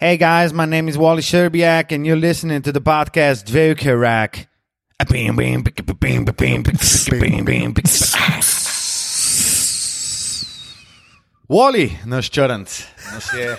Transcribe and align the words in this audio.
Hey 0.00 0.16
guys, 0.16 0.52
my 0.52 0.64
name 0.64 0.86
is 0.86 0.96
Wally 0.96 1.22
Serbiak, 1.22 1.90
and 1.90 2.06
you're 2.06 2.14
listening 2.14 2.62
to 2.62 2.70
the 2.70 2.80
podcast 2.80 3.42
Dvokarak. 3.42 4.46
Wally, 11.48 11.98
naš 12.06 12.30
črnc, 12.30 12.70
nas 13.10 13.26
je 13.34 13.56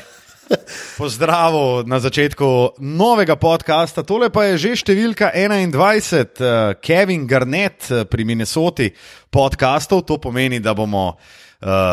pozdravil 0.99 1.83
na 1.83 1.99
začetku 1.99 2.79
novega 2.79 3.35
podcasta. 3.35 4.07
Tole 4.07 4.31
pa 4.31 4.47
je 4.47 4.63
že 4.63 4.79
številka 4.79 5.35
21, 5.35 5.75
uh, 5.75 6.79
Kevin 6.79 7.27
Garnett 7.27 7.91
uh, 7.91 8.07
pri 8.07 8.23
Minnesoti 8.23 8.87
podcastov. 9.27 10.07
To 10.07 10.15
pomeni, 10.23 10.63
da 10.63 10.71
bomo 10.71 11.19
uh, 11.19 11.48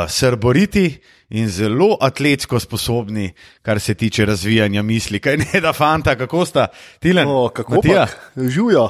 srboriti 0.09 0.99
in 1.29 1.49
zelo 1.49 1.97
atletsko 2.01 2.61
sposobni, 2.61 3.33
kar 3.63 3.81
se 3.81 3.95
tiče 3.95 4.27
razvijanja 4.27 4.83
misli. 4.83 5.21
Kaj 5.21 5.37
ne 5.37 5.61
da, 5.61 5.73
fanta, 5.73 6.17
kako 6.17 6.45
sta 6.47 6.67
ti 6.99 7.13
le? 7.13 7.25
O, 7.27 7.49
kako 7.49 7.75
Matija, 7.75 8.07
Živijo, 8.37 8.89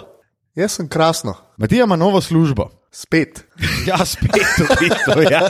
jaz 0.54 0.72
sem 0.72 0.88
krasno, 0.88 1.34
Matija 1.56 1.84
ima 1.84 1.96
novo 1.96 2.20
službo. 2.20 2.70
spet. 2.90 3.44
Ja, 3.88 4.04
spet 4.06 4.30
v 4.58 4.66
bistvu. 4.80 5.22
Ja. 5.30 5.40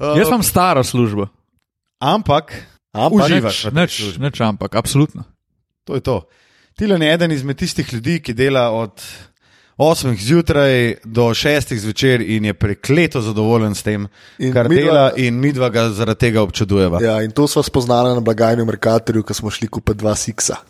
Jaz 0.16 0.28
imam 0.28 0.42
staro 0.42 0.84
službo. 0.84 1.26
Ampak, 1.98 2.54
Ampak 2.92 3.24
uživaš. 3.24 3.64
Nič, 3.64 3.96
službi. 3.96 4.24
nič, 4.24 4.40
ampak 4.40 4.74
absolutno. 4.74 5.24
To 5.84 5.94
je 5.94 6.00
to. 6.00 6.28
Tilan 6.74 7.02
je 7.02 7.12
eden 7.14 7.32
izmed 7.32 7.56
tistih 7.58 7.92
ljudi, 7.92 8.20
ki 8.20 8.32
dela 8.34 8.70
od 8.70 9.02
8 9.80 10.12
zjutraj 10.12 10.94
do 11.04 11.30
6 11.32 11.72
zvečer 11.74 12.20
in 12.20 12.44
je 12.44 12.54
prekleto 12.54 13.20
zadovoljen 13.20 13.72
s 13.74 13.82
tem, 13.82 14.04
in 14.38 14.52
kar 14.52 14.68
midva- 14.68 14.84
dela, 14.84 15.04
in 15.16 15.40
mi 15.40 15.52
dva 15.52 15.68
ga 15.68 15.86
zaradi 15.88 16.18
tega 16.20 16.42
občudujeva. 16.42 17.00
Ja. 17.00 17.22
In 17.22 17.32
to 17.32 17.48
smo 17.48 17.62
spoznali 17.64 18.12
na 18.12 18.20
blagajni 18.20 18.60
v 18.62 18.66
Merkatorju, 18.66 19.22
ko 19.22 19.34
smo 19.34 19.50
šli 19.50 19.68
kupiti 19.68 19.98
dva 19.98 20.12
siksa. 20.14 20.60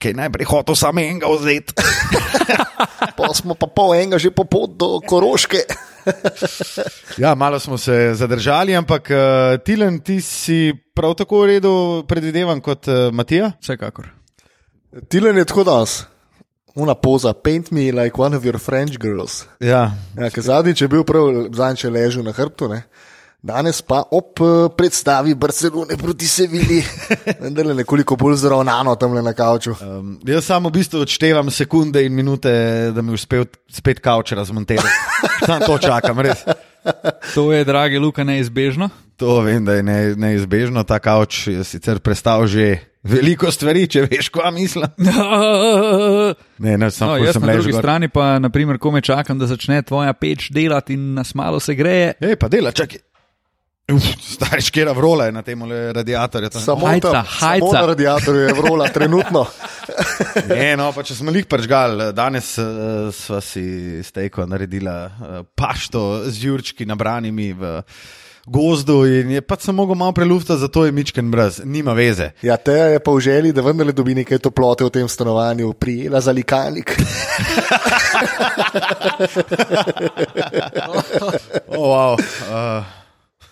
Kaj 0.00 0.16
najprej 0.16 0.48
hotel 0.48 0.74
samo 0.74 1.00
enega 1.00 1.30
vzeti. 1.30 1.74
Pa 3.16 3.28
smo 3.34 3.54
pa 3.54 3.66
pol 3.66 3.94
enega 3.94 4.18
že 4.18 4.30
po 4.32 4.44
pot 4.44 4.72
do 4.76 5.00
Koroške. 5.00 5.58
ja, 7.18 7.34
malo 7.34 7.60
smo 7.60 7.78
se 7.78 8.10
zadržali, 8.14 8.76
ampak 8.76 9.10
uh, 9.10 9.18
Tilan, 9.64 10.00
ti 10.00 10.20
si 10.20 10.72
prav 10.94 11.14
tako 11.14 11.42
v 11.42 11.46
redu 11.46 11.72
predvidevan 12.08 12.60
kot 12.60 12.88
uh, 12.88 13.12
Matija. 13.12 13.52
Vsekakor. 13.60 14.08
Tilen 15.08 15.36
je 15.36 15.44
tako 15.44 15.64
danes. 15.64 16.02
Una 16.74 16.94
poza, 16.94 17.34
paint 17.34 17.70
me 17.72 17.90
like 17.92 18.20
one 18.20 18.36
of 18.36 18.44
your 18.44 18.58
French 18.58 18.98
girls. 18.98 19.46
Ja, 19.60 19.92
Ja, 20.16 20.30
zadnjič 20.36 20.80
je 20.82 20.88
bil 20.88 21.04
prav, 21.04 21.50
zadnjič 21.52 21.84
je 21.84 21.90
ležal 21.90 22.22
na 22.24 22.32
hrbtu, 22.32 22.68
ne? 22.68 22.82
danes 23.42 23.80
pa 23.82 24.02
ob 24.10 24.36
eh, 24.40 24.68
predstavi 24.76 25.34
Barcelone 25.34 25.96
proti 25.96 26.28
Sevilji, 26.28 26.82
vendar 27.42 27.66
je 27.66 27.74
nekoliko 27.74 28.16
bolj 28.16 28.36
zravnano 28.36 28.94
tam 28.96 29.14
na 29.24 29.32
kavču. 29.32 29.74
um, 29.80 30.20
jaz 30.24 30.44
samo 30.44 30.68
v 30.68 30.72
bistvu 30.72 31.00
odštevam 31.00 31.50
sekunde 31.50 32.04
in 32.04 32.14
minute, 32.14 32.52
da 32.94 33.02
mi 33.02 33.12
uspel 33.12 33.44
spet 33.68 34.00
kavč 34.00 34.32
razmontirati. 34.32 34.88
Sam 35.46 35.60
to 35.66 35.78
čakam, 35.78 36.20
res. 36.20 36.44
To 37.34 37.52
je, 37.52 37.64
dragi 37.64 37.98
Luka, 37.98 38.24
neizbežno. 38.24 38.88
To 39.20 39.40
vem, 39.44 39.64
da 39.64 39.74
je 39.76 39.82
ne, 39.84 39.98
neizbežno. 40.16 40.80
Ta 40.88 40.96
kavč 40.98 41.46
je 41.52 41.64
sicer 41.64 41.98
prestal 42.00 42.46
že 42.48 42.78
veliko 43.04 43.50
stvari, 43.52 43.84
če 43.88 44.06
veš, 44.08 44.30
kaj 44.32 44.52
mislim. 44.56 44.88
Ne, 46.60 46.76
ne, 46.76 46.90
samo 46.92 47.14
No, 47.16 47.24
jaz 47.24 47.36
sem 47.36 47.44
na 47.44 47.52
drugi 47.56 47.72
gor. 47.72 47.80
strani 47.80 48.08
pa, 48.12 48.38
naprimer, 48.38 48.76
kome 48.78 49.00
čakam, 49.00 49.38
da 49.40 49.46
začne 49.48 49.80
tvoja 49.82 50.12
peč 50.12 50.50
delati 50.52 50.92
in 50.96 51.14
nas 51.16 51.34
malo 51.34 51.60
se 51.60 51.74
greje. 51.74 52.12
Ej, 52.20 52.36
pa 52.36 52.48
dela, 52.52 52.72
čakaj. 52.72 53.00
Stari 54.22 54.62
škera 54.62 54.92
vrola 54.94 55.26
je 55.26 55.32
na 55.32 55.42
tem 55.42 55.62
radiatorju. 55.66 56.50
Samo, 56.52 56.86
Hajca, 56.86 57.10
tam, 57.12 57.24
hajca. 57.26 57.66
samo 57.66 57.72
na 57.72 57.86
radiatorju 57.86 58.40
je 58.40 58.54
vrola, 58.54 58.88
trenutno. 58.96 59.46
Ne, 60.48 60.76
no, 60.76 60.92
pa 60.92 61.02
če 61.02 61.16
smo 61.18 61.32
jih 61.34 61.48
pržgal, 61.50 62.12
danes 62.14 62.52
uh, 62.60 63.08
sva 63.14 63.40
si 63.42 63.64
stejko 64.04 64.46
naredila 64.46 64.96
uh, 65.06 65.40
pašto 65.56 66.22
z 66.30 66.44
jurčki 66.44 66.86
nabranimi 66.86 67.50
v 67.52 67.80
gozdu 68.50 69.04
in 69.06 69.30
je 69.30 69.40
pač 69.42 69.68
mogel 69.70 69.94
malo 69.94 70.12
preluftati, 70.12 70.60
zato 70.60 70.84
je 70.84 70.92
Mičken 70.92 71.30
brez, 71.30 71.60
nima 71.64 71.92
veze. 71.94 72.30
Ja, 72.42 72.56
te 72.56 72.72
je 72.72 73.00
pa 73.00 73.14
v 73.14 73.20
želji, 73.20 73.52
da 73.54 73.62
vendarle 73.62 73.92
dobi 73.94 74.14
nekaj 74.18 74.42
toplote 74.42 74.84
v 74.84 74.90
tem 74.90 75.08
stanovanju, 75.08 75.72
prijela 75.72 76.20
za 76.20 76.32
likalnik. 76.32 76.96
Oh, 81.70 81.86
wow. 81.86 82.14
uh, 82.50 82.84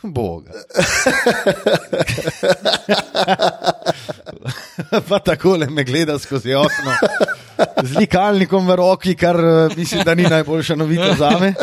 Boga. 0.03 0.53
pa 5.09 5.19
tako 5.19 5.57
le 5.57 5.67
me 5.71 5.85
gleda 5.85 6.19
skozi 6.19 6.55
okno. 6.55 6.93
Z 7.83 7.99
likalnikom 7.99 8.67
v 8.69 8.77
roki, 8.77 9.15
kar 9.17 9.37
eh, 9.37 9.77
mislim, 9.77 10.05
da 10.05 10.15
ni 10.15 10.23
najboljša 10.23 10.77
novica 10.77 11.15
za 11.19 11.31
me. 11.39 11.55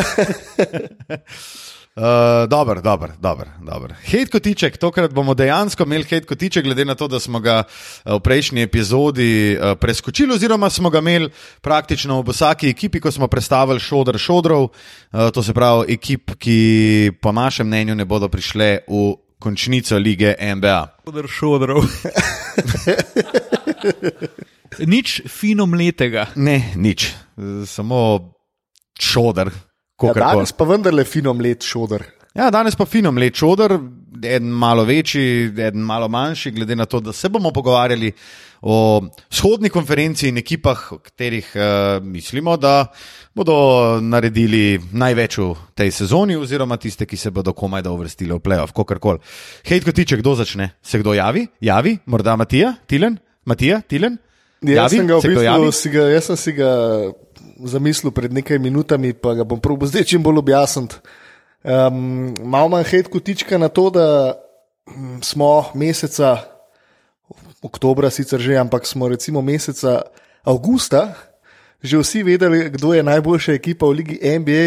Uh, 1.95 2.03
Dobro, 2.50 2.81
dobro, 2.81 3.13
dobro. 3.19 3.50
dobro. 3.61 3.95
Hejt 4.03 4.31
kotiček, 4.31 4.78
tokrat 4.78 5.13
bomo 5.13 5.33
dejansko 5.33 5.83
imeli 5.83 6.03
hejt 6.03 6.25
kotiček, 6.25 6.63
glede 6.63 6.85
na 6.85 6.95
to, 6.95 7.07
da 7.07 7.19
smo 7.19 7.39
ga 7.39 7.63
eh, 7.63 8.13
v 8.13 8.19
prejšnji 8.19 8.61
epizodi 8.61 9.56
uh, 9.56 9.78
preskočili, 9.79 10.34
oziroma 10.34 10.69
smo 10.69 10.89
ga 10.89 11.00
imeli 11.00 11.29
praktično 11.61 12.22
v 12.22 12.31
vsaki 12.31 12.69
ekipi, 12.69 13.00
ko 13.00 13.11
smo 13.11 13.28
predstavili 13.28 13.79
šodr 13.79 14.17
šodrov, 14.17 14.63
uh, 14.63 15.29
to 15.34 15.44
se 15.44 15.53
pravi 15.53 15.94
ekip, 15.94 16.31
ki 16.38 17.11
po 17.22 17.31
našem 17.31 17.67
mnenju 17.67 17.95
ne 17.95 18.05
bodo 18.05 18.28
prišle 18.28 18.79
v 18.88 19.16
končnico 19.39 19.97
lige 19.97 20.35
NBA. 20.55 20.88
Šodr 21.05 21.28
šodrov. 21.28 21.84
Nič 24.79 25.22
fino 25.31 25.66
mletega. 25.66 26.28
Ne, 26.35 26.73
nič, 26.75 27.13
Eh, 27.38 27.66
samo 27.66 28.31
šodr. 29.00 29.51
Ja, 30.03 30.13
danes 30.13 30.51
pa 30.51 30.67
vendarle 30.67 31.06
fino 31.07 31.33
mlet 31.33 31.63
šodr. 31.63 32.03
Ja, 32.35 32.50
danes 32.51 32.75
pa 32.75 32.83
fino 32.83 33.13
mleč 33.16 33.39
odr, 33.47 33.78
en 34.28 34.47
malo 34.51 34.83
večji, 34.83 35.53
en 35.63 35.79
malo 35.88 36.09
manjši, 36.11 36.51
glede 36.51 36.75
na 36.75 36.83
to, 36.85 37.00
da 37.00 37.13
se 37.16 37.29
bomo 37.31 37.53
pogovarjali 37.56 38.09
o 38.67 39.05
shodni 39.31 39.69
konferenci 39.72 40.28
in 40.28 40.41
ekipah, 40.41 40.81
o 40.91 41.00
katerih 41.00 41.53
uh, 41.55 42.03
mislimo, 42.03 42.57
da 42.59 42.89
bodo 43.35 43.55
naredili 44.03 44.81
največ 44.91 45.38
v 45.39 45.47
tej 45.79 45.94
sezoni, 45.95 46.35
oziroma 46.35 46.75
tiste, 46.75 47.07
ki 47.07 47.16
se 47.16 47.31
bodo 47.31 47.53
komaj 47.55 47.85
da 47.88 47.95
uvrstili 47.95 48.35
v 48.35 48.44
playoff, 48.44 48.75
kakorkoli. 48.75 49.23
Hej, 49.69 49.85
kot 49.88 49.95
tiče, 49.95 50.19
kdo 50.19 50.35
začne? 50.35 50.73
Se 50.84 51.00
kdo 51.00 51.16
javi? 51.16 51.47
Javi, 51.63 51.95
morda 52.05 52.35
Matija, 52.35 52.73
Tilen, 52.84 53.16
Matija, 53.47 53.79
Tilen? 53.88 54.19
Jaz 54.59 54.75
Javi? 54.75 54.97
sem 54.97 55.07
ga 55.07 55.22
v 55.22 55.31
bistvu 55.31 55.72
si 55.72 55.95
ga, 55.95 56.09
jaz 56.11 56.28
sem 56.34 56.41
si 56.41 56.55
ga 56.59 56.72
zamislil 57.63 58.11
pred 58.11 58.33
nekaj 58.33 58.59
minutami, 58.59 59.13
pa 59.13 59.33
ga 59.33 59.43
bom 59.47 59.59
probil 59.61 59.88
zdaj 59.88 60.03
čim 60.11 60.23
bolj 60.23 60.43
objasniti. 60.43 60.99
Um, 61.66 62.35
malo 62.45 62.69
manj 62.69 62.85
hejt 62.91 63.07
kotička 63.09 63.57
na 63.57 63.71
to, 63.73 63.89
da 63.89 64.35
mm, 64.89 65.23
smo 65.25 65.71
meseca, 65.73 66.45
oktobra 67.66 68.11
sicer 68.13 68.38
že, 68.38 68.59
ampak 68.61 68.85
smo 68.85 69.09
recimo 69.09 69.41
meseca 69.41 70.05
avgusta 70.45 71.16
že 71.85 72.01
vsi 72.01 72.25
vedeli, 72.25 72.69
kdo 72.69 72.93
je 72.93 73.03
najboljša 73.05 73.53
ekipa 73.53 73.85
v 73.85 74.01
ligi 74.01 74.17
NBA 74.17 74.66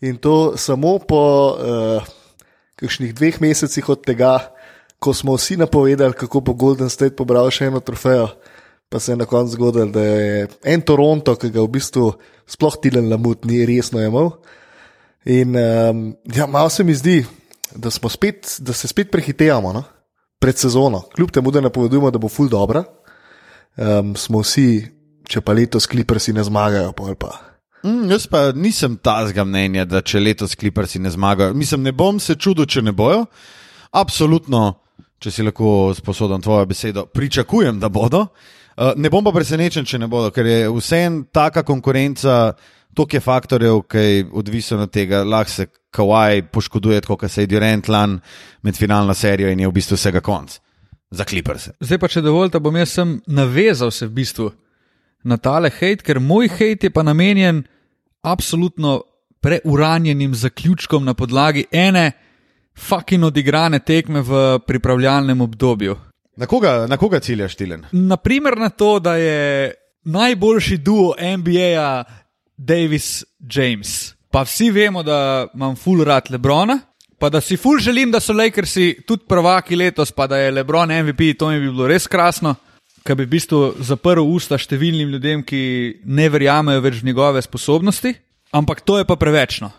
in 0.00 0.16
to 0.16 0.56
samo 0.56 0.96
po 0.98 1.52
uh, 1.52 2.00
kakšnih 2.80 3.12
dveh 3.12 3.40
mesecih 3.40 3.84
od 3.88 4.00
tega, 4.04 4.52
ko 4.98 5.12
smo 5.12 5.36
vsi 5.36 5.60
napovedali, 5.60 6.16
kako 6.16 6.40
bo 6.40 6.52
Golden 6.56 6.88
State 6.88 7.16
pobral 7.16 7.52
še 7.52 7.68
eno 7.68 7.80
trofejo. 7.84 8.32
Pa 8.88 9.00
se 9.00 9.12
je 9.12 9.16
na 9.16 9.26
koncu 9.26 9.52
zgodilo, 9.52 9.86
da 9.86 10.02
je 10.02 10.48
en 10.62 10.80
Toronto, 10.80 11.34
ki 11.36 11.50
ga 11.50 11.62
v 11.64 11.72
bistvu 11.74 12.12
sploh 12.46 12.76
Tilen 12.82 13.08
Lamut 13.10 13.44
ni 13.48 13.64
resno 13.66 14.02
imel. 14.02 14.30
In 15.24 15.56
um, 15.56 16.16
ja, 16.34 16.46
malo 16.46 16.68
se 16.68 16.84
mi 16.84 16.94
zdi, 16.94 17.24
da, 17.74 17.90
spet, 17.90 18.56
da 18.58 18.72
se 18.72 18.88
spet 18.88 19.10
prehitevamo 19.10 19.72
no? 19.72 19.82
pred 20.38 20.58
sezono. 20.58 21.00
Kljub 21.16 21.30
temu, 21.30 21.50
da 21.50 21.60
napovedujemo, 21.60 22.10
da 22.10 22.18
bo 22.18 22.28
ful 22.28 22.48
dobro, 22.48 22.84
um, 23.76 24.12
smo 24.16 24.42
vsi, 24.44 24.84
če 25.28 25.40
pa 25.40 25.56
letos 25.56 25.88
kliprsi 25.88 26.34
ne 26.36 26.44
zmagajo, 26.44 26.92
pol 26.92 27.16
pa. 27.16 27.32
Mm, 27.84 28.10
jaz 28.12 28.26
pa 28.28 28.50
nisem 28.52 28.98
tazga 29.00 29.44
mnenja, 29.44 29.86
da 29.88 30.02
če 30.04 30.20
letos 30.20 30.54
kliprsi 30.60 31.00
ne 31.00 31.10
zmagajo. 31.10 31.54
Mislim, 31.56 31.82
ne 31.82 31.92
bom 31.92 32.20
se 32.20 32.36
čudil, 32.36 32.68
če 32.68 32.84
ne 32.84 32.92
bojo. 32.92 33.24
Absolutno, 33.96 34.66
če 35.18 35.32
si 35.32 35.46
lahko 35.46 35.94
sposodan 35.96 36.44
tvojo 36.44 36.66
besedo, 36.68 37.06
pričakujem, 37.06 37.80
da 37.80 37.88
bodo. 37.88 38.26
Uh, 38.28 38.63
ne 38.96 39.10
bom 39.10 39.24
pa 39.24 39.32
presenečen, 39.34 39.86
če 39.86 39.98
ne 40.02 40.08
bodo, 40.10 40.32
ker 40.34 40.46
je 40.46 40.58
vsem 40.72 41.22
taka 41.32 41.62
konkurenca, 41.62 42.54
toliko 42.94 43.16
je 43.16 43.22
faktorjev, 43.22 43.80
ki 43.90 44.04
je 44.04 44.26
odvisen 44.32 44.84
od 44.84 44.92
tega, 44.92 45.24
lahko 45.24 45.50
se 45.50 45.66
Kawaj 45.94 46.48
poškoduje, 46.50 47.00
kot 47.06 47.30
se 47.30 47.44
je 47.44 47.46
Durant 47.46 47.88
lan 47.88 48.18
med 48.62 48.76
finalno 48.76 49.14
serijo 49.14 49.50
in 49.50 49.60
je 49.60 49.68
v 49.68 49.74
bistvu 49.74 49.98
vsega 49.98 50.20
konc. 50.20 50.58
Za 51.14 51.24
kliprse. 51.24 51.76
Zdaj 51.78 51.98
pa, 52.02 52.10
če 52.10 52.24
dovolite, 52.24 52.58
bom 52.58 52.74
jaz 52.76 52.96
sem 52.96 53.20
navezal 53.30 53.92
se 53.94 54.08
v 54.08 54.14
bistvu 54.16 54.50
na 55.24 55.38
tale 55.38 55.70
hejt, 55.70 56.02
ker 56.02 56.18
moj 56.20 56.50
hejt 56.58 56.88
je 56.88 56.90
pa 56.90 57.04
namenjen 57.06 57.62
absolutno 58.26 59.02
preuranjenim 59.44 60.34
zaključkom 60.34 61.04
na 61.04 61.14
podlagi 61.14 61.66
ene 61.70 62.12
fucking 62.74 63.24
odigrane 63.24 63.78
tekme 63.78 64.22
v 64.24 64.58
pripravljalnem 64.66 65.40
obdobju. 65.40 65.96
Na 66.36 66.46
koga, 66.46 66.86
na 66.86 66.96
koga 66.96 67.20
ciljaš, 67.20 67.54
Tilen? 67.54 67.84
Naprimer 67.92 68.58
na 68.58 68.68
to, 68.70 68.98
da 68.98 69.16
je 69.16 69.74
najboljši 70.04 70.76
duo 70.76 71.14
NBA-ja 71.38 72.04
Davis 72.56 73.24
James. 73.38 74.14
Pa 74.30 74.42
vsi 74.42 74.70
vemo, 74.70 75.02
da 75.02 75.46
imam 75.54 75.76
full 75.76 76.04
rad 76.04 76.30
Lebrona, 76.30 76.78
pa 77.18 77.30
da 77.30 77.40
si 77.40 77.56
full 77.56 77.78
želim, 77.78 78.10
da 78.10 78.20
so 78.20 78.32
Lakersi 78.32 78.96
tudi 79.06 79.24
prvaki 79.28 79.76
letos, 79.76 80.12
pa 80.12 80.26
da 80.26 80.36
je 80.36 80.50
Lebron 80.50 80.90
MVP, 80.90 81.38
to 81.38 81.48
mi 81.48 81.60
bi 81.60 81.70
bilo 81.70 81.86
res 81.86 82.06
krasno, 82.06 82.54
ker 83.06 83.16
bi 83.16 83.24
v 83.24 83.34
bistvu 83.36 83.60
zaprl 83.78 84.26
usta 84.26 84.58
številnim 84.58 85.14
ljudem, 85.14 85.44
ki 85.46 85.62
ne 86.04 86.28
verjamejo 86.28 86.82
več 86.82 86.98
v 87.02 87.12
njegove 87.12 87.42
sposobnosti. 87.42 88.14
Ampak 88.54 88.82
to 88.82 88.98
je 88.98 89.06
pa 89.06 89.16
prevečno. 89.16 89.70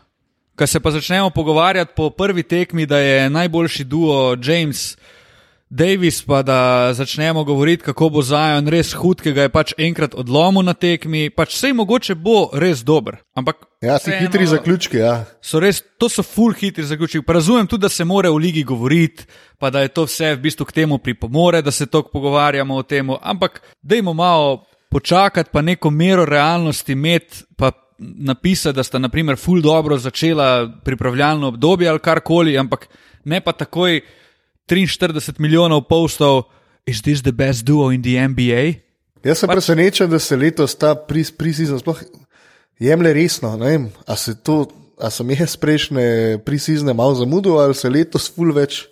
Ko 0.56 0.68
se 0.68 0.80
pa 0.80 0.92
začnemo 0.92 1.30
pogovarjati 1.36 1.94
po 1.96 2.10
prvi 2.10 2.44
tekmi, 2.44 2.86
da 2.86 3.00
je 3.00 3.30
najboljši 3.30 3.84
duo 3.84 4.38
James 4.40 4.96
Davis, 5.70 6.22
pa 6.22 6.44
da 6.46 6.94
začnemo 6.94 7.44
govoriti, 7.44 7.84
kako 7.84 8.10
bo 8.10 8.22
Zajon 8.22 8.68
res 8.70 8.94
hud, 8.94 9.22
ki 9.22 9.34
ga 9.34 9.48
je 9.48 9.50
pač 9.50 9.74
enkrat 9.82 10.14
odlomil 10.14 10.62
na 10.64 10.76
tekmi, 10.78 11.32
pač 11.34 11.56
vse 11.58 11.72
mogoče 11.74 12.16
bo 12.16 12.52
res 12.54 12.84
dober. 12.86 13.18
Ampak 13.36 13.66
Ja, 13.86 14.00
si 14.00 14.12
hitri 14.12 14.46
zaključki. 14.50 14.98
Ja. 14.98 15.26
So 15.42 15.60
res, 15.62 15.82
to 16.00 16.10
so 16.10 16.24
full 16.24 16.54
hitri 16.58 16.86
zaključki. 16.86 17.22
Pa 17.26 17.38
razumem 17.38 17.68
tudi, 17.68 17.82
da 17.86 17.90
se 17.90 18.06
mora 18.06 18.30
v 18.30 18.42
ligi 18.42 18.64
govoriti, 18.64 19.26
pa 19.60 19.70
da 19.70 19.82
je 19.82 19.94
to 19.94 20.06
vse 20.06 20.36
v 20.36 20.42
bistvu 20.46 20.66
k 20.66 20.76
temu 20.82 20.98
pripomore, 20.98 21.62
da 21.62 21.72
se 21.72 21.86
tako 21.86 22.10
pogovarjamo 22.14 22.76
o 22.76 22.84
tem. 22.84 23.10
Ampak 23.22 23.62
dajmo 23.82 24.14
malo 24.14 24.66
počakati, 24.92 25.50
pa 25.54 25.62
neko 25.62 25.90
mero 25.90 26.26
realnosti 26.26 26.94
imeti, 26.94 27.44
pa 27.58 27.72
napisati, 28.00 28.76
da 28.76 28.84
sta 28.84 29.00
naprimer 29.00 29.38
full 29.38 29.62
dobro 29.62 29.98
začela 29.98 30.70
pripravljalno 30.84 31.48
obdobje 31.48 31.90
ali 31.90 32.00
karkoli, 32.00 32.58
ampak 32.58 32.88
ne 33.26 33.42
pa 33.42 33.52
takoj 33.52 34.02
43 34.68 35.40
milijonov 35.40 35.86
postov, 35.88 36.44
is 36.86 37.02
this 37.02 37.22
the 37.22 37.32
best 37.32 37.66
duo 37.66 37.92
in 37.92 38.02
the 38.02 38.28
NBA? 38.28 38.82
Jaz 39.26 39.42
sem 39.42 39.50
presenečen, 39.50 40.10
da 40.10 40.20
se 40.20 40.38
letos 40.38 40.76
ta 40.78 40.94
prizizem 41.38 41.80
sploh 41.80 42.02
jemlje 42.80 43.14
resno. 43.14 43.54
A 44.06 44.16
se 44.16 44.36
to, 44.36 44.68
a 45.02 45.10
sem 45.10 45.32
jaz 45.32 45.56
prejšnje 45.58 46.42
prizizne 46.46 46.94
malo 46.94 47.16
zamudil, 47.16 47.58
ali 47.60 47.74
se 47.74 47.90
letos 47.90 48.30
ful 48.30 48.54
več 48.54 48.86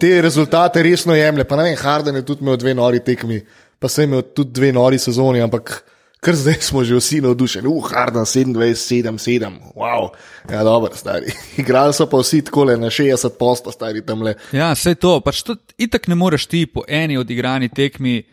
te 0.00 0.20
rezultate 0.22 0.82
resno 0.82 1.14
jemlje. 1.14 1.44
Pa 1.44 1.56
ne 1.56 1.68
vem, 1.70 1.76
Harden 1.78 2.18
je 2.18 2.24
tudi 2.26 2.42
imel 2.42 2.58
dve 2.58 2.74
nori 2.74 3.02
tekmi, 3.02 3.40
pa 3.78 3.88
sem 3.88 4.10
imel 4.10 4.22
tudi 4.34 4.54
dve 4.58 4.72
nori 4.72 4.98
sezoni, 4.98 5.42
ampak. 5.42 5.82
Ker 6.26 6.34
zdaj 6.34 6.56
smo 6.66 6.82
že 6.84 6.96
vsi 6.98 7.20
navdušeni, 7.22 7.68
uh, 7.70 7.84
Harden 7.86 8.26
27, 8.26 9.14
7, 9.14 9.18
7, 9.22 9.52
wow, 9.78 10.08
ja, 10.50 10.64
dobro, 10.66 10.90
stari. 10.94 11.30
Igrali 11.62 11.94
so 11.94 12.08
pa 12.10 12.18
vsi 12.18 12.42
tako 12.48 12.64
le 12.64 12.76
na 12.76 12.90
60 12.90 13.38
posto, 13.38 13.70
stari 13.72 14.02
tam 14.06 14.26
le. 14.26 14.34
Ja, 14.52 14.72
vse 14.74 14.96
to, 14.98 15.20
pač 15.22 15.44
to 15.46 15.54
itak 15.78 16.08
ne 16.10 16.18
moreš 16.18 16.48
ti 16.50 16.64
po 16.66 16.82
eni 16.88 17.18
odigrani 17.18 17.68
tekmi. 17.70 18.24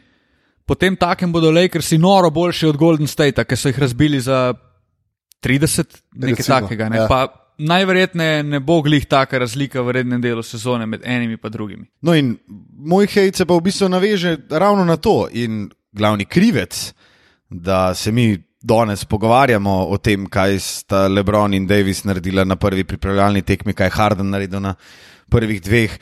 Potem 0.66 0.96
takem 0.96 1.32
bodo 1.32 1.52
Lakersi 1.52 1.98
noro 2.00 2.32
boljši 2.32 2.68
od 2.72 2.78
Golden 2.82 3.08
State, 3.08 3.44
ki 3.46 3.56
so 3.60 3.70
jih 3.70 3.80
razbili 3.80 4.22
za 4.22 4.54
30, 5.44 6.02
nekaj 6.16 6.36
Recimo, 6.36 6.60
takega. 6.60 6.90
Ne? 6.90 6.98
ja. 6.98 7.08
Pa 7.08 7.28
najverjetneje 7.58 8.44
ne 8.44 8.60
bo 8.60 8.82
glih 8.82 9.06
taka 9.06 9.38
razlika 9.38 9.82
v 9.82 10.00
rednem 10.00 10.22
delu 10.22 10.44
sezone 10.44 10.86
med 10.86 11.02
enimi 11.06 11.38
in 11.38 11.52
drugimi. 11.52 11.86
No, 12.02 12.16
in 12.16 12.38
moj 12.74 13.08
hejt 13.08 13.36
se 13.36 13.46
pa 13.46 13.54
v 13.54 13.62
bistvu 13.62 13.90
naveže 13.90 14.38
ravno 14.50 14.86
na 14.86 14.98
to. 14.98 15.28
In 15.32 15.70
glavni 15.92 16.26
krivec, 16.26 16.94
da 17.54 17.94
se 17.94 18.12
mi 18.12 18.38
danes 18.62 19.06
pogovarjamo 19.06 19.86
o 19.88 19.98
tem, 19.98 20.26
kaj 20.26 20.60
sta 20.60 21.08
Lebron 21.08 21.54
in 21.54 21.68
Davis 21.68 22.04
naredila 22.04 22.44
na 22.44 22.56
prvi 22.56 22.84
pripravljalni 22.84 23.42
tekmi, 23.42 23.74
kaj 23.74 23.88
je 23.88 23.96
Harden 23.98 24.30
naredil 24.30 24.62
na 24.64 24.76
prvih 25.30 25.62
dveh. 25.62 25.98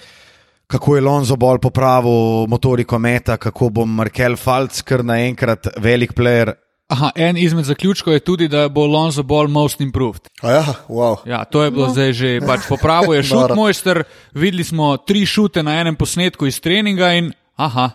Kako 0.67 0.95
je 0.95 1.01
Lonzo 1.01 1.35
bolj 1.35 1.59
popravil 1.59 2.47
motoriko 2.47 2.99
meta, 2.99 3.37
kako 3.37 3.69
bo 3.69 3.85
Markel 3.85 4.37
Falc 4.37 4.81
kar 4.81 5.03
naenkrat 5.03 5.67
velik 5.77 6.13
player. 6.13 6.53
Aha, 6.91 7.11
en 7.15 7.37
izmed 7.37 7.65
zaključkov 7.65 8.13
je 8.13 8.19
tudi, 8.19 8.47
da 8.47 8.69
bo 8.69 8.85
Lonzo 8.87 9.23
Ball 9.23 9.47
most 9.47 9.81
improved. 9.81 10.27
A 10.41 10.51
ja, 10.51 10.63
wow. 10.89 11.17
Ja, 11.25 11.43
to 11.43 11.63
je 11.63 11.71
bilo 11.71 11.87
no. 11.87 11.93
zdaj 11.93 12.13
že 12.13 12.39
pač 12.47 12.67
popravo, 12.69 13.13
je 13.13 13.23
šut 13.31 13.55
mojster. 13.55 14.03
Videli 14.33 14.63
smo 14.63 14.97
tri 14.97 15.25
šute 15.25 15.63
na 15.63 15.79
enem 15.81 15.95
posnetku 15.95 16.47
iz 16.47 16.59
treninga 16.61 17.13
in 17.13 17.31
aha, 17.55 17.89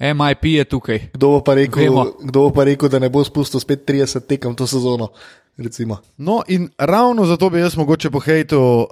MIP 0.00 0.44
je 0.44 0.64
tukaj. 0.64 0.98
Kdo 1.12 1.28
bo, 1.28 1.40
pa 1.44 1.54
rekel, 1.54 1.82
Vemo. 1.84 2.04
kdo 2.22 2.40
bo 2.40 2.50
pa 2.50 2.64
rekel, 2.64 2.88
da 2.88 2.98
ne 2.98 3.10
bo 3.12 3.24
spustil 3.24 3.60
spet 3.60 3.84
30 3.88 4.26
tekem 4.26 4.54
to 4.56 4.66
sezono? 4.66 5.10
Recimo. 5.60 5.98
No, 6.16 6.42
in 6.48 6.70
ravno 6.78 7.26
zato 7.26 7.50
bi 7.50 7.60
jaz 7.60 7.76
mogoče 7.76 8.10
pohejtil 8.10 8.58
uh, 8.58 8.86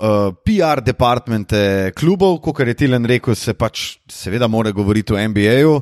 PR 0.44 0.82
departmente 0.84 1.92
klubov, 1.96 2.40
kot 2.44 2.60
je 2.60 2.74
Tilen 2.74 3.06
rekel, 3.08 3.34
se 3.34 3.54
pač 3.54 3.96
seveda 4.08 4.48
mora 4.48 4.70
govoriti 4.70 5.14
o 5.14 5.28
NBA-ju, 5.28 5.80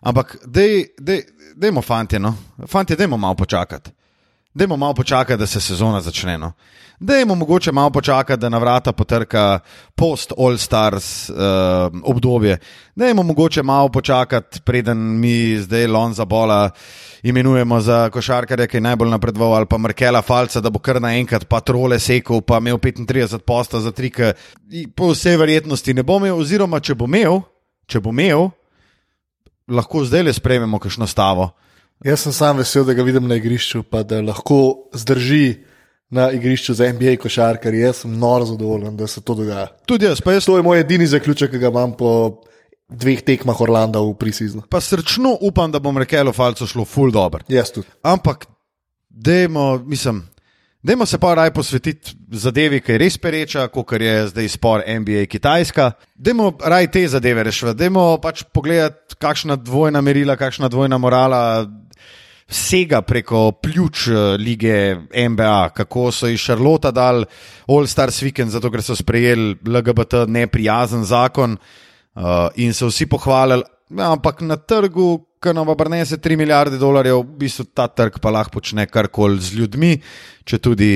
ampak 0.00 0.36
dej, 0.46 0.94
dej, 0.98 1.24
dejmo, 1.56 1.82
fantje, 1.82 2.20
no, 2.22 2.36
fantje, 2.66 2.96
dejmo 2.96 3.16
malo 3.16 3.34
počakati. 3.34 3.90
Dajmo 4.54 4.76
malo 4.76 4.94
počakati, 4.94 5.38
da 5.40 5.46
se 5.46 5.60
sezona 5.60 6.00
začne. 6.00 6.38
No. 6.38 6.52
Dajmo 7.00 7.34
mogoče 7.34 7.72
malo 7.72 7.90
počakati, 7.90 8.40
da 8.40 8.48
na 8.48 8.58
vrata 8.58 8.92
potrka 8.92 9.60
post-All-Stars 9.94 11.30
uh, 11.30 11.36
obdobje. 12.04 12.58
Dajmo 12.96 13.22
mogoče 13.22 13.62
malo 13.62 13.88
počakati, 13.88 14.60
preden 14.60 15.20
mi 15.20 15.58
zdaj 15.58 15.86
Lonza 15.86 16.24
Bola 16.24 16.70
imenujemo 17.22 17.80
za 17.80 18.10
košarkarja, 18.10 18.66
ki 18.66 18.76
je 18.76 18.80
najbolj 18.80 19.08
napredoval, 19.10 19.54
ali 19.54 19.66
pa 19.66 19.78
Markela 19.78 20.22
Falca, 20.22 20.60
da 20.60 20.70
bo 20.70 20.78
kar 20.78 21.00
naenkrat 21.00 21.44
patrole 21.44 21.98
sekal, 21.98 22.40
pa 22.40 22.58
imel 22.58 22.78
35 22.78 23.38
posta 23.38 23.80
za 23.80 23.92
tri, 23.92 24.10
ki 24.10 24.32
po 24.96 25.12
vsej 25.12 25.36
verjetnosti 25.36 25.94
ne 25.94 26.02
bo 26.02 26.18
imel, 26.18 26.34
oziroma 26.34 26.80
če 26.80 26.94
bo 26.94 27.06
imel, 27.06 27.42
če 27.86 28.00
bo 28.00 28.10
imel, 28.10 28.50
lahko 29.70 30.02
zdaj 30.04 30.22
le 30.22 30.34
sprejmemo 30.34 30.78
kakšno 30.78 31.06
stavo. 31.06 31.52
Jaz 32.04 32.26
sem 32.26 32.32
sam 32.32 32.58
vesel, 32.58 32.84
da 32.84 32.94
ga 32.94 33.02
vidim 33.02 33.28
na 33.28 33.38
igrišču, 33.38 33.82
pa 33.82 34.02
da 34.02 34.22
lahko 34.22 34.90
zdrži 34.94 35.58
na 36.10 36.30
igrišču 36.32 36.74
za 36.74 36.92
NBA 36.92 37.16
košarkar. 37.20 37.74
Jaz 37.74 38.02
sem 38.04 38.18
noro 38.18 38.44
zadovoljen, 38.44 38.96
da 38.96 39.06
se 39.06 39.20
to 39.20 39.34
dogaja. 39.34 39.66
Tudi 39.86 40.06
jaz, 40.06 40.20
pa 40.20 40.32
jaz 40.32 40.44
To 40.44 40.56
je 40.56 40.62
moj 40.62 40.80
edini 40.80 41.06
zaključek, 41.06 41.50
ki 41.50 41.58
ga 41.58 41.68
imam 41.68 41.92
po 41.96 42.42
dveh 42.88 43.20
tekmah 43.22 43.60
Orlanda 43.60 44.00
v 44.00 44.14
prisiznu. 44.16 44.62
pa 44.70 44.80
srčno 44.80 45.36
upam, 45.40 45.72
da 45.72 45.78
bo 45.78 45.92
Markelo 45.92 46.32
Falco 46.32 46.66
šlo 46.66 46.84
full 46.84 47.10
dobro. 47.10 47.44
Jaz 47.48 47.70
tudi. 47.72 47.86
Ampak, 48.02 48.46
dajmo, 49.08 49.78
mislim, 49.78 50.22
dajmo 50.82 51.06
se 51.06 51.18
pa 51.18 51.34
raj 51.34 51.50
posvetiti 51.50 52.16
zadevi, 52.32 52.80
ki 52.80 52.92
je 52.92 52.98
res 52.98 53.18
pereča, 53.18 53.68
kot 53.68 53.92
je 53.92 54.28
zdaj 54.28 54.48
spor 54.48 54.82
NBA 54.88 55.26
Kitajska. 55.26 55.92
Dajmo 56.14 56.52
raj 56.64 56.90
te 56.90 57.08
zadeve 57.08 57.44
rešiti, 57.44 57.74
dajmo 57.74 58.18
pač 58.22 58.42
pogledati, 58.52 59.18
kakšna 59.20 59.56
dvojna 59.56 60.00
merila, 60.00 60.36
kakšna 60.36 60.68
dvojna 60.68 60.98
morala. 60.98 61.66
Vsega 62.48 63.02
preko 63.04 63.52
pljuč 63.60 64.06
eh, 64.08 64.36
lige 64.40 64.96
NBA, 65.28 65.70
kako 65.76 66.08
so 66.12 66.28
iz 66.28 66.40
Šarlota 66.40 66.90
dal 66.90 67.24
All 67.68 67.86
Stars 67.86 68.22
Weekend, 68.22 68.54
zato 68.54 68.70
ker 68.72 68.82
so 68.82 68.96
sprejeli 68.96 69.58
LGBT 69.66 70.24
neprijazen 70.28 71.04
zakon 71.04 71.58
uh, 71.58 72.48
in 72.56 72.72
so 72.72 72.88
vsi 72.88 73.06
pohvalili, 73.06 73.66
ja, 73.90 74.12
ampak 74.12 74.40
na 74.40 74.56
trgu, 74.56 75.26
ki 75.42 75.52
nam 75.54 75.68
obrnese 75.68 76.16
3 76.16 76.38
milijarde 76.40 76.78
dolarjev, 76.80 77.20
v 77.20 77.36
bistvu 77.42 77.66
ta 77.74 77.86
trg 77.88 78.16
pa 78.22 78.32
lahko 78.32 78.58
počne 78.58 78.86
karkoli 78.88 79.40
z 79.44 79.60
ljudmi, 79.60 79.90
če 80.44 80.58
tudi 80.58 80.94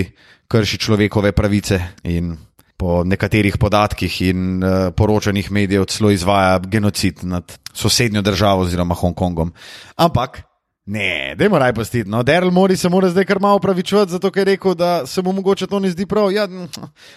krši 0.49 0.79
človekove 0.81 1.35
pravice 1.37 1.79
in 2.09 2.33
po 2.81 3.03
nekaterih 3.05 3.59
podatkih 3.61 4.17
in 4.27 4.65
uh, 4.65 4.89
poročanih 4.97 5.53
medijev 5.53 5.85
celo 5.93 6.11
izvaja 6.11 6.57
genocid 6.65 7.23
nad 7.29 7.53
sosednjo 7.73 8.25
državo 8.25 8.65
oziroma 8.65 8.97
Hongkongom. 8.99 9.53
Ampak. 9.97 10.43
Ne, 10.87 11.35
dajmo 11.39 11.59
raj 11.59 11.73
postiti. 11.73 12.11
No, 12.11 12.23
Daryl 12.23 12.51
Mori 12.51 12.77
se 12.77 12.89
mora 12.89 13.09
zdaj 13.09 13.25
kar 13.25 13.41
malo 13.41 13.59
pravičevati, 13.59 14.13
zato 14.13 14.31
ker 14.31 14.49
je 14.49 14.55
rekel, 14.55 14.75
da 14.75 15.07
se 15.07 15.23
mu 15.23 15.33
mogoče 15.33 15.67
to 15.67 15.79
ne 15.79 15.91
zdi 15.91 16.07
prav. 16.07 16.33
Ja, 16.33 16.49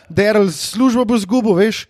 Daryl, 0.09 0.51
službo 0.51 1.05
bo 1.05 1.17
zgubil, 1.17 1.55
veš, 1.57 1.85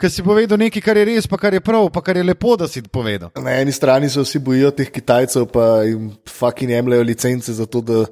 ker 0.00 0.10
si 0.10 0.24
povedal 0.26 0.58
nekaj, 0.58 0.82
kar 0.82 0.98
je 0.98 1.04
res, 1.06 1.28
pa 1.30 1.38
kar 1.38 1.54
je 1.54 1.62
prav, 1.62 1.86
pa 1.94 2.02
kar 2.02 2.18
je 2.18 2.24
lepo, 2.26 2.56
da 2.58 2.66
si 2.68 2.82
povedal. 2.82 3.30
Na 3.38 3.60
eni 3.60 3.72
strani 3.72 4.10
se 4.10 4.24
vsi 4.24 4.42
bojijo 4.42 4.72
teh 4.74 4.90
Kitajcev, 4.90 5.46
pa 5.54 5.84
jim 5.86 6.10
fucking 6.28 6.72
jemljajo 6.74 7.06
licence 7.06 7.54
za 7.54 7.66
to, 7.66 7.80
da 7.80 8.04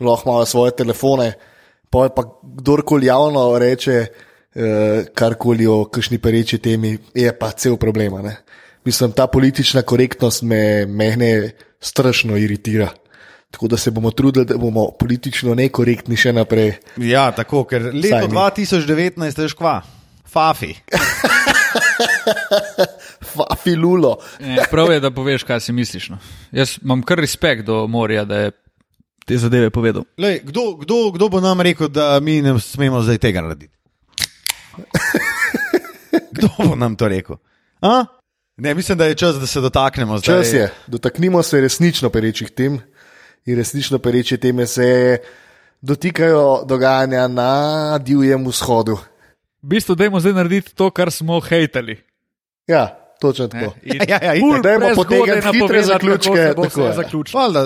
lahko 0.00 0.30
imajo 0.30 0.46
svoje 0.46 0.76
telefone. 0.76 1.32
Pa, 1.90 2.04
je 2.04 2.14
pa 2.16 2.26
kdorkoli 2.42 3.06
javno 3.06 3.58
reče 3.58 3.96
eh, 4.02 5.04
karkoli 5.14 5.66
o 5.66 5.84
kakšni 5.84 6.18
pereči 6.18 6.58
temi, 6.58 6.98
je 7.14 7.32
pa 7.38 7.50
cel 7.56 7.76
problem. 7.80 8.18
Mislim, 8.86 9.12
ta 9.12 9.26
politična 9.26 9.82
korektnost 9.82 10.42
me 10.42 10.86
mehne 10.86 11.50
strašno 11.80 12.36
iritira. 12.36 12.88
Tako 13.50 13.68
da 13.68 13.76
se 13.76 13.90
bomo 13.90 14.10
trudili, 14.10 14.46
da 14.46 14.56
bomo 14.56 14.90
politično 14.98 15.54
nekorektni 15.54 16.16
še 16.16 16.32
naprej. 16.32 16.72
Ja, 16.96 17.30
tako, 17.34 17.64
ker 17.64 17.82
leto 17.94 18.08
Saj 18.08 18.28
mi. 18.28 18.34
2019 18.34 19.42
je 19.42 19.48
škva, 19.48 19.80
fafi. 20.32 20.74
Fafilulo. 23.36 24.16
Ne, 24.40 24.62
prav 24.70 24.92
je, 24.92 25.00
da 25.00 25.10
poveš, 25.10 25.42
kaj 25.42 25.60
si 25.60 25.72
misliš. 25.72 26.08
No. 26.14 26.18
Jaz 26.54 26.76
imam 26.82 27.02
kar 27.02 27.18
respekt 27.18 27.66
do 27.66 27.86
Morja, 27.90 28.24
da 28.24 28.38
je 28.38 28.50
te 29.26 29.38
zadeve 29.38 29.70
povedal. 29.70 30.04
Lej, 30.18 30.40
kdo, 30.44 30.76
kdo, 30.82 31.10
kdo 31.16 31.28
bo 31.28 31.40
nam 31.40 31.60
rekel, 31.60 31.88
da 31.88 32.20
mi 32.22 32.38
ne 32.42 32.54
smemo 32.60 33.02
zdaj 33.02 33.18
tega 33.18 33.42
narediti? 33.42 33.74
Kdo 36.36 36.48
bo 36.58 36.76
nam 36.76 36.96
to 36.96 37.08
rekel? 37.08 37.36
A? 37.82 38.04
Ne, 38.56 38.74
mislim, 38.74 38.98
da 38.98 39.04
je 39.04 39.14
čas, 39.14 39.36
da 39.36 39.46
se 39.46 39.60
dotaknemo. 39.60 40.18
Zdaj. 40.18 40.36
Čas 40.36 40.52
je, 40.52 40.72
dotaknimo 40.86 41.42
se 41.42 41.60
resnično 41.60 42.10
perečih 42.10 42.50
tem 42.50 42.80
in 43.44 43.56
resnično 43.56 43.98
pereče 43.98 44.36
teme 44.36 44.66
se 44.66 45.18
dotikajo 45.80 46.64
dogajanja 46.64 47.28
na 47.28 47.98
divjem 47.98 48.46
vzhodu. 48.46 48.98
V 49.62 49.68
bistvu, 49.68 49.94
dajmo 49.94 50.20
zdaj 50.20 50.32
narediti 50.32 50.74
to, 50.74 50.90
kar 50.90 51.10
smo 51.10 51.40
hejtali. 51.40 51.98
Ja, 52.66 53.05
točno 53.20 53.48
tako. 53.48 53.72
In 53.82 54.00
Ja, 54.08 54.18
ja, 54.22 54.34
itak. 54.34 54.62
Dajmo 54.62 54.86
potegniti 54.94 55.48
hitre 55.52 55.82
zaključke, 55.82 56.54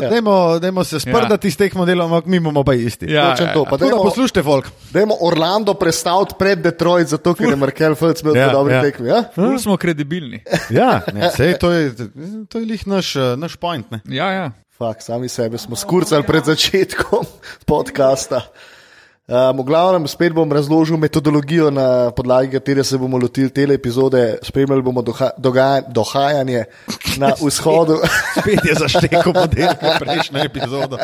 Ja. 0.02 0.10
dajmo, 0.10 0.58
dajmo 0.58 0.84
se 0.84 1.00
sprdati 1.00 1.48
iz 1.48 1.56
teh 1.56 1.74
modelov, 1.76 2.06
ampak 2.06 2.26
mi 2.26 2.40
bomo 2.40 2.64
pa 2.64 2.74
isti. 2.74 3.06
Ja, 3.12 3.30
Točno 3.30 3.46
ja, 3.46 3.52
to. 3.54 3.60
ja. 3.60 3.70
Pa 3.70 3.76
dajmo, 3.76 4.02
poslušajte, 4.02 4.42
folk. 4.42 4.66
dajmo 4.90 5.14
Orlando 5.20 5.74
predstaviti 5.74 6.34
pred 6.38 6.58
Detroit, 6.58 7.08
zato 7.08 7.34
ker 7.34 7.48
je 7.48 7.56
Markel 7.56 7.94
Fulc 7.94 8.22
imel 8.22 8.36
Ja, 8.36 8.42
ja, 8.42 8.52
dobre 8.52 8.74
ja. 8.74 8.76
ja. 8.76 8.82
tekme. 8.82 9.08
Ja? 9.08 9.24
Ful 9.34 9.58
smo 9.58 9.76
kredibilni. 9.76 10.42
Ja, 10.70 11.00
ne, 11.14 11.30
sej, 11.36 11.58
to 11.58 11.70
je, 11.72 11.92
to 12.48 12.58
je 12.58 12.66
lih 12.66 12.86
naš, 12.86 13.14
naš 13.36 13.56
point. 13.56 13.90
Ne? 13.90 14.00
Ja, 14.08 14.32
ja. 14.32 14.50
Fak, 14.78 15.02
sami 15.02 15.28
sebe 15.28 15.58
smo 15.58 15.76
skurcali 15.76 16.22
pred 16.24 16.44
začetkom 16.44 17.26
podcasta. 17.70 18.40
Um, 19.30 19.62
v 19.62 19.64
glavnem, 19.70 20.08
spet 20.10 20.34
bom 20.34 20.50
razložil 20.50 20.98
metodologijo, 20.98 21.68
na 21.70 22.10
podlagi 22.10 22.50
katere 22.50 22.82
se 22.82 22.98
bomo 22.98 23.14
lotili 23.14 23.46
te 23.54 23.62
epizode. 23.62 24.40
Spremljali 24.42 24.82
bomo 24.82 25.04
doha, 25.06 25.28
dogaja, 25.38 25.84
dohajanje 25.86 26.64
na 27.14 27.30
vzhodu. 27.38 28.00
Spet 28.40 28.64
je 28.66 28.74
zaštekel 28.74 29.30
model, 29.30 29.70
kot 29.78 30.02
prejšnjo 30.02 30.42
epizodo. 30.42 30.98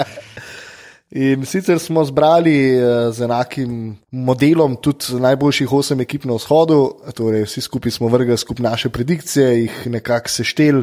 In 1.15 1.47
sicer 1.47 1.79
smo 1.79 2.03
zbrali 2.05 2.57
eh, 2.75 3.13
z 3.15 3.29
enakim 3.29 3.95
modelom 4.11 4.75
tudi 4.83 5.23
najboljših 5.23 5.73
osem 5.73 6.03
ekip 6.03 6.27
na 6.27 6.35
vzhodu, 6.35 6.81
torej 7.15 7.47
vsi 7.47 7.63
skupaj 7.63 7.95
smo 7.95 8.11
vrgli 8.11 8.35
skupaj 8.35 8.67
naše 8.67 8.91
predikcije, 8.91 9.47
jih 9.61 9.79
nekako 9.87 10.35
sešteli 10.35 10.83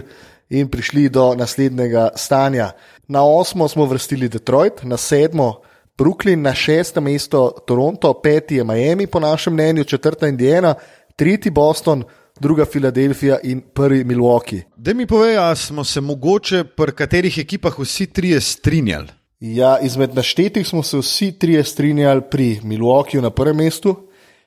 in 0.50 0.72
prišli 0.72 1.10
do 1.10 1.36
naslednjega 1.36 2.08
stanja. 2.16 2.72
Na 3.12 3.28
osmo 3.28 3.68
smo 3.68 3.84
vrstili 3.86 4.32
Detroit, 4.32 4.88
na 4.88 4.96
sedmo 4.98 5.60
Brooklyn, 5.98 6.42
na 6.42 6.56
šestem 6.56 7.04
mesto 7.04 7.52
Toronto, 7.68 8.14
peti 8.14 8.56
je 8.56 8.64
Miami, 8.64 9.08
po 9.08 9.20
našem 9.20 9.54
mnenju, 9.54 9.84
četrta 9.84 10.28
Indiana, 10.28 10.76
tretji 11.16 11.52
Boston, 11.52 12.04
druga 12.40 12.66
Filadelfija 12.66 13.38
in 13.44 13.62
prvi 13.62 14.04
Milwaukee. 14.04 14.62
Da 14.76 14.94
mi 14.94 15.06
povej, 15.08 15.38
a 15.38 15.56
smo 15.56 15.84
se 15.84 16.02
mogoče 16.02 16.64
pri 16.64 16.92
katerih 16.92 17.38
ekipah 17.38 17.80
vsi 17.80 18.06
trije 18.06 18.42
strinjali. 18.42 19.08
Ja, 19.40 19.78
izmed 19.82 20.16
naštetih 20.16 20.68
smo 20.68 20.84
se 20.84 20.98
vsi 20.98 21.32
trije 21.40 21.64
strinjali 21.64 22.22
pri 22.32 22.60
Milwaukeeju 22.64 23.22
na 23.22 23.30
prvem 23.30 23.58
mestu, 23.58 23.96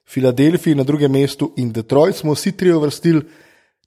Filadelfiji 0.06 0.74
na 0.74 0.82
drugem 0.82 1.12
mestu 1.12 1.52
in 1.56 1.72
Detroit 1.72 2.16
smo 2.16 2.32
vsi 2.32 2.52
trije 2.52 2.74
uvrstili 2.74 3.22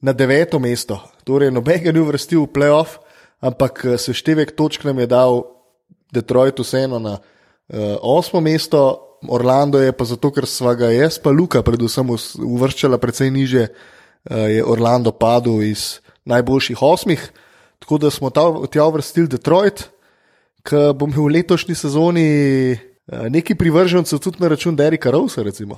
na 0.02 0.14
deveto 0.14 0.60
mesto. 0.60 1.00
Torej, 1.24 1.52
noben 1.52 1.84
ga 1.84 1.92
ni 1.92 2.00
uvrstil 2.00 2.42
v 2.42 2.48
playoff, 2.54 3.00
ampak 3.40 3.86
eh, 3.86 3.98
seštevek 3.98 4.56
točk 4.56 4.84
nam 4.84 5.00
je 5.00 5.08
dal 5.08 5.44
Detroit 6.12 6.60
vseeno 6.60 7.00
na 7.00 7.18
uh, 7.70 7.98
osmo 8.02 8.42
mesto, 8.42 9.06
Orlando 9.28 9.80
je 9.80 9.92
pa 9.92 10.06
zato, 10.08 10.32
ker 10.32 10.48
sva 10.48 10.76
ga 10.80 10.94
jaz 10.94 11.18
pa 11.20 11.30
Luka 11.30 11.60
predvsem 11.64 12.08
uvrščala 12.40 12.98
precej 12.98 13.32
niže, 13.32 13.68
uh, 13.70 14.48
je 14.48 14.64
Orlando 14.64 15.12
padel 15.12 15.64
iz 15.64 16.00
najboljših 16.26 16.82
osmih. 16.82 17.32
Tako 17.80 17.98
da 17.98 18.12
smo 18.12 18.30
ta, 18.30 18.44
tja 18.72 18.86
uvrstili 18.86 19.28
Detroit, 19.28 19.88
ki 20.68 20.92
bo 20.96 21.08
imel 21.08 21.26
v 21.26 21.34
letošnji 21.40 21.76
sezoni 21.76 22.26
eh, 22.72 23.30
nekaj 23.32 23.56
privržencev 23.58 24.20
tudi 24.20 24.44
na 24.44 24.52
račun 24.52 24.76
Derika 24.76 25.12
Rowsa. 25.12 25.44
Recimo. 25.44 25.78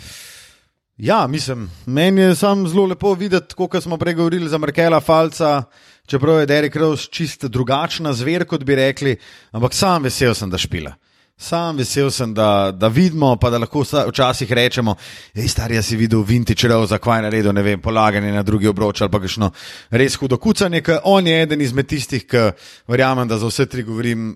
Ja, 0.97 1.27
mislim, 1.27 1.69
meni 1.85 2.21
je 2.21 2.35
sam 2.35 2.67
zelo 2.67 2.85
lepo 2.85 3.13
videti, 3.13 3.55
kot 3.55 3.77
smo 3.83 3.97
prej 3.97 4.13
govorili 4.13 4.49
za 4.49 4.57
Markela 4.57 4.99
Falca, 4.99 5.63
čeprav 6.05 6.39
je 6.39 6.45
Derek 6.45 6.75
Rose 6.75 7.07
čist 7.09 7.45
drugačna 7.45 8.13
zver, 8.13 8.45
kot 8.45 8.63
bi 8.63 8.75
rekli, 8.75 9.15
ampak 9.51 9.73
sam 9.73 10.03
vesel 10.03 10.35
sem, 10.35 10.49
da 10.49 10.57
špila. 10.57 10.93
Sam 11.41 11.77
vesel 11.77 12.11
sem, 12.13 12.33
da, 12.37 12.71
da 12.71 12.87
vidimo, 12.87 13.35
pa 13.41 13.49
da 13.49 13.57
lahko 13.57 13.81
včasih 13.81 14.51
rečemo, 14.53 14.93
hej, 15.33 15.47
star 15.49 15.71
je 15.73 15.81
si 15.81 15.97
videl 15.97 16.21
vintage 16.21 16.67
Rose, 16.69 16.99
kaj 17.01 17.17
je 17.17 17.23
naredil, 17.25 17.53
ne 17.57 17.63
vem, 17.65 17.81
polaganje 17.81 18.29
na 18.31 18.43
drugi 18.45 18.69
obroč 18.69 19.01
ali 19.01 19.09
pa 19.11 19.19
kakšno 19.23 19.49
res 19.89 20.19
hudo 20.21 20.37
kucanje, 20.37 20.83
ker 20.85 20.99
on 21.09 21.27
je 21.27 21.39
eden 21.41 21.61
izmed 21.65 21.89
tistih, 21.89 22.27
ki 22.29 22.43
verjamem, 22.87 23.25
da 23.27 23.39
za 23.41 23.49
vse 23.49 23.65
tri 23.65 23.83
govorim, 23.87 24.35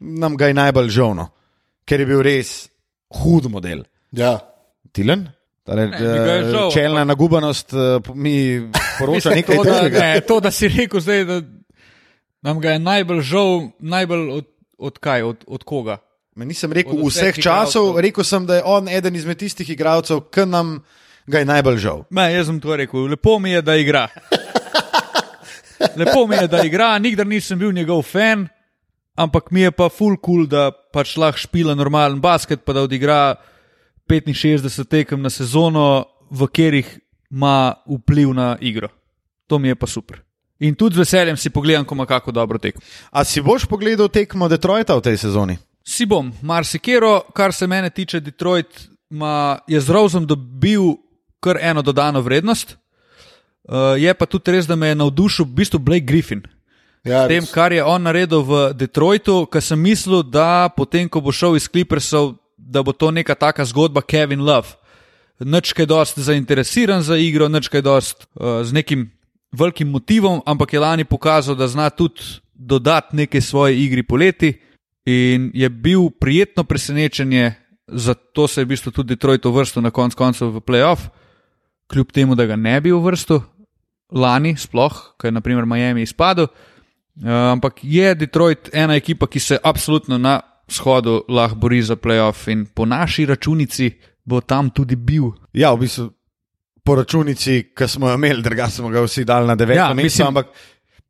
nam 0.00 0.40
ga 0.40 0.48
je 0.48 0.56
najbolj 0.56 0.88
žovno, 0.96 1.28
ker 1.84 2.00
je 2.00 2.08
bil 2.14 2.24
res 2.24 2.54
hud 3.20 3.50
model. 3.52 3.84
Ja. 4.16 4.38
Tilen? 4.96 5.28
Tale, 5.68 5.86
ga 5.92 6.00
je 6.00 6.40
eh, 6.40 6.50
žal, 6.50 6.72
čelna 6.72 7.04
nagubanost 7.04 7.76
eh, 7.76 8.10
mi 8.14 8.72
poroča 8.96 9.34
nekaj 9.36 9.56
to, 9.56 9.64
da, 9.64 9.78
drugega. 9.82 10.00
ne, 10.00 10.20
to, 10.24 10.40
da 10.40 10.50
si 10.50 10.72
rekel 10.72 11.04
zdaj, 11.04 11.24
da 11.28 11.40
nam 12.40 12.60
ga 12.60 12.78
je 12.78 12.84
najbolj 12.88 13.24
žal, 13.36 13.66
najbolj 13.78 14.28
od, 14.40 14.52
od 14.78 14.98
kaj, 14.98 15.22
od, 15.22 15.44
od 15.46 15.64
koga. 15.68 16.00
Me 16.38 16.46
Nisem 16.46 16.70
rekel 16.70 16.94
Od 16.94 17.10
vseh 17.10 17.34
vseh 17.34 17.42
časov, 17.42 17.98
igralcev. 17.98 18.02
rekel 18.06 18.24
sem, 18.24 18.44
da 18.46 18.60
je 18.60 18.62
on 18.62 18.88
eden 18.88 19.16
izmed 19.18 19.40
tistih 19.40 19.70
igralcev, 19.74 20.20
ki 20.30 20.46
nam 20.46 20.76
ga 21.26 21.42
je 21.42 21.48
najbolj 21.50 21.78
žal. 21.82 22.04
Ne, 22.14 22.28
jaz 22.30 22.46
sem 22.46 22.60
to 22.62 22.76
rekel, 22.78 23.08
lepo 23.10 23.38
mi 23.42 23.50
je, 23.50 23.62
da 23.62 23.74
igra. 23.74 24.06
Lepo 25.98 26.26
mi 26.30 26.38
je, 26.38 26.46
da 26.46 26.62
igra, 26.62 26.92
nikdar 27.02 27.26
nisem 27.26 27.58
bil 27.58 27.74
njegov 27.74 28.04
fan, 28.06 28.46
ampak 29.18 29.50
mi 29.50 29.66
je 29.66 29.74
pa 29.74 29.88
full 29.90 30.14
cool, 30.22 30.46
da 30.46 30.70
pač 30.70 31.16
lahko 31.18 31.42
špila 31.42 31.74
normalen 31.74 32.20
basket, 32.22 32.62
pa 32.62 32.72
da 32.72 32.86
odigra 32.86 33.34
65 34.06 34.86
tekem 34.86 35.22
na 35.22 35.30
sezono, 35.30 36.06
v 36.30 36.46
katerih 36.46 36.98
ima 37.30 37.74
vpliv 37.86 38.30
na 38.34 38.56
igro. 38.60 38.88
To 39.46 39.58
mi 39.58 39.68
je 39.68 39.74
pa 39.74 39.86
super. 39.86 40.22
In 40.62 40.74
tudi 40.74 40.94
z 40.94 41.02
veseljem 41.02 41.36
si 41.36 41.50
pogledam, 41.50 41.84
ko 41.84 41.94
ima 41.94 42.06
kako 42.06 42.30
dobro 42.32 42.58
tekmo. 42.58 42.82
A 43.10 43.24
si 43.24 43.42
boš 43.42 43.66
pogledal 43.66 44.08
tekmo 44.08 44.48
Detroita 44.48 44.94
v 44.94 45.02
tej 45.02 45.18
sezoni? 45.18 45.58
Si 45.88 46.04
bom, 46.04 46.28
marsikero, 46.42 47.22
kar 47.32 47.52
se 47.56 47.66
mene 47.66 47.88
tiče, 47.90 48.20
Detroit 48.20 48.82
ma, 49.10 49.58
je 49.66 49.80
z 49.80 49.88
Roseom 49.90 50.26
dobil 50.28 50.98
kar 51.40 51.56
eno 51.60 51.82
dodano 51.82 52.20
vrednost. 52.20 52.76
Uh, 53.64 53.96
je 53.96 54.12
pa 54.14 54.26
tudi 54.28 54.52
res, 54.52 54.68
da 54.68 54.76
me 54.76 54.90
je 54.90 54.98
navdušil 55.00 55.46
v 55.48 55.56
bistvu 55.62 55.80
Blake 55.80 56.04
Griffin. 56.04 56.42
Ja, 57.08 57.24
S 57.24 57.32
tem, 57.32 57.40
res. 57.40 57.52
kar 57.52 57.72
je 57.72 57.80
on 57.84 58.04
naredil 58.04 58.44
v 58.44 58.60
Detroitu, 58.76 59.46
ker 59.48 59.64
sem 59.64 59.80
mislil, 59.80 60.20
da 60.20 60.68
potem, 60.76 61.08
ko 61.08 61.24
bo 61.24 61.32
šel 61.32 61.56
iz 61.56 61.70
Clippersov, 61.72 62.36
da 62.58 62.84
bo 62.84 62.92
to 62.92 63.08
neka 63.08 63.32
taka 63.32 63.64
zgodba 63.64 64.04
Kevin 64.04 64.44
Love. 64.44 64.76
Nič 65.40 65.72
kaj 65.72 65.88
dost 65.88 66.20
zainteresiran 66.20 67.00
za 67.00 67.16
igro, 67.16 67.48
nič 67.48 67.72
kaj 67.72 67.86
dost 67.86 68.28
uh, 68.36 68.60
z 68.60 68.76
nekim 68.76 69.08
velikim 69.56 69.88
motivom, 69.88 70.44
ampak 70.44 70.76
je 70.76 70.84
lani 70.84 71.08
pokazal, 71.08 71.56
da 71.56 71.64
zna 71.64 71.88
tudi 71.88 72.20
dodati 72.52 73.16
nekaj 73.16 73.40
svoje 73.40 73.80
igri 73.80 74.04
poleti 74.04 74.67
in 75.08 75.48
je 75.54 75.68
bil 75.72 76.10
prijetno 76.20 76.64
presenečenje, 76.68 77.54
zato 77.88 78.48
se 78.48 78.60
je 78.60 78.64
v 78.64 78.68
bistvu 78.74 78.92
tudi 78.92 79.14
Detroit 79.14 79.46
uvrstil 79.46 79.82
na 79.82 79.90
konc 79.90 80.14
koncev 80.14 80.50
v 80.52 80.60
playoff, 80.60 81.08
kljub 81.88 82.12
temu, 82.12 82.34
da 82.36 82.44
ga 82.46 82.56
ne 82.56 82.76
bi 82.80 82.92
uvrstil 82.92 83.40
lani, 84.12 84.52
sploh, 84.56 84.92
ker 85.20 85.30
je 85.30 85.36
naprimer 85.38 85.64
Miami 85.66 86.02
izpadel. 86.04 86.48
Uh, 87.18 87.30
ampak 87.56 87.80
je 87.82 88.12
Detroit 88.14 88.68
ena 88.72 88.94
ekipa, 88.94 89.26
ki 89.26 89.40
se 89.40 89.56
absolutno 89.64 90.18
na 90.18 90.36
shodu 90.70 91.22
lahko 91.28 91.56
bori 91.56 91.80
za 91.82 91.96
playoff 91.96 92.48
in 92.52 92.66
po 92.66 92.84
naši 92.86 93.24
računici 93.26 93.88
bo 94.24 94.40
tam 94.40 94.68
tudi 94.70 94.96
bil. 94.96 95.32
Ja, 95.52 95.72
v 95.72 95.86
bistvu 95.86 96.10
po 96.84 96.94
računici, 96.94 97.72
ki 97.76 97.88
smo 97.88 98.08
jo 98.08 98.14
imeli, 98.14 98.42
druga 98.44 98.68
smo 98.70 98.88
ga 98.88 99.00
vsi 99.02 99.24
dali 99.24 99.48
na 99.48 99.54
deveto 99.56 99.80
Ja, 99.80 99.88
mesto. 99.94 100.02
mislim- 100.04 100.28
Ampak 100.28 100.46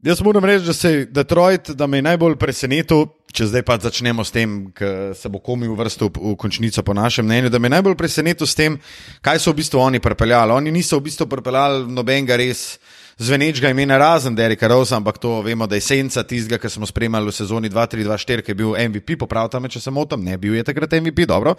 jaz 0.03 0.21
moram 0.21 0.45
reči, 0.45 0.65
da 0.67 0.73
se 0.73 1.07
Detroit, 1.11 1.71
da 1.71 1.87
me 1.87 1.99
je 1.99 2.03
najbolj 2.03 2.37
presenetil, 2.39 3.07
če 3.33 3.49
zdaj 3.51 3.65
pa 3.67 3.79
začnemo 3.83 4.25
s 4.25 4.33
tem, 4.33 4.59
ki 4.77 4.91
se 5.19 5.29
bo 5.29 5.41
komi 5.45 5.69
uvrstil 5.69 6.11
v 6.15 6.37
končnico, 6.39 6.83
po 6.83 6.95
našem 6.95 7.27
mnenju, 7.27 7.51
da 7.51 7.59
me 7.59 7.67
je 7.67 7.77
najbolj 7.77 7.97
presenetil 7.99 8.47
s 8.47 8.55
tem, 8.59 8.79
kaj 9.23 9.43
so 9.43 9.53
v 9.53 9.61
bistvu 9.61 9.83
oni 9.83 10.01
pripeljali. 10.01 10.55
Oni 10.55 10.73
niso 10.73 10.99
v 10.99 11.09
bistvu 11.11 11.29
pripeljali 11.29 11.87
nobenega 11.93 12.39
res. 12.39 12.79
Zvenečega 13.19 13.73
imena 13.75 13.97
razen 13.99 14.37
Dereka 14.39 14.69
Rosa, 14.71 14.95
ampak 14.95 15.17
to 15.19 15.41
vemo, 15.43 15.67
da 15.67 15.75
je 15.75 15.83
senca 15.83 16.23
tistega, 16.23 16.61
ki 16.63 16.69
smo 16.71 16.87
spremljali 16.87 17.27
v 17.27 17.35
sezoni 17.35 17.71
2-3-2-4, 17.75 18.45
ki 18.47 18.53
je 18.55 18.59
bil 18.61 18.77
MVP, 18.79 19.17
popravite 19.19 19.59
me, 19.59 19.67
če 19.67 19.83
se 19.83 19.91
motim, 19.91 20.23
ne 20.23 20.37
bil 20.39 20.55
je 20.55 20.63
takrat 20.63 20.95
MVP, 21.03 21.27
dobro. 21.27 21.57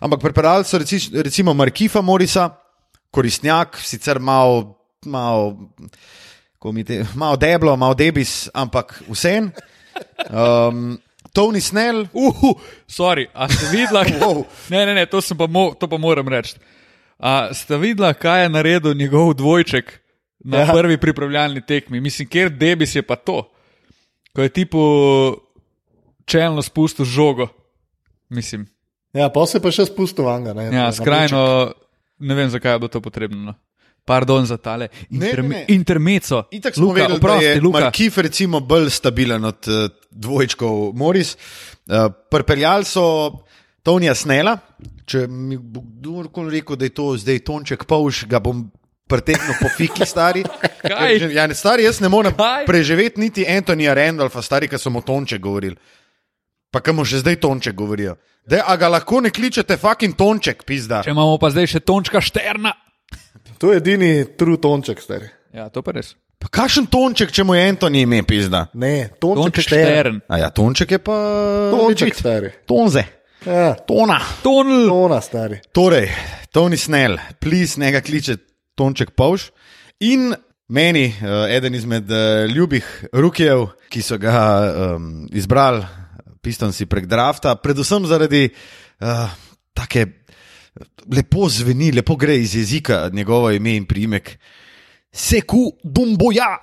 Ampak 0.00 0.22
pripeljali 0.24 0.64
so 0.64 0.80
reci, 0.80 1.02
recimo 1.12 1.52
Markifa 1.52 2.00
Morisa, 2.00 2.48
koristnjak, 3.12 3.76
sicer 3.84 4.16
malo, 4.16 4.78
malo, 5.04 5.68
kako 6.64 6.72
mi 6.72 6.84
te, 6.84 7.04
malo 7.14 7.36
deblo, 7.36 7.76
malo 7.76 7.94
debis, 7.94 8.48
ampak 8.54 9.02
vsem. 9.08 9.50
Um, 10.32 10.98
Tony 11.32 11.60
Snell, 11.60 12.06
Uhu, 12.12 12.54
sorry, 12.88 13.26
a 13.34 13.48
ste 13.52 13.68
videla? 13.68 14.00
Wow. 14.16 14.46
ne, 14.70 14.86
ne, 14.86 14.94
ne, 14.94 15.04
to, 15.06 15.20
sem 15.20 15.36
pa 15.36 15.44
mo, 15.44 15.74
to 15.76 15.84
pa 15.84 16.00
moram 16.00 16.24
reči. 16.24 16.56
A 17.20 17.52
ste 17.52 17.76
videla, 17.76 18.14
kaj 18.16 18.42
je 18.42 18.48
naredil 18.48 18.96
njegov 18.96 19.34
dvojček 19.36 19.92
na 20.40 20.64
ja. 20.64 20.72
Prvi 20.72 20.96
pripravljalni 20.96 21.60
tekmi? 21.60 22.00
Mislim, 22.00 22.28
ker 22.32 22.48
debis 22.48 22.96
je 22.96 23.04
pa 23.04 23.20
to, 23.20 23.44
ko 24.32 24.40
je 24.40 24.48
tipo 24.48 24.80
čelno 26.24 26.64
spustil 26.64 27.04
žogo. 27.04 27.52
Mislim, 28.32 28.64
Ja, 29.12 29.28
pa 29.28 29.44
se 29.46 29.60
pa 29.62 29.68
še 29.70 29.84
spustil 29.86 30.24
vanga. 30.24 30.56
Ne, 30.56 30.72
ja, 30.72 30.88
skrajno, 30.90 31.74
ne 32.18 32.34
vem, 32.34 32.48
zakaj 32.50 32.72
je 32.72 32.78
bilo 32.82 32.90
to 32.90 33.04
potrebno. 33.04 33.52
Pardon 34.04 34.46
za 34.46 34.56
tale 34.56 34.88
interme, 35.10 35.48
ne, 35.48 35.54
ne. 35.54 35.64
intermeco. 35.68 36.42
Itak 36.50 36.74
smo 36.74 36.86
Luka, 36.86 37.00
vedeli, 37.00 37.16
oprosti, 37.16 37.44
da 37.44 37.50
je 37.50 37.60
Luka. 37.60 37.80
Markif 37.80 38.18
recimo 38.18 38.60
bolj 38.60 38.90
stabilen 38.90 39.44
od 39.44 39.68
uh, 39.68 39.88
dvojčkov 40.10 40.92
Moris. 40.94 41.36
Uh, 41.86 42.12
Pripeljali 42.30 42.84
so 42.84 43.04
Tonija 43.82 44.14
Snela, 44.14 44.58
če 45.08 45.26
mi 45.28 45.56
bo 45.56 45.80
kdorkoli 45.80 46.58
rekel, 46.58 46.76
da 46.76 46.84
je 46.84 46.94
to 46.96 47.10
zdaj 47.16 47.38
Tonček 47.48 47.84
Pavš, 47.88 48.26
ga 48.28 48.40
bom 48.44 48.66
pretehnil 49.08 49.56
po 49.60 49.68
fiki 49.76 50.06
stari. 50.12 50.44
Kaj? 50.84 51.18
Ja, 51.32 51.46
ne, 51.48 51.56
stari, 51.56 51.84
jaz 51.84 52.00
ne 52.00 52.08
morem 52.12 52.36
Kaj? 52.36 52.64
preživeti 52.68 53.20
niti 53.20 53.48
Antonija 53.48 53.96
Randolfa, 53.96 54.42
stari, 54.44 54.68
ki 54.68 54.80
so 54.80 54.92
mu 54.92 55.00
Tonček 55.04 55.40
govorili. 55.40 55.76
Pa 56.72 56.80
kam 56.84 57.00
še 57.06 57.22
zdaj 57.24 57.40
Tonček 57.40 57.76
govorijo. 57.76 58.16
Dej, 58.44 58.60
a 58.60 58.76
ga 58.76 58.90
lahko 58.92 59.22
ne 59.24 59.30
kličete 59.32 59.76
fucking 59.80 60.16
Tonček, 60.16 60.64
pizda. 60.68 61.00
Če 61.04 61.14
imamo 61.14 61.38
pa 61.40 61.48
zdaj 61.52 61.70
še 61.76 61.80
Tončka 61.80 62.20
Šterna. 62.20 62.74
To 63.58 63.72
je 63.72 63.78
edini 63.82 64.24
true 64.38 64.56
tonček, 64.60 65.00
stari. 65.00 65.28
Ja, 65.54 65.68
to 65.70 65.82
pa 65.82 65.94
res. 65.94 66.14
Pa 66.38 66.48
kakšen 66.52 66.86
Tonček, 66.92 67.30
če 67.32 67.44
mu 67.46 67.54
je 67.54 67.62
Antoni 67.70 68.02
ime, 68.04 68.18
pizda? 68.26 68.66
Ne, 68.74 69.08
tonček, 69.22 69.44
Tonček 69.44 69.64
štern. 69.64 69.86
Štern. 69.88 70.16
A 70.28 70.38
ja, 70.42 70.48
Tonček 70.52 70.90
je 70.92 70.98
pa. 71.00 71.18
Tonček, 71.72 72.10
legit. 72.10 72.20
stari. 72.20 72.50
Tonze, 72.68 73.04
Ja, 73.44 73.74
tona. 73.76 74.18
Tonl. 74.42 74.88
tona, 74.88 75.20
stari. 75.20 75.58
Torej, 75.72 76.08
Tony 76.52 76.76
Snell, 76.80 77.18
plis, 77.40 77.76
ne 77.76 77.90
ga 77.92 78.00
kliče 78.00 78.38
Tonček 78.76 79.12
Pavš. 79.16 79.50
In 80.00 80.32
meni, 80.68 81.06
uh, 81.20 81.44
eden 81.52 81.74
izmed 81.76 82.08
uh, 82.10 82.48
ljubih 82.48 82.84
rukijev, 83.12 83.66
ki 83.92 84.00
so 84.02 84.16
ga 84.18 84.32
um, 84.96 85.28
izbrali, 85.32 85.84
pistonsi 86.40 86.86
prek 86.88 87.04
drafta, 87.06 87.54
predvsem 87.60 88.08
zaradi 88.08 88.48
uh, 88.48 89.28
take. 89.76 90.23
Lepo 91.10 91.48
zveni, 91.48 91.92
lepo 91.92 92.16
gre 92.16 92.36
iz 92.38 92.56
jezika 92.56 93.10
njegovo 93.12 93.50
ime 93.50 93.76
in 93.76 93.86
priimek. 93.86 94.38
Seku 95.12 95.72
Dumboja. 95.84 96.58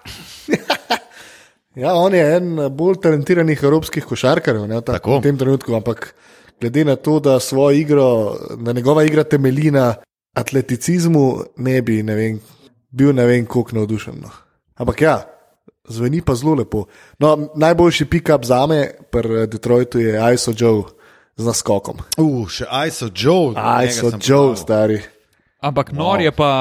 Ja, 1.75 1.93
on 1.95 2.11
je 2.13 2.23
en 2.35 2.57
bolj 2.75 2.97
talentiranih 2.99 3.61
evropskih 3.63 4.03
košarkarjev 4.03 4.65
ne, 4.67 4.81
ta, 4.81 4.97
Tako. 4.97 5.21
v 5.21 5.23
tem 5.23 5.37
trenutku, 5.39 5.71
ampak 5.77 6.09
glede 6.59 6.83
na 6.85 6.97
to, 6.99 7.19
da 7.23 7.39
svojo 7.39 7.77
igro, 7.79 8.07
da 8.59 8.73
njegova 8.73 9.05
igra 9.07 9.23
temelji 9.23 9.71
na 9.71 9.93
atleticizmu, 10.35 11.43
ne 11.57 11.81
bi 11.81 12.01
ne 12.03 12.15
vem, 12.15 12.41
bil 12.91 13.15
ne 13.15 13.25
vem, 13.25 13.45
koliko 13.45 13.75
navdušen. 13.79 14.19
No. 14.19 14.31
Ampak 14.83 15.01
ja, 15.01 15.15
zveni 15.87 16.21
pa 16.21 16.35
zelo 16.35 16.57
lepo. 16.59 16.85
No, 17.19 17.37
najboljši 17.55 18.05
pick-up 18.05 18.45
za 18.45 18.65
me 18.67 18.89
pri 19.11 19.47
Detroitu 19.47 19.99
je 19.99 20.19
ISO 20.33 20.53
Joe 20.57 20.83
z 21.37 21.45
naskokom. 21.45 22.01
Uh, 22.17 22.45
še 22.49 22.67
ISO 22.87 23.09
Joe. 23.13 23.55
ISO 23.85 24.11
Joe, 24.17 24.51
poznal. 24.51 24.55
stari. 24.59 24.99
Ampak 25.61 25.91
nor 25.93 26.21
je 26.21 26.31
pa 26.33 26.51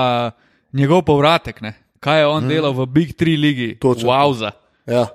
njegov 0.76 1.04
povratek. 1.08 1.60
Ne? 1.64 1.74
Kaj 2.00 2.20
je 2.20 2.26
on 2.26 2.44
mm. 2.44 2.48
delal 2.48 2.74
v 2.76 2.86
Big 2.86 3.16
Three 3.16 3.36
ligi? 3.36 3.74
Točno. 3.80 4.08
Wowza. 4.08 4.52
Ja. 4.86 5.08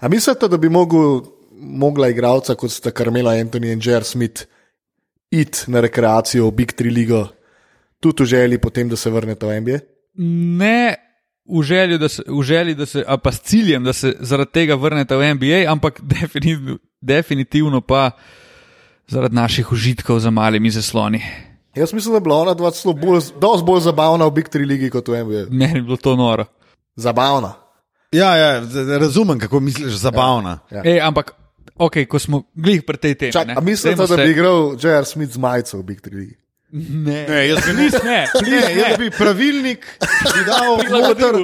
A 0.00 0.08
mislite, 0.08 0.48
da 0.48 0.56
bi 0.56 0.68
mogel, 0.72 1.20
mogla 1.60 2.08
igralca 2.08 2.54
kot 2.56 2.72
sta 2.72 2.90
Carmela 2.90 3.36
Anthony 3.36 3.72
in 3.72 3.82
Jer 3.84 4.04
Smith 4.04 4.48
iti 5.30 5.70
na 5.70 5.80
rekreacijo 5.80 6.48
v 6.48 6.56
Big 6.62 6.72
Three 6.72 6.92
ligo, 6.92 7.26
tudi 8.00 8.24
v 8.24 8.26
želji 8.26 8.58
potem, 8.58 8.88
da 8.88 8.96
se 8.96 9.10
vrnete 9.10 9.46
v 9.46 9.60
NBA? 9.60 9.78
Ne 10.58 11.10
v 11.50 11.62
želji, 11.62 11.98
da 11.98 12.08
se, 12.08 12.22
v 12.26 12.42
želji, 12.42 12.74
da 12.74 12.86
se, 12.86 13.04
a 13.06 13.16
pa 13.16 13.32
s 13.32 13.40
ciljem, 13.40 13.84
da 13.84 13.92
se 13.92 14.14
zaradi 14.20 14.50
tega 14.52 14.74
vrnete 14.74 15.16
v 15.16 15.34
NBA, 15.34 15.72
ampak 15.72 16.00
definitivno, 16.20 16.78
definitivno 17.00 17.80
pa 17.80 18.10
zaradi 19.10 19.34
naših 19.34 19.72
užitkov 19.72 20.18
za 20.18 20.30
malimi 20.30 20.70
zasloni. 20.70 21.22
Jaz 21.74 21.92
mislim, 21.92 22.12
da 22.12 22.16
je 22.16 22.20
bila 22.20 22.36
ona 22.36 22.54
dva 22.54 22.70
celo 22.70 22.94
bolj, 22.94 23.20
dosti 23.40 23.64
bolj 23.66 23.80
zabavna 23.80 24.26
v 24.26 24.30
Big 24.30 24.48
Three 24.48 24.66
ligi 24.66 24.90
kot 24.90 25.08
v 25.08 25.24
NBA. 25.24 25.42
Meni 25.50 25.78
je 25.78 25.82
bilo 25.82 25.96
to 25.96 26.16
noro. 26.16 26.44
Zabavna. 26.96 27.52
Ja, 28.12 28.36
ja, 28.36 28.62
razumem, 28.98 29.38
kako 29.38 29.60
misliš, 29.60 29.94
zabavna. 29.94 30.58
Ja. 30.70 30.82
Ej, 30.84 31.00
ampak, 31.00 31.32
ok, 31.76 32.04
ko 32.08 32.18
smo 32.18 32.42
glih 32.54 32.82
pri 32.82 32.96
tej 32.96 33.14
temi. 33.14 33.32
Čak, 33.32 33.46
ne, 33.46 33.54
dajmo 33.54 34.06
da 34.06 34.16
se- 34.16 34.24
bi 34.24 34.30
igral 34.30 34.74
Jer 34.82 35.04
Smith 35.04 35.32
z 35.32 35.38
majico 35.38 35.78
v 35.78 35.82
Big 35.82 36.00
Three 36.00 36.16
ligi? 36.16 36.36
Ne, 36.72 37.26
Ne, 37.28 37.48
jaz 37.48 37.58
bi 37.66 37.72
Please 37.74 37.98
ne, 38.04 38.26
please 38.42 38.66
Ne, 38.66 38.80
jaz 38.80 38.98
bi 38.98 39.10
pravilnik 39.10 39.86
bi 40.34 40.40
dal 40.46 40.78
noter, 40.90 41.34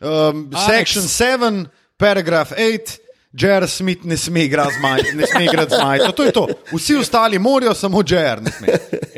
um, 0.00 0.50
section 0.66 1.04
7, 1.04 1.66
paragraf 1.96 2.52
8. 2.52 2.98
Jer 3.32 3.68
Smith 3.68 4.04
ne 4.04 4.16
sme 4.16 4.44
igrati 4.44 4.74
z 4.74 4.82
maj- 4.82 5.14
ne 5.14 5.26
sme 5.26 5.44
igrati 5.44 5.74
z 5.74 5.84
majico. 5.84 6.12
To 6.12 6.24
je 6.24 6.32
to. 6.32 6.46
Vsi 6.72 6.96
ostali 6.96 7.38
morajo, 7.38 7.74
samo 7.74 8.02
Jer 8.08 8.42
ne 8.42 8.50
sme. 8.50 8.66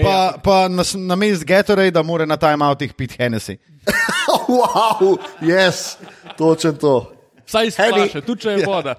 Pa, 0.03 0.35
pa 0.45 0.69
na, 0.69 0.83
na 0.95 1.17
mest 1.17 1.45
Gatorade, 1.45 1.91
da 1.91 2.03
mora 2.03 2.27
na 2.27 2.37
timeoutih 2.37 2.95
piti 2.95 3.15
Hennessy. 3.19 3.57
wow, 4.49 5.17
yes, 5.41 5.97
točen 6.39 6.77
to. 6.77 7.13
Vsaj 7.47 7.67
izplaše, 7.67 8.21
tudi 8.21 8.43
če 8.43 8.51
je 8.51 8.67
voda. 8.67 8.95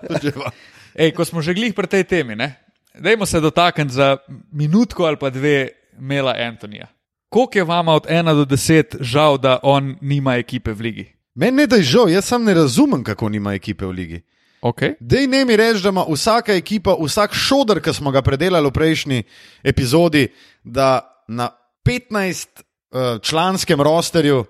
Ej, 0.96 1.12
ko 1.16 1.26
smo 1.26 1.42
že 1.42 1.54
glih 1.54 1.74
pri 1.74 1.88
tej 1.88 2.04
temi, 2.04 2.36
ne? 2.36 2.62
dajmo 3.00 3.26
se 3.26 3.40
dotakniti 3.40 3.94
za 3.94 4.18
minutko 4.52 5.04
ali 5.04 5.18
pa 5.18 5.30
dve 5.30 5.68
Mela 6.00 6.36
Antonija. 6.38 6.88
Koliko 7.30 7.58
je 7.58 7.64
vama 7.64 7.94
od 7.94 8.06
1 8.06 8.36
do 8.36 8.46
10 8.46 8.98
žal, 9.00 9.38
da 9.38 9.60
on 9.64 9.96
nima 10.02 10.36
ekipe 10.36 10.72
v 10.72 10.82
ligi? 10.82 11.14
Meni 11.36 11.58
ne 11.58 11.68
da 11.68 11.76
je 11.76 11.84
žal, 11.84 12.10
jaz 12.10 12.26
sam 12.26 12.44
ne 12.44 12.54
razumem, 12.54 13.04
kako 13.04 13.30
nima 13.30 13.54
ekipe 13.54 13.86
v 13.86 13.92
ligi. 13.92 14.22
Okay. 14.62 14.94
Dej 15.00 15.28
ne 15.28 15.46
mi 15.46 15.56
reči, 15.58 15.82
da 15.82 15.90
ima 15.90 16.06
vsaka 16.06 16.54
ekipa, 16.54 16.94
vsak 17.02 17.34
šodr, 17.34 17.80
ki 17.82 17.94
smo 17.94 18.12
ga 18.14 18.22
predelali 18.22 18.70
v 18.70 18.72
prejšnji 18.72 19.24
epizodi, 19.64 20.28
da 20.64 21.02
na 21.28 21.50
15 21.86 22.48
uh, 22.62 23.22
članskem 23.22 23.82
rosterju 23.82 24.46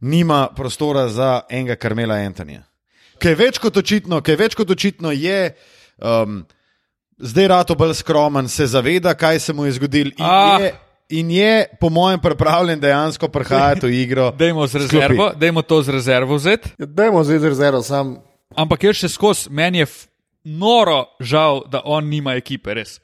nima 0.00 0.48
prostora 0.56 1.08
za 1.08 1.40
enega 1.50 1.74
Karmela 1.74 2.14
Antonija. 2.14 2.62
Kaj 3.18 3.34
več 3.34 3.58
kot 3.58 3.76
očitno, 3.76 4.20
kaj 4.22 4.36
več 4.36 4.54
kot 4.54 4.70
očitno 4.70 5.10
je. 5.10 5.54
Um, 5.98 6.44
Zdaj, 7.18 7.48
Rato 7.50 7.74
bolj 7.74 7.96
skromen, 7.98 8.46
se 8.48 8.66
zaveda, 8.70 9.10
kaj 9.18 9.40
se 9.42 9.52
mu 9.52 9.64
je 9.66 9.72
zgodilo, 9.72 10.10
in, 10.18 10.22
Ah. 10.22 10.60
je, 10.60 10.74
in 11.18 11.30
je, 11.30 11.66
po 11.80 11.88
mojem, 11.90 12.20
pripravljen 12.20 12.78
dejansko 12.80 13.28
prihajati 13.28 13.86
v 13.86 13.90
igro. 13.90 14.30
Dajmo, 14.38 14.66
rezervo, 14.70 15.32
dajmo 15.34 15.62
to 15.62 15.82
z 15.82 15.88
rezervo 15.88 16.36
vzeti. 16.38 16.70
Ja, 16.78 16.86
Dajmo 16.86 17.24
z 17.24 17.42
rezervo, 17.42 17.82
sam. 17.82 18.22
Ampak 18.56 18.88
jaz 18.88 19.02
še 19.02 19.10
skozi, 19.12 19.50
meni 19.52 19.82
je 19.82 19.88
noro 20.48 21.04
žal, 21.20 21.66
da 21.68 21.82
on 21.84 22.08
nima 22.08 22.36
ekipe, 22.38 22.72
res. 22.74 22.96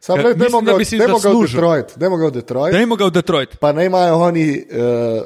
Sam 0.00 0.20
gledaj, 0.20 0.38
dajmo 0.38 0.62
da 0.62 0.72
ga, 0.72 0.78
bi 0.78 0.86
si 0.88 1.00
dajmo 1.00 1.18
ga 1.20 1.32
v. 1.32 1.42
Detroit. 1.44 1.92
Dajmo 1.98 2.16
ga 2.16 2.28
v 2.28 2.34
Detroit. 2.36 2.72
Dajmo 2.76 2.96
ga 2.96 3.08
v 3.08 3.14
Detroit. 3.16 3.58
Pa 3.60 3.72
naj 3.76 3.90
imajo 3.90 4.16
oni 4.28 4.46
uh, 4.56 5.20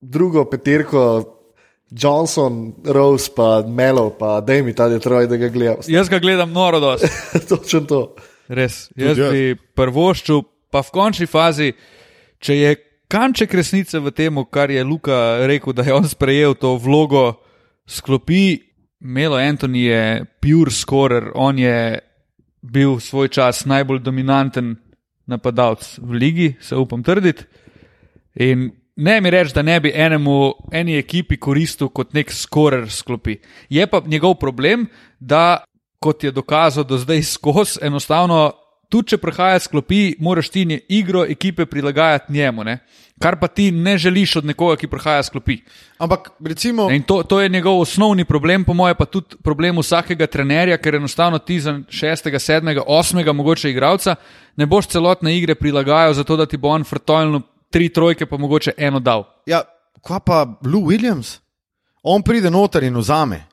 drugo 0.00 0.44
peterko, 0.50 1.02
Johnson, 1.90 2.74
Rose, 2.84 3.32
pa 3.34 3.62
Melo, 3.66 4.10
pa 4.12 4.38
da 4.44 4.58
mi 4.62 4.74
ta 4.76 4.88
Detroit, 4.92 5.30
da 5.30 5.38
ga 5.40 5.48
gledam. 5.48 5.80
Jaz 5.88 6.10
ga 6.12 6.20
gledam 6.20 6.52
noro 6.52 6.80
dosti. 6.80 7.08
Točno 7.50 7.80
to. 7.88 8.02
Res. 8.48 8.86
Jaz 8.96 9.18
jaz. 9.18 9.32
bi 9.32 9.56
prvoščil, 9.56 10.44
pa 10.70 10.84
v 10.84 10.92
končni 10.92 11.26
fazi, 11.28 11.72
če 12.44 12.54
je 12.54 12.76
kanček 13.08 13.56
resnice 13.56 13.98
v 13.98 14.12
tem, 14.12 14.44
kar 14.52 14.70
je 14.70 14.84
Luka 14.84 15.40
rekel, 15.48 15.72
da 15.72 15.82
je 15.88 15.96
on 15.96 16.06
sprejel 16.08 16.54
to 16.60 16.76
vlogo, 16.76 17.40
sklopi 17.88 18.67
Melo 19.00 19.36
Anthony 19.36 19.84
je 19.84 20.24
pure 20.40 20.70
scorer, 20.70 21.30
on 21.34 21.58
je 21.58 21.98
bil 22.62 22.98
svoj 23.00 23.28
čas 23.28 23.64
najbolj 23.64 24.00
dominanten 24.02 24.76
napadalec 25.26 25.98
v 26.02 26.12
ligi, 26.12 26.54
se 26.60 26.76
upam 26.76 27.02
trditi. 27.02 27.44
In 28.34 28.70
ne 28.96 29.20
mi 29.20 29.30
reči, 29.30 29.54
da 29.54 29.62
ne 29.62 29.80
bi 29.80 29.92
enemu, 29.94 30.52
eni 30.72 30.98
ekipi 30.98 31.36
koristil 31.36 31.92
kot 31.94 32.14
nek 32.14 32.32
scorer 32.32 32.90
sklopi. 32.90 33.38
Je 33.70 33.86
pa 33.86 34.02
njegov 34.06 34.34
problem, 34.34 34.86
da 35.20 35.64
kot 35.98 36.24
je 36.24 36.32
dokazal 36.32 36.84
do 36.84 36.98
zdaj 36.98 37.22
skozi, 37.22 37.78
enostavno, 37.82 38.52
tudi 38.88 39.08
če 39.08 39.18
prihaja 39.20 39.58
sklopi, 39.60 40.16
moraš 40.20 40.48
ti 40.48 40.64
igro 40.88 41.24
ekipe 41.24 41.66
prilagajati 41.66 42.32
njemu. 42.32 42.64
Ne? 42.64 42.78
Kar 43.20 43.36
pa 43.40 43.48
ti 43.48 43.70
ne 43.70 43.98
želiš 43.98 44.36
od 44.36 44.44
nekoga, 44.44 44.76
ki 44.76 44.86
prihaja 44.86 45.22
sklopi. 45.22 45.58
Ampak, 45.98 46.30
recimo, 46.44 46.86
In 46.90 47.02
to, 47.02 47.22
to 47.22 47.40
je 47.40 47.48
njegov 47.48 47.80
osnovni 47.80 48.24
problem, 48.24 48.64
po 48.64 48.74
mojem, 48.74 48.96
pa 48.96 49.04
tudi 49.04 49.36
problem 49.44 49.78
vsakega 49.78 50.26
trenerja, 50.26 50.78
ker 50.78 50.94
enostavno 50.94 51.38
ti 51.38 51.60
za 51.60 51.80
šestega, 51.88 52.38
sedmega, 52.38 52.82
osmega, 52.86 53.32
mogoče 53.32 53.70
igralca 53.70 54.14
ne 54.56 54.66
boš 54.66 54.86
celotne 54.86 55.36
igre 55.38 55.54
prilagajal, 55.54 56.14
zato 56.14 56.36
da 56.36 56.46
ti 56.46 56.56
bo 56.56 56.68
on 56.68 56.84
frtojno 56.84 57.42
tri 57.70 57.88
trojke, 57.88 58.26
pa 58.26 58.36
mogoče 58.36 58.72
eno 58.76 59.00
dal. 59.00 59.24
Ja, 59.46 59.62
kva 60.02 60.20
pa 60.20 60.46
Lou 60.64 60.86
Williams? 60.88 61.38
On 62.02 62.22
pride 62.22 62.50
noter 62.50 62.82
in 62.82 62.96
vzame. 62.96 63.44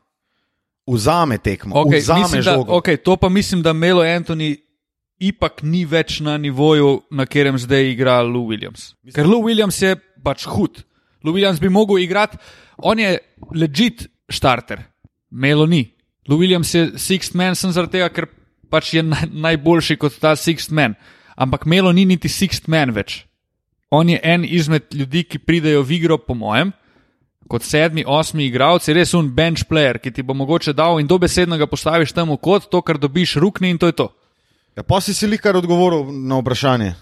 Vzame 0.88 1.38
tekmo, 1.38 1.76
Okay, 1.76 1.98
vzame 1.98 2.20
mislim, 2.22 2.44
da, 2.44 2.54
žogo. 2.54 2.74
okay, 2.74 2.98
to 2.98 3.16
pa 3.18 3.30
mislim, 3.30 3.62
da 3.62 3.74
Melo 3.74 4.04
Anthony 4.04 4.56
ipak 5.20 5.64
ni 5.64 5.86
več 5.86 6.20
na 6.24 6.38
nivoju, 6.42 7.06
na 7.12 7.26
katerem 7.26 7.58
zdaj 7.60 7.92
igra 7.94 8.20
Lou 8.24 8.50
Williams. 8.50 8.94
Ker 9.16 9.28
Lou 9.28 9.46
Williams 9.46 9.80
je 9.82 9.96
pač 10.24 10.46
hud. 10.50 10.84
Lou 11.24 11.34
Williams 11.36 11.62
bi 11.62 11.72
mogel 11.72 12.04
igrati, 12.04 12.38
on 12.78 13.00
je 13.00 13.18
legit 13.56 14.08
starter, 14.30 14.84
Melo 15.32 15.66
ni. 15.66 15.88
Lou 16.28 16.40
Williams 16.42 16.74
je 16.74 16.98
sixth 16.98 17.36
man, 17.36 17.56
sem 17.56 17.72
zaradi 17.72 18.00
tega, 18.00 18.10
ker 18.10 18.28
pač 18.70 18.94
je 18.96 19.04
naj, 19.06 19.30
najboljši 19.32 19.98
kot 20.02 20.18
ta 20.22 20.36
sixth 20.36 20.74
man. 20.74 20.96
Ampak 21.38 21.66
Melo 21.70 21.92
ni 21.94 22.06
niti 22.06 22.30
sixth 22.32 22.70
man 22.72 22.94
več. 22.96 23.24
On 23.92 24.08
je 24.10 24.20
en 24.24 24.46
izmed 24.46 24.90
ljudi, 24.94 25.24
ki 25.24 25.40
pridejo 25.46 25.84
v 25.86 26.00
igro, 26.00 26.18
po 26.18 26.34
mojem, 26.34 26.74
kot 27.48 27.64
sedmi, 27.64 28.04
osmi 28.08 28.48
igralec, 28.50 28.88
res 28.98 29.14
un 29.14 29.30
bench 29.34 29.68
player, 29.70 30.00
ki 30.02 30.12
ti 30.12 30.26
bo 30.26 30.34
mogoče 30.34 30.74
dal 30.74 31.00
in 31.00 31.08
dobesedno 31.08 31.60
ga 31.62 31.70
postaviš 31.70 32.16
tam 32.16 32.34
v 32.34 32.40
kot, 32.42 32.70
to, 32.72 32.82
kar 32.82 32.98
dobiš 32.98 33.38
rukni 33.42 33.70
in 33.70 33.82
to 33.82 33.92
je 33.92 33.98
to. 34.02 34.10
Ja, 34.76 34.84
pa 34.84 35.02
si 35.02 35.14
si 35.14 35.28
likar 35.28 35.56
odgovoril 35.56 36.10
na 36.12 36.40
vprašanje. 36.42 36.94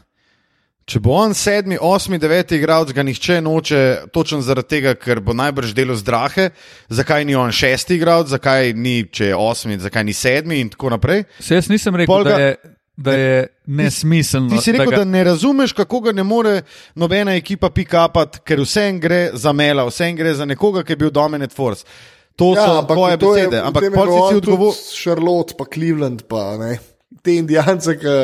Če 0.86 1.00
bo 1.00 1.14
on 1.16 1.32
sedmi, 1.34 1.78
osmi, 1.80 2.18
deveti 2.20 2.58
igralec, 2.60 2.92
ga 2.92 3.06
nihče 3.08 3.38
noče, 3.42 3.80
točno 4.12 4.42
zaradi 4.44 4.68
tega, 4.68 4.92
ker 5.00 5.22
bo 5.24 5.32
najbrž 5.34 5.72
delo 5.74 5.96
zdrahe, 5.96 6.50
zakaj 6.92 7.24
ni 7.26 7.38
on 7.40 7.54
šesti 7.56 7.96
igralec, 7.96 8.28
zakaj 8.28 8.74
ni, 8.76 9.06
če 9.08 9.30
je 9.32 9.36
osmi, 9.36 9.78
zakaj 9.80 10.04
ni 10.04 10.14
sedmi 10.14 10.60
in 10.60 10.70
tako 10.70 10.92
naprej. 10.92 11.24
Se 11.40 11.56
jaz 11.56 11.70
nisem 11.72 11.96
rekel, 11.96 12.12
Pol 12.12 12.28
ga- 12.28 12.36
da 12.36 12.42
je, 12.42 12.52
da 12.98 13.12
je 13.14 13.38
nesmiselno. 13.66 14.52
Ti 14.52 14.60
si 14.60 14.72
rekel, 14.72 14.92
ga- 14.92 14.98
da 14.98 15.04
ne 15.06 15.24
razumeš, 15.24 15.72
kako 15.74 16.02
ga 16.02 16.12
ne 16.12 16.24
more 16.24 16.62
nobena 16.96 17.32
ekipa 17.34 17.72
pikapati, 17.72 18.44
ker 18.44 18.60
vsem 18.60 19.00
gre 19.00 19.30
za 19.34 19.54
Mela, 19.54 19.88
vsem 19.88 20.16
gre 20.16 20.34
za 20.36 20.46
nekoga, 20.46 20.84
ki 20.84 20.92
je 20.92 20.98
bil 20.98 21.12
dominant 21.12 21.54
force. 21.54 21.88
To 22.36 22.52
Ja, 22.54 22.66
so 22.68 22.82
tvoje 22.84 23.18
to 23.18 23.36
je- 23.38 23.48
besede. 23.48 23.62
v 23.62 23.66
Ampak 23.66 23.84
je 23.84 23.92
pol 23.92 24.08
si 24.08 24.20
si 24.28 24.36
odgovoril. 24.36 24.76
Charlotte, 24.94 25.56
pa 25.56 25.66
Cleveland, 25.66 26.28
pa 26.28 26.58
ne. 26.58 26.80
Te 27.21 27.36
indijance, 27.38 27.97
ki 27.99 28.15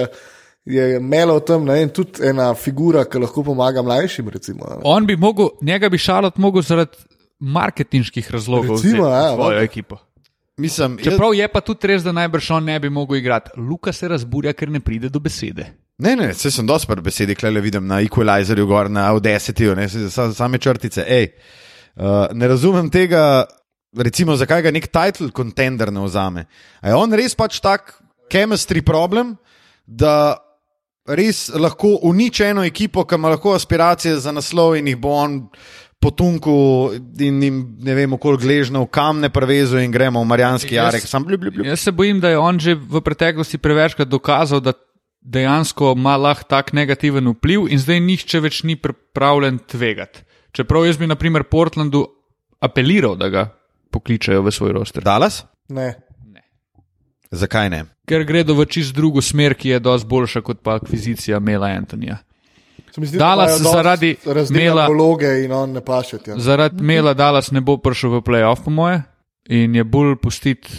je 0.70 1.00
Melo 1.00 1.40
tam, 1.40 1.66
ne, 1.66 1.82
in 1.82 1.90
tudi 1.90 2.24
ena 2.30 2.54
figura, 2.56 3.06
ki 3.06 3.22
lahko 3.24 3.44
pomaga 3.44 3.82
mlajšim. 3.86 4.30
Recimo, 4.30 4.66
ne. 4.70 4.82
On 4.84 5.06
bi 5.06 5.16
mogel, 5.18 5.50
njega 5.62 5.90
bi 5.90 5.98
šalot 5.98 6.38
mogel 6.38 6.62
zaradi 6.62 6.98
marketinških 7.40 8.32
razlogov 8.32 8.76
Recimo, 8.76 8.78
vzeti 8.80 9.02
v 9.02 9.10
ja, 9.10 9.34
svojo 9.34 9.50
valjda. 9.50 9.64
ekipo. 9.64 9.98
Mislim, 10.60 10.98
Čeprav 11.04 11.34
je 11.34 11.48
pa 11.48 11.62
tudi 11.64 11.88
res, 11.88 12.04
da 12.04 12.12
najbrž 12.12 12.50
on 12.52 12.66
ne 12.68 12.80
bi 12.80 12.90
mogel 12.90 13.18
igrati. 13.18 13.52
Luka 13.58 13.94
se 13.96 14.08
razburja, 14.08 14.54
ker 14.54 14.70
ne 14.70 14.80
pride 14.80 15.10
do 15.10 15.20
besede. 15.20 15.70
ne, 15.98 16.16
ne, 16.16 16.34
se 16.34 16.52
sem 16.52 16.68
dosti 16.68 16.88
pri 16.88 17.02
besedi, 17.02 17.36
klele 17.36 17.62
vidim 17.62 17.88
na 17.88 18.02
Equalizerju, 18.02 18.66
gor 18.68 18.90
na 18.92 19.08
Audacity, 19.14 19.76
ne, 19.76 19.88
same 20.36 20.58
črtice. 20.58 21.04
Ej, 21.08 21.32
uh, 21.96 22.28
ne 22.34 22.48
razumem 22.48 22.90
tega, 22.90 23.46
recimo, 23.98 24.36
zakaj 24.36 24.62
ga 24.62 24.72
nek 24.72 24.88
title 24.88 25.32
contender 25.36 25.92
ne 25.92 26.04
vzame. 26.06 26.46
A 26.82 26.90
je 26.90 26.96
on 26.96 27.14
res 27.14 27.36
pač 27.36 27.60
tak 27.60 27.96
chemistry 28.32 28.82
problem, 28.86 29.36
da 29.86 30.38
res 31.10 31.50
lahko 31.50 31.96
uniči 32.06 32.44
eno 32.52 32.64
ekipo, 32.66 33.06
ki 33.06 33.18
ima 33.18 33.34
lahko 33.34 33.56
aspiracije 33.58 34.20
za 34.22 34.32
naslov 34.32 34.78
in 34.78 34.88
jih 34.92 34.98
bo 35.02 35.16
on 35.18 35.40
potunku 36.00 36.54
in 37.20 37.42
jim 37.44 37.58
ne 37.84 37.96
vem, 37.96 38.18
koliko 38.18 38.44
gležnjev 38.46 38.86
kamne 38.88 39.30
prevezu 39.30 39.82
in 39.84 39.92
gremo 39.92 40.22
v 40.24 40.30
Marijanski 40.30 40.76
Jaz- 40.76 40.94
jarek. 40.94 41.08
Sam 41.08 41.26
bljub, 41.28 41.42
bljub, 41.42 41.54
bljub. 41.54 41.68
Jaz 41.68 41.80
se 41.80 41.92
bojim, 41.92 42.20
da 42.20 42.30
je 42.30 42.38
on 42.38 42.60
že 42.60 42.76
v 42.76 43.02
preteklosti 43.02 43.58
prevečkrat 43.58 44.08
dokazal, 44.08 44.62
da 44.64 44.74
dejansko 45.22 45.94
ima 45.98 46.16
lahko 46.18 46.48
tak 46.50 46.74
negativen 46.74 47.28
vpliv 47.28 47.68
in 47.70 47.80
zdaj 47.80 48.00
nihče 48.00 48.40
več 48.40 48.64
ni 48.64 48.76
pripravljen 48.80 49.60
tvegati. 49.68 50.24
Čeprav 50.56 50.86
jaz 50.88 50.98
bi, 50.98 51.08
na 51.08 51.16
primer, 51.16 51.44
Portlandu 51.44 52.06
apeliral, 52.62 53.16
da 53.16 53.30
ga 53.30 53.44
pokličajo 53.92 54.42
v 54.42 54.52
svoj 54.52 54.72
roster. 54.80 55.04
Dallas? 55.04 55.44
Ne. 55.70 55.94
Zakaj 57.32 57.70
ne? 57.70 57.84
Ker 58.10 58.24
gredo 58.26 58.56
v 58.58 58.66
čist 58.66 58.96
drugo 58.96 59.22
smer, 59.22 59.54
ki 59.54 59.70
je 59.70 59.80
dosti 59.80 60.08
boljša 60.10 60.42
kot 60.42 60.64
pa 60.64 60.76
akvizicija 60.80 61.40
Mela 61.40 61.68
Antonija. 61.68 62.18
Zdi, 62.98 63.18
Dallas 63.18 63.62
da 63.62 63.70
zaradi 63.70 64.16
Mela- 64.50 64.88
vloge 64.90 65.44
in 65.46 65.52
on 65.52 65.72
ne 65.72 65.82
paše. 65.82 66.18
tja. 66.18 66.40
Zaradi 66.40 66.84
Mela 66.84 67.14
Dallas 67.14 67.52
ne 67.52 67.62
bo 67.62 67.78
prišel 67.78 68.10
v 68.10 68.22
playoff, 68.22 68.64
po 68.66 68.72
moje, 68.72 69.04
in 69.50 69.76
je 69.76 69.84
bolj 69.84 70.16
pustiti 70.22 70.74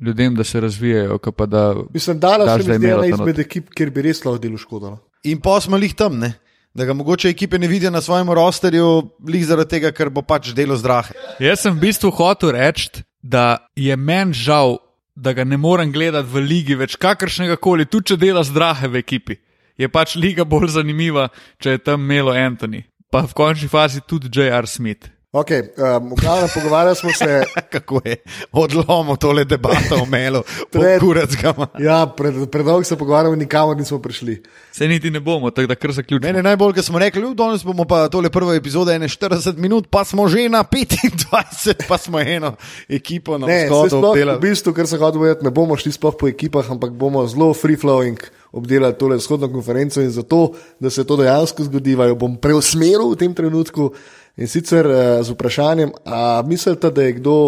ljudem, 0.00 0.34
da 0.34 0.44
se 0.44 0.60
razvijajo, 0.60 1.18
kot 1.18 1.36
pa 1.36 1.46
da. 1.46 1.74
Mislim, 1.94 2.20
Dallas 2.20 2.66
mi 2.66 2.74
zdi 2.74 2.86
ena 2.86 3.06
izmed 3.06 3.38
ekip, 3.38 3.70
kjer 3.74 3.90
bi 3.90 4.02
res 4.02 4.24
lahko 4.24 4.38
delo 4.38 4.58
škodo. 4.58 4.90
no. 4.90 4.98
In 5.24 5.40
pa 5.40 5.60
smo 5.60 5.76
jih 5.76 5.94
tam, 5.94 6.18
ne? 6.18 6.34
da 6.74 6.84
ga 6.84 6.92
mogoče 6.92 7.28
ekipe 7.28 7.58
ne 7.58 7.66
vidijo 7.66 7.90
na 7.90 8.00
svojem 8.00 8.30
rosterju, 8.30 9.10
lih 9.28 9.46
zaradi 9.46 9.70
tega, 9.70 9.92
ker 9.92 10.10
bo 10.10 10.22
pač 10.22 10.50
delo 10.52 10.76
zdrahe. 10.76 11.14
Jaz 11.38 11.60
sem 11.60 11.76
v 11.76 11.80
bistvu 11.80 12.10
hotel 12.10 12.50
reči, 12.50 13.04
da 13.22 13.70
je 13.76 13.96
meni 13.96 14.34
žal, 14.34 14.78
da 15.14 15.32
ga 15.32 15.44
ne 15.44 15.56
morem 15.56 15.92
gledati 15.92 16.28
v 16.30 16.42
ligi 16.42 16.74
več 16.74 16.96
kakršnega 17.00 17.56
koli, 17.56 17.86
tudi 17.86 18.12
če 18.12 18.20
dela 18.20 18.42
zdrahe 18.44 18.90
v 18.90 19.02
ekipi. 19.02 19.38
Je 19.78 19.88
pač 19.90 20.14
liga 20.18 20.44
bolj 20.46 20.74
zanimiva, 20.76 21.28
če 21.62 21.76
je 21.76 21.82
tam 21.82 22.02
Melo 22.02 22.34
Anthony. 22.34 22.84
Pa 23.10 23.24
v 23.26 23.34
končni 23.34 23.70
fazi 23.70 24.02
tudi 24.02 24.30
J.R. 24.30 24.66
Smith. 24.66 25.13
Okay, 25.34 25.66
um, 25.74 26.14
v 26.14 26.20
glavnem 26.20 26.46
pogovarjali 26.46 26.96
smo 26.96 27.10
se. 27.10 27.42
Kako 27.74 27.98
je 28.04 28.16
odlomil 28.52 29.16
tole 29.16 29.42
debato 29.44 29.98
o 29.98 30.06
melu, 30.06 30.42
Pred- 30.70 31.00
kurec 31.00 31.34
ga 31.34 31.50
ima. 31.50 31.66
Ja, 31.76 32.06
pred, 32.06 32.34
predolgo 32.46 32.84
se 32.84 32.94
pogovarjamo, 32.94 33.34
nikamor 33.34 33.76
nismo 33.76 33.98
prišli. 33.98 34.42
Se 34.72 34.88
niti 34.88 35.10
ne 35.10 35.20
bomo, 35.20 35.50
tako 35.50 35.66
da 35.66 35.74
kar 35.74 35.92
zaključimo. 35.92 36.28
Mene 36.28 36.42
najbolj, 36.44 36.74
ker 36.74 36.84
smo 36.84 36.98
rekli, 36.98 37.24
"U, 37.24 37.34
danes 37.34 37.64
bomo 37.64 37.84
pa 37.84 38.08
tole 38.08 38.30
prvo 38.30 38.54
epizodo 38.54 38.92
41 38.92 39.58
minut, 39.58 39.90
pa 39.90 40.04
smo 40.04 40.28
že 40.28 40.48
na 40.48 40.62
25, 40.62 41.82
pa 41.88 41.98
smo 41.98 42.20
eno 42.20 42.54
ekipo 42.88 43.38
na 43.38 43.46
Ne, 43.46 43.64
vzhodu 43.64 43.88
sploh, 43.88 44.02
v 44.02 44.06
obdelali. 44.06 44.38
bistvu, 44.40 44.72
kar 44.72 44.86
se 44.86 44.96
hoče 44.96 45.12
povedati, 45.14 45.44
ne 45.44 45.50
bomo 45.50 45.76
šli 45.76 45.92
sploh 45.92 46.14
po 46.14 46.28
ekipah, 46.28 46.70
ampak 46.70 46.90
bomo 46.92 47.26
zelo 47.26 47.54
free 47.54 47.76
flowing 47.76 48.22
obdelali 48.52 48.94
tole 48.94 49.16
vzhodno 49.16 49.50
konferenco 49.50 50.00
in 50.00 50.10
zato, 50.10 50.50
da 50.80 50.90
se 50.90 51.04
to 51.04 51.16
dejansko 51.16 51.64
zgodi, 51.64 51.90
jo 51.92 52.14
bom 52.14 52.36
preusmeril 52.36 53.10
v 53.10 53.16
tem 53.16 53.34
trenutku 53.34 53.90
in 54.36 54.50
sicer 54.50 54.86
uh, 54.86 55.22
z 55.22 55.30
vprašanjem, 55.34 55.92
a 56.04 56.42
mislite, 56.46 56.90
da 56.90 57.02
je 57.02 57.12
kdo, 57.20 57.38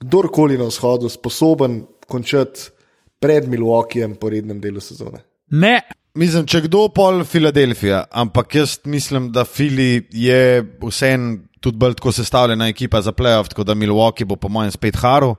kdorkoli 0.00 0.58
na 0.58 0.68
vzhodu 0.68 1.08
sposoben 1.08 1.82
končati 2.08 2.70
pred 3.22 3.48
Milwaukeejem 3.48 4.16
po 4.20 4.30
rednem 4.30 4.60
delu 4.60 4.80
sezone? 4.80 5.22
Ne, 5.50 5.80
Mislim, 6.12 6.44
če 6.44 6.66
kdo 6.66 6.90
pol 6.92 7.22
Filadelfija, 7.24 8.02
ampak 8.20 8.58
jaz 8.58 8.74
mislim, 8.84 9.30
da 9.32 9.46
Fili 9.48 10.02
je 10.12 10.60
vsem 10.82 11.30
tudi 11.62 11.80
bolj 11.80 11.94
tako 11.96 12.12
sestavljena 12.12 12.68
ekipa 12.68 13.00
za 13.00 13.14
playoff, 13.16 13.48
tako 13.48 13.64
da 13.64 13.74
Milwaukee 13.74 14.28
bo 14.28 14.36
po 14.36 14.50
mojem 14.52 14.74
spet 14.74 14.98
Haru, 15.00 15.36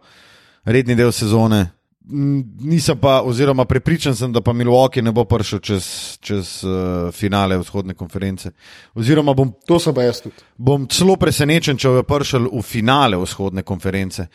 redni 0.66 0.96
del 0.98 1.12
sezone. 1.14 1.68
Nisem 2.06 2.98
pa, 3.00 3.22
oziroma 3.24 3.64
prepričan 3.66 4.16
sem, 4.16 4.32
da 4.34 4.42
pa 4.42 4.52
Milwaukee 4.54 5.02
ne 5.02 5.12
bo 5.16 5.24
prišel 5.24 5.60
čez, 5.64 5.86
čez 6.20 6.50
uh, 6.68 7.12
finale 7.16 7.58
vzhodne 7.58 7.94
konference. 7.94 8.52
Oziroma 8.96 9.34
bom, 9.34 9.54
To 9.68 9.80
sem 9.80 9.96
pa 9.96 10.04
jaz 10.04 10.20
tudi. 10.22 10.36
bom 10.58 10.88
celo 10.92 11.16
presenečen, 11.16 11.78
če 11.80 11.90
bo 11.90 12.04
prišel 12.04 12.50
v 12.52 12.62
finale 12.62 13.18
vzhodne 13.18 13.64
konference. 13.64 14.28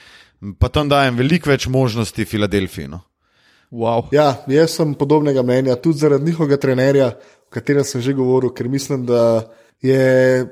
Pa 0.59 0.69
tam 0.73 0.89
dajem 0.89 1.17
veliko 1.19 1.51
več 1.51 1.67
možnosti 1.69 2.25
Filadelfiji. 2.25 2.89
No. 2.89 3.03
wow. 3.71 4.07
Ja, 4.13 4.39
jaz 4.49 4.79
sem 4.79 4.95
podobnega 4.95 5.43
mnenja, 5.43 5.77
tudi 5.77 5.99
zaradi 5.99 6.25
njihovega 6.25 6.57
trenerja, 6.57 7.09
o 7.49 7.53
katerem 7.53 7.85
sem 7.85 8.01
že 8.01 8.15
govoril, 8.17 8.51
ker 8.55 8.69
mislim, 8.69 9.05
da 9.05 9.45
je 9.83 10.47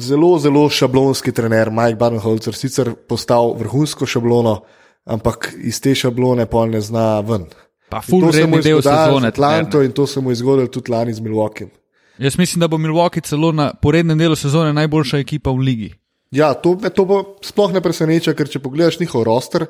zelo, 0.00 0.38
zelo 0.38 0.68
šablonski 0.70 1.32
trener 1.32 1.70
Mike 1.70 1.98
Barnholzer, 2.00 2.54
sicer 2.54 2.94
postal 3.08 3.52
vrhunsko 3.58 4.06
šablono, 4.06 4.62
ampak 5.04 5.52
iz 5.58 5.80
te 5.80 5.94
šablone 5.94 6.46
pol 6.46 6.70
ne 6.70 6.80
zna 6.80 7.20
ven. 7.20 7.46
Pa 7.88 8.02
to 8.02 8.32
se 8.32 8.46
mu 8.46 8.56
je 8.56 8.62
del 8.62 8.82
sezone. 8.82 9.28
Atlanto 9.28 9.82
in 9.82 9.92
to 9.92 10.06
se 10.06 10.20
mu 10.20 10.30
je 10.30 10.40
zgodilo 10.42 10.68
tudi 10.68 10.92
lani 10.92 11.14
z 11.14 11.20
Milwaukeeem. 11.20 11.70
Jaz 12.18 12.38
mislim, 12.38 12.60
da 12.60 12.68
bo 12.68 12.78
Milwaukee 12.78 13.20
celo 13.22 13.52
na 13.52 13.70
porednem 13.82 14.18
delu 14.18 14.36
sezone 14.36 14.72
najboljša 14.72 15.18
ekipa 15.18 15.50
v 15.50 15.58
ligi. 15.58 15.92
Ja, 16.30 16.52
to 16.54 16.76
to 16.94 17.06
pa 17.08 17.22
sploh 17.46 17.72
ne 17.72 17.80
preseneča, 17.80 18.34
ker 18.36 18.48
če 18.50 18.60
pogledaš 18.60 18.98
njihov 19.00 19.24
roster, 19.24 19.66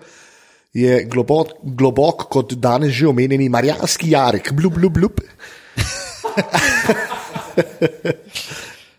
je 0.75 1.05
globok, 1.07 1.53
globok 1.63 2.27
kot 2.33 2.55
danes 2.59 2.93
že 2.97 3.07
omenjeni 3.09 3.49
Marijanski 3.49 4.11
jarek, 4.11 4.53
blub, 4.53 4.75
blub, 4.75 4.93
blub. 4.93 5.21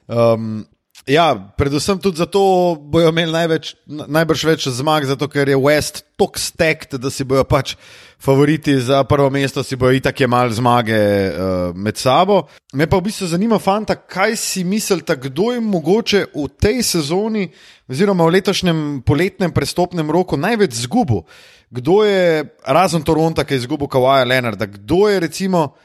Um, 0.09 0.65
ja, 1.07 1.53
predvsem 1.57 1.99
tudi 1.99 2.17
zato 2.17 2.41
bojo 2.79 3.09
imeli 3.09 3.31
največ, 3.31 3.73
na- 3.85 4.05
najbrž 4.07 4.43
več 4.45 4.67
zmag, 4.67 5.05
zato 5.09 5.27
ker 5.27 5.49
je 5.49 5.57
West 5.57 6.03
tako 6.19 6.39
stekt, 6.39 6.95
da 6.99 7.09
si 7.09 7.23
bojo 7.23 7.43
pač 7.47 7.75
favoriti 8.19 8.75
za 8.81 9.03
prvo 9.03 9.29
mesto, 9.29 9.63
si 9.63 9.75
bojo 9.79 9.95
itak 9.95 10.21
imeli 10.21 10.53
zmage 10.53 10.99
uh, 10.99 11.75
med 11.75 11.97
sabo. 11.97 12.43
Me 12.73 12.87
pa 12.87 12.99
v 12.99 13.07
bistvu 13.07 13.29
zanima, 13.31 13.59
fanta, 13.59 13.95
kaj 13.95 14.35
si 14.35 14.63
mislite, 14.63 15.15
kdo 15.15 15.53
je 15.55 15.63
mogoče 15.63 16.25
v 16.35 16.47
tej 16.59 16.83
sezoni, 16.83 17.47
oziroma 17.89 18.27
v 18.27 18.35
letošnjem 18.39 18.79
poletnem 19.07 19.51
prestopnem 19.55 20.11
roku 20.11 20.37
največ 20.37 20.83
zgubil. 20.83 21.23
Kdo 21.69 22.03
je, 22.03 22.43
razen 22.65 23.05
Toronta, 23.05 23.45
ki 23.45 23.53
je 23.53 23.63
izgubil 23.63 23.87
Kawaja 23.87 24.25
Leonarda, 24.25 24.65
kdo 24.65 25.07
je 25.07 25.19
recimo 25.19 25.77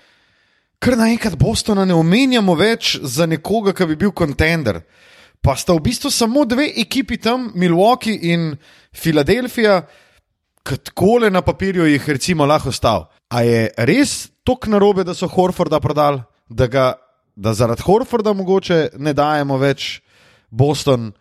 kar 0.85 0.99
naenkrat 1.01 1.39
Bostona 1.41 1.87
ne 1.89 1.95
omenjamo 1.97 2.55
več 2.61 2.99
za 3.01 3.25
nekoga, 3.27 3.73
ki 3.73 3.87
bi 3.89 3.97
bil 4.05 4.13
kontender. 4.13 4.83
Pa 5.45 5.57
sta 5.57 5.73
v 5.77 5.81
bistvu 5.85 6.11
samo 6.13 6.45
dve 6.49 6.67
ekipi 6.81 7.17
tam, 7.21 7.51
Milwaukee 7.57 8.33
in 8.33 8.51
Filadelfija, 8.93 9.81
ki 10.65 10.79
tako 10.91 11.19
na 11.33 11.41
papirju 11.45 11.89
jih 11.89 12.09
recimo 12.09 12.45
lahko 12.49 12.73
stav. 12.73 13.09
A 13.33 13.43
je 13.45 13.67
res 13.89 14.29
tako 14.45 14.73
narobe, 14.77 15.05
da 15.05 15.17
so 15.17 15.29
Horforda 15.29 15.81
prodali, 15.81 16.21
da, 16.49 16.69
ga, 16.69 16.87
da 17.37 17.55
zaradi 17.57 17.85
Horforda 17.85 18.33
mogoče 18.37 18.97
ne 19.01 19.13
dajemo 19.17 19.57
več 19.61 20.01
Boston, 20.51 21.13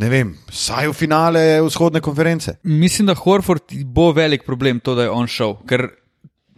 ne 0.00 0.08
vem, 0.08 0.36
saj 0.48 0.88
v 0.88 0.96
finale 0.96 1.42
vzhodne 1.64 2.00
konference. 2.00 2.56
Mislim, 2.64 3.12
da 3.12 3.20
Horford 3.20 3.72
bo 3.84 4.12
velik 4.16 4.46
problem 4.48 4.80
to, 4.80 4.96
da 4.96 5.08
je 5.08 5.12
on 5.12 5.28
šel. 5.28 5.58
Ker 5.68 5.90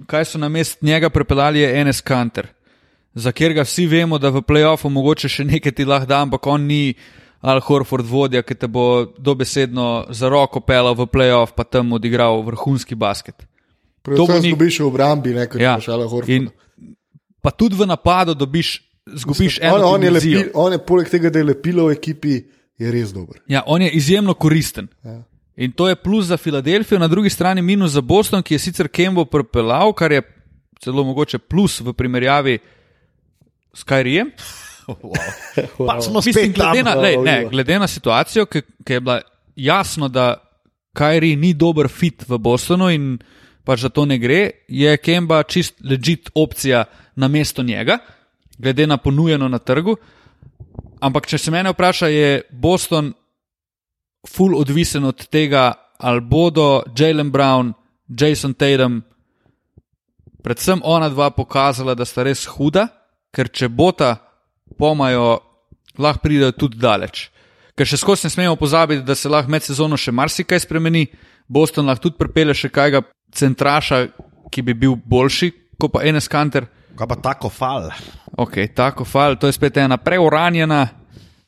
kaj 0.06 0.24
so 0.24 0.38
na 0.38 0.48
mest 0.48 0.82
njega 0.82 1.10
prepeljali, 1.10 1.60
je 1.60 1.80
Enes 1.80 2.00
Kanter, 2.00 2.48
za 3.14 3.32
katerega 3.32 3.62
vsi 3.62 3.86
vemo, 3.86 4.18
da 4.18 4.28
v 4.28 4.42
playoffu 4.42 4.90
mogoče 4.90 5.28
še 5.28 5.44
nekaj 5.44 5.72
ti 5.72 5.84
lahko 5.84 6.06
da, 6.06 6.20
ampak 6.20 6.46
on 6.46 6.66
ni 6.66 6.94
Al 7.42 7.60
Horford 7.60 8.06
vodja, 8.06 8.40
ki 8.42 8.54
te 8.54 8.66
bo 8.66 8.84
dobesedno 9.18 10.06
za 10.10 10.28
roko 10.28 10.60
pelal 10.60 10.94
v 10.94 11.04
playoff, 11.06 11.52
pa 11.52 11.64
tam 11.64 11.92
odigral 11.92 12.40
vrhunski 12.42 12.94
basket. 12.94 13.36
To 14.02 14.10
bo 14.10 14.26
Predvsem 14.26 14.42
ni- 14.42 14.50
zgubiš 14.50 14.80
v 14.80 14.86
obrambi, 14.86 15.34
ne, 15.34 15.44
kot 15.46 15.60
Ja. 15.60 15.76
ja. 15.76 15.80
šala 15.80 16.08
Horford. 16.08 16.28
In 16.28 16.48
pa 17.42 17.50
tudi 17.50 17.76
v 17.76 17.86
napadu 17.86 18.34
dobiš, 18.34 18.80
zgubiš 19.06 19.60
on, 19.60 19.66
eno 19.68 19.86
on, 19.86 20.00
je 20.00 20.08
dimenzijo. 20.08 20.38
lepi, 20.38 20.50
on 20.54 20.72
je 20.72 20.78
poleg 20.80 21.08
tega, 21.08 21.30
da 21.30 21.38
je 21.38 21.44
lepilo 21.44 21.86
v 21.86 21.92
ekipi, 21.92 22.34
je 22.78 22.90
res 22.90 23.12
dober. 23.12 23.38
Ja, 23.46 23.62
on 23.66 23.82
je 23.82 23.90
izjemno 23.92 24.34
koristen. 24.34 24.88
Ja. 25.04 25.20
In 25.56 25.72
to 25.72 25.88
je 25.88 25.94
plus 25.96 26.26
za 26.26 26.36
Filadelfijo, 26.36 26.98
na 26.98 27.08
drugi 27.08 27.30
strani 27.30 27.62
minus 27.62 27.92
za 27.94 28.00
Boston, 28.00 28.42
ki 28.42 28.54
je 28.54 28.58
sicer 28.58 28.88
Kembo 28.88 29.24
propelal, 29.24 29.92
kar 29.92 30.12
je 30.12 30.22
celo 30.82 31.04
mogoče 31.04 31.38
plus 31.38 31.80
v 31.80 31.92
primerjavi 31.92 32.58
s 33.74 33.82
Kajrijem. 33.82 34.30
Pa 35.86 36.00
smo 36.02 36.18
Mislim, 36.18 36.32
spet 36.34 36.56
tam. 36.56 36.72
glede, 36.72 36.82
na, 36.82 36.94
lej, 36.94 37.16
ne, 37.16 37.36
Wow. 37.44 37.50
glede 37.50 37.78
na 37.78 37.86
situacijo, 37.86 38.46
ki 38.46 38.62
ki 38.84 38.92
je 38.92 39.00
bila 39.00 39.20
jasno, 39.56 40.08
da 40.08 40.34
Kajri 40.92 41.36
ni 41.36 41.54
dober 41.54 41.88
fit 41.88 42.24
v 42.28 42.38
Bostonu 42.38 42.90
in 42.90 43.18
pač 43.64 43.80
za 43.80 43.88
to 43.88 44.04
ne 44.04 44.18
gre, 44.18 44.50
je 44.68 44.96
Kemba 44.96 45.42
čist 45.42 45.74
legit 45.84 46.30
opcija 46.34 46.84
na 47.16 47.28
mesto 47.28 47.62
njega, 47.62 47.98
glede 48.58 48.86
na 48.86 48.96
ponujeno 48.96 49.48
na 49.48 49.58
trgu. 49.58 49.96
Ampak, 51.00 51.26
če 51.26 51.38
se 51.38 51.50
mene 51.50 51.70
vpraša, 51.72 52.06
je 52.06 52.42
Boston 52.50 53.12
full 54.28 54.56
odvisen 54.56 55.04
od 55.04 55.26
tega, 55.26 55.72
ali 55.98 56.20
bodo 56.20 56.82
Jalen 56.98 57.30
Brown, 57.30 57.72
Jason 58.08 58.54
Tatum, 58.54 59.02
predvsem 60.42 60.80
ona 60.84 61.08
dva 61.08 61.30
pokazala, 61.30 61.94
da 61.94 62.04
sta 62.04 62.22
res 62.22 62.46
huda, 62.46 62.88
ker 63.34 63.48
če 63.48 63.68
bota 63.68 64.16
pomajo, 64.78 65.38
lahko 65.98 66.24
pridejo 66.26 66.52
tudi 66.52 66.80
daleč. 66.80 67.28
Ker 67.74 67.88
še 67.88 67.98
skozi 67.98 68.28
ne 68.28 68.30
smemo 68.30 68.56
pozabiti, 68.56 69.02
da 69.02 69.16
se 69.18 69.28
lahko 69.28 69.50
med 69.50 69.64
sezono 69.64 69.96
še 69.98 70.12
marsikaj 70.14 70.62
spremeni. 70.62 71.08
Boston 71.48 71.88
lahko 71.88 72.08
tudi 72.08 72.20
pripelje 72.20 72.54
še 72.64 72.70
kajga 72.72 73.02
centraša, 73.34 74.06
ki 74.50 74.62
bi 74.62 74.76
bil 74.78 74.94
boljši 74.96 75.50
kot 75.80 75.92
pa 75.92 76.04
Enes 76.06 76.28
Kanter. 76.30 76.68
Kaj 76.94 77.08
pa 77.10 77.16
tako 77.18 77.50
fal? 77.50 77.90
Ok, 78.38 78.60
tako 78.74 79.04
fal, 79.04 79.36
to 79.36 79.50
je 79.50 79.56
spet 79.56 79.76
ena 79.82 79.98
preuranjena 79.98 80.86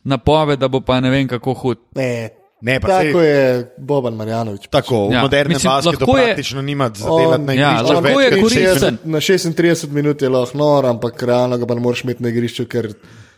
napoved, 0.05 0.59
da 0.59 0.69
bo 0.69 0.81
pa 0.83 0.99
ne 1.01 1.11
vem 1.11 1.29
kako 1.29 1.55
hud. 1.55 1.79
Ne, 1.99 2.31
Ne, 2.67 2.81
pa 2.83 2.89
tako 2.89 3.21
sej, 3.23 3.29
je 3.31 3.75
Boban 3.79 4.17
Marjanovič. 4.19 4.65
tako, 4.75 5.07
v 5.09 5.13
Ja, 5.15 5.23
modernem 5.23 5.55
mislim, 5.55 5.71
basketu 5.71 6.07
praktično 6.13 6.63
nima 6.63 6.91
zadelati 6.95 7.45
na 7.45 7.53
Ja, 7.55 7.71
igrišču 7.77 7.93
lahko 7.95 8.09
več 8.09 8.25
je 8.25 8.41
koristen. 8.43 8.99
60. 9.05 9.07
Na 9.07 9.21
36 9.21 9.91
minut 9.95 10.23
je 10.23 10.29
lahko 10.29 10.59
nor, 10.59 10.89
ampak 10.91 11.23
realno 11.23 11.59
ga 11.59 11.67
pa 11.67 11.75
ne 11.79 11.81
moreš 11.85 12.03
imeti 12.05 12.23
na 12.27 12.33
igrišču, 12.35 12.67
ker 12.67 12.91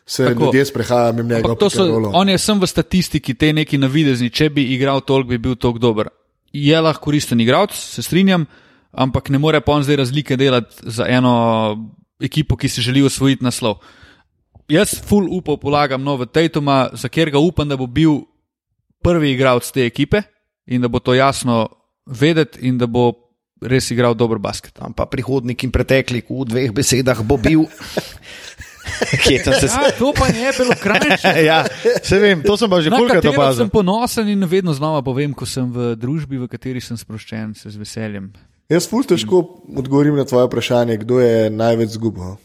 se 0.07 0.25
Tako. 0.25 0.33
Tako. 0.35 0.45
ljudje 0.45 0.65
sprehajajo 0.65 1.13
mimo 1.13 1.35
njega. 1.35 1.57
So, 1.69 1.85
on 2.15 2.29
je 2.29 2.39
sem 2.39 2.61
v 2.61 2.67
statistiki, 2.67 3.35
te 3.35 3.53
neki 3.53 3.79
navidezni, 3.79 4.31
če 4.31 4.49
bi 4.51 4.65
igral 4.73 5.05
toliko, 5.05 5.29
bi 5.29 5.39
bil 5.39 5.59
toliko 5.61 5.79
dober. 5.79 6.09
Je 6.53 6.81
lahko 6.81 7.05
koristen 7.11 7.41
igralec, 7.41 7.77
se 7.77 8.03
strinjam, 8.03 8.47
ampak 8.93 9.29
ne 9.29 9.39
more 9.39 9.61
pa 9.61 9.77
on 9.77 9.85
zdaj 9.85 10.01
razlike 10.01 10.37
delati 10.41 10.75
za 10.89 11.05
eno 11.05 11.35
ekipo, 12.21 12.57
ki 12.57 12.69
si 12.69 12.81
želi 12.81 13.05
osvojiti 13.05 13.45
naslov. 13.45 13.83
Jaz 14.69 14.97
full 15.05 15.29
upov 15.31 15.61
polagam 15.61 16.03
nove 16.03 16.27
Tatuma, 16.27 16.89
za 16.93 17.09
katerega 17.09 17.39
upam, 17.39 17.69
da 17.69 17.77
bo 17.77 17.87
bil 17.87 18.25
prvi 19.03 19.33
igralec 19.33 19.71
te 19.73 19.87
ekipe 19.87 20.23
in 20.67 20.85
da 20.85 20.89
bo 20.89 20.99
to 20.99 21.15
jasno 21.15 21.69
vedeti 22.07 22.67
in 22.69 22.79
da 22.79 22.87
bo 22.87 23.13
res 23.63 23.91
igral 23.91 24.15
dober 24.15 24.39
basket. 24.39 24.75
Tam 24.79 24.95
pa 24.95 25.07
prihodnik 25.11 25.65
in 25.65 25.73
preteklik 25.75 26.31
v 26.31 26.47
dveh 26.47 26.73
besedah 26.75 27.23
bo 27.27 27.37
bil. 27.37 27.67
Se 28.89 29.35
Ja, 29.69 29.91
to 29.99 30.13
pa 30.17 30.27
je 30.27 30.53
bilo 30.59 30.75
krajše. 30.83 31.45
ja, 31.51 31.65
se 32.03 32.19
vem, 32.19 32.43
to 32.43 32.57
sem 32.57 32.71
pa 32.71 32.81
že 32.81 32.91
kolikrat 32.91 33.23
katero 33.23 33.37
opazil. 33.37 33.65
sem 33.65 33.71
ponosen 33.71 34.29
in 34.29 34.45
vedno 34.45 34.73
znova 34.73 35.03
povem, 35.03 35.35
ko 35.35 35.47
sem 35.47 35.69
v 35.73 35.93
družbi, 35.97 36.39
v 36.41 36.49
kateri 36.49 36.81
sem 36.81 36.97
sproščen, 36.97 37.55
se 37.55 37.71
z 37.71 37.77
veseljem. 37.77 38.33
Jaz 38.69 38.89
ful 38.89 39.05
težko 39.05 39.63
odgovorim 39.77 40.17
na 40.17 40.25
tvoje 40.25 40.49
vprašanje, 40.49 40.99
kdo 41.05 41.21
je 41.21 41.51
največ 41.51 41.97
zgubil 41.97 42.37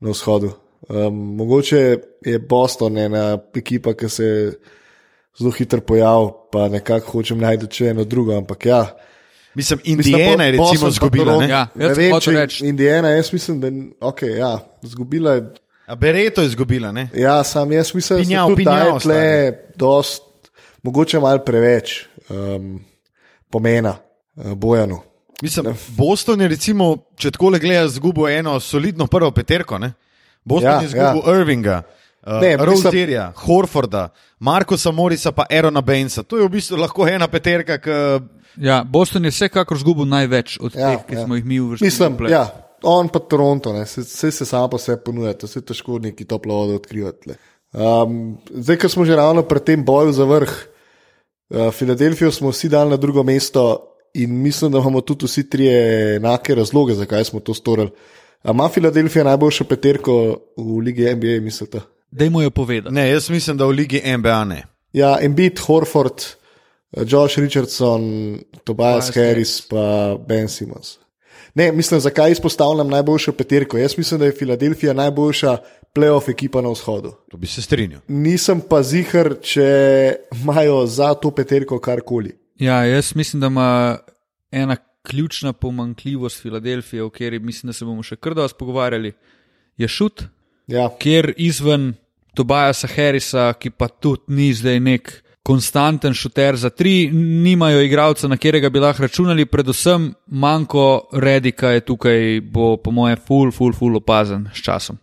na 0.00 0.14
vzhodu. 0.14 0.54
Um, 0.88 1.36
mogoče 1.42 1.82
je 2.26 2.38
Boston 2.38 2.98
ena 2.98 3.38
ekipa, 3.56 3.94
ki 3.98 4.08
se 4.08 4.24
je 4.24 4.40
zelo 5.38 5.50
hitro 5.50 5.80
pojavil, 5.80 6.30
pa 6.52 6.68
nekako 6.68 7.18
hočem 7.18 7.40
najti 7.42 7.70
še 7.70 7.90
eno 7.94 8.04
drugo, 8.04 8.36
ampak 8.38 8.66
ja. 8.66 8.84
Mislim, 9.54 9.80
Indiana 9.84 10.44
je 10.44 10.50
recimo 10.50 10.88
izgubila. 10.88 11.38
Ne? 11.38 11.48
Ja, 11.48 11.66
Ne 11.74 11.92
vem, 11.94 12.14
če 12.20 12.32
reči. 12.34 12.64
Indijana, 12.66 13.14
jaz 13.14 13.32
mislim, 13.32 13.60
da 13.60 13.70
okay, 14.08 14.36
ja, 14.38 14.58
izgubila 14.82 15.34
je. 15.34 15.44
A 15.86 15.94
Bereto 15.94 16.42
je 16.42 16.46
izgubila, 16.46 16.92
ne? 16.92 17.08
Ja, 17.14 17.44
sam 17.44 17.72
jaz 17.72 17.94
mislim, 17.94 18.24
da 18.24 18.46
tudi 18.46 18.64
pinjal, 18.64 18.88
daje 18.88 19.00
tle 19.00 19.52
dost, 19.76 20.22
mogoče 20.82 21.20
malo 21.20 21.42
preveč 21.44 22.06
um, 22.28 22.80
pomena 23.50 23.94
uh, 24.36 24.52
Bojanu. 24.52 25.02
Mislim, 25.42 25.74
Boston 25.96 26.40
je, 26.40 26.48
recimo, 26.48 26.96
če 27.16 27.30
tako 27.34 27.52
le 27.54 27.58
gledaš, 27.60 27.98
izgubil 27.98 28.28
eno 28.32 28.56
solidno 28.60 29.06
prvo 29.06 29.30
peterko. 29.30 29.78
Ne? 29.78 29.92
Boston 30.44 30.70
Ja, 30.70 30.80
je 30.80 30.86
izgubil 30.86 31.22
ja. 31.26 31.40
Irvinga, 31.40 31.82
Ne, 32.26 32.56
mislim- 32.56 32.66
Roserja, 32.66 33.32
Horforda, 33.36 34.08
Markosa 34.38 34.90
Morisa 34.90 35.32
pa 35.32 35.46
Erona 35.50 35.80
Bainsa. 35.80 36.22
To 36.22 36.36
je 36.36 36.44
v 36.48 36.48
bistvu 36.48 36.76
lahko 36.76 37.08
ena 37.08 37.28
peterka, 37.28 37.78
ki 37.78 37.90
Ja, 38.56 38.84
Boston 38.86 39.24
je 39.24 39.30
vsekakor 39.30 39.78
zgubil 39.78 40.06
največ 40.06 40.58
od 40.62 40.74
Ja, 40.78 40.94
teh, 40.94 41.06
ki 41.08 41.14
ja. 41.14 41.24
smo 41.24 41.34
jih 41.34 41.44
mi 41.44 41.60
uvrstili. 41.60 41.86
Mislim, 41.86 42.16
ja, 42.30 42.46
on 42.82 43.08
pa 43.08 43.18
Toronto, 43.18 43.72
ne, 43.72 43.86
se, 43.86 44.04
se, 44.04 44.30
samo 44.30 44.68
po 44.68 44.78
sebi 44.78 45.02
ponujate, 45.04 45.46
se 45.46 45.60
težko 45.60 45.98
neki 45.98 46.24
toplo 46.24 46.54
vodo 46.54 46.76
odkrivati. 46.78 47.34
Um, 47.74 48.38
zdaj, 48.54 48.76
ker 48.76 48.90
smo 48.90 49.04
že 49.04 49.16
ravno 49.18 49.42
pri 49.42 49.60
tem 49.60 49.84
boju 49.84 50.12
za 50.14 50.24
vrh, 50.24 50.52
uh, 51.50 51.70
Filadelfijo 51.74 52.30
smo 52.30 52.52
vsi 52.54 52.68
dali 52.68 52.90
na 52.90 52.96
drugo 52.96 53.22
mesto 53.22 53.90
in 54.14 54.30
mislim, 54.42 54.70
da 54.72 54.78
imamo 54.78 55.00
tudi 55.00 55.26
vsi 55.26 55.48
trije 55.50 56.16
enake 56.16 56.54
razloge, 56.54 56.94
zakaj 56.94 57.24
smo 57.24 57.40
to 57.40 57.54
storili. 57.54 57.90
A 58.42 58.50
ima 58.50 58.68
Filadelfija 58.68 59.24
najboljšo 59.24 59.64
peterko 59.64 60.36
v 60.56 60.78
Ligi 60.78 61.14
NBA, 61.14 61.40
mislite? 61.42 61.80
Dajmo 62.14 62.42
jo 62.42 62.50
povedati. 62.50 62.94
Ne, 62.94 63.08
jaz 63.10 63.30
mislim, 63.30 63.56
da 63.56 63.66
v 63.66 63.70
Ligi 63.70 64.02
NBA 64.18 64.44
ne. 64.44 64.62
Ja, 64.92 65.16
Embiid, 65.20 65.58
Horford, 65.58 66.22
eh, 66.92 67.02
Josh 67.08 67.38
Richardson, 67.38 68.02
Tobias 68.64 68.64
Tobias 68.64 69.14
Harris, 69.14 69.60
pa 69.68 70.16
Ben 70.28 70.48
Simmons. 70.48 70.98
Ne, 71.54 71.72
mislim, 71.72 72.00
zakaj 72.00 72.32
izpostavljam 72.32 72.88
najboljšo 72.88 73.32
peterko. 73.32 73.78
Jaz 73.78 73.98
mislim, 73.98 74.20
da 74.20 74.26
je 74.26 74.32
Filadelfija 74.32 74.92
najboljša 74.92 75.56
playoff 75.94 76.30
ekipa 76.30 76.62
na 76.62 76.70
vzhodu. 76.70 77.12
To 77.30 77.36
bi 77.36 77.46
se 77.46 77.62
strinjal. 77.62 78.00
Nisem 78.08 78.60
pa 78.60 78.82
zihar, 78.82 79.34
če 79.42 79.66
imajo 80.42 80.86
za 80.86 81.14
to 81.14 81.30
peterko 81.30 81.78
karkoli. 81.78 82.32
Ja, 82.58 82.84
jaz 82.84 83.14
mislim, 83.14 83.40
da 83.40 83.46
ima 83.46 83.98
ena 84.50 84.76
ključna 85.02 85.52
pomankljivost 85.52 86.42
Filadelfije, 86.42 87.02
o 87.02 87.10
kateri 87.10 87.38
mislim, 87.38 87.68
da 87.68 87.72
se 87.72 87.84
bomo 87.84 88.02
še 88.02 88.16
kar 88.16 88.34
dosti 88.34 88.58
pogovarjali, 88.58 89.12
je 89.76 89.88
šut, 89.88 90.22
Ja, 90.66 90.88
kjer 90.98 91.32
izven 91.36 91.94
Tobajasa 92.34 92.88
Harrisa, 92.96 93.52
ki 93.58 93.70
pa 93.70 93.88
tudi 93.88 94.34
ni 94.34 94.52
zdaj 94.54 94.80
nek 94.80 95.12
konstanten 95.44 96.14
šuter 96.16 96.56
za 96.56 96.70
tri, 96.70 97.10
nimajo 97.12 97.82
igralca, 97.84 98.28
na 98.28 98.36
katerega 98.36 98.70
bi 98.72 98.80
lahko 98.80 99.04
računali, 99.04 99.44
predvsem 99.46 100.08
manjko 100.26 101.08
Redika 101.12 101.74
je 101.74 101.84
tukaj, 101.84 102.40
bo 102.40 102.76
po 102.76 102.90
mojem, 102.90 103.20
full, 103.26 103.52
full, 103.52 103.76
full 103.76 104.00
opazen 104.00 104.48
s 104.54 104.64
časom. 104.64 104.98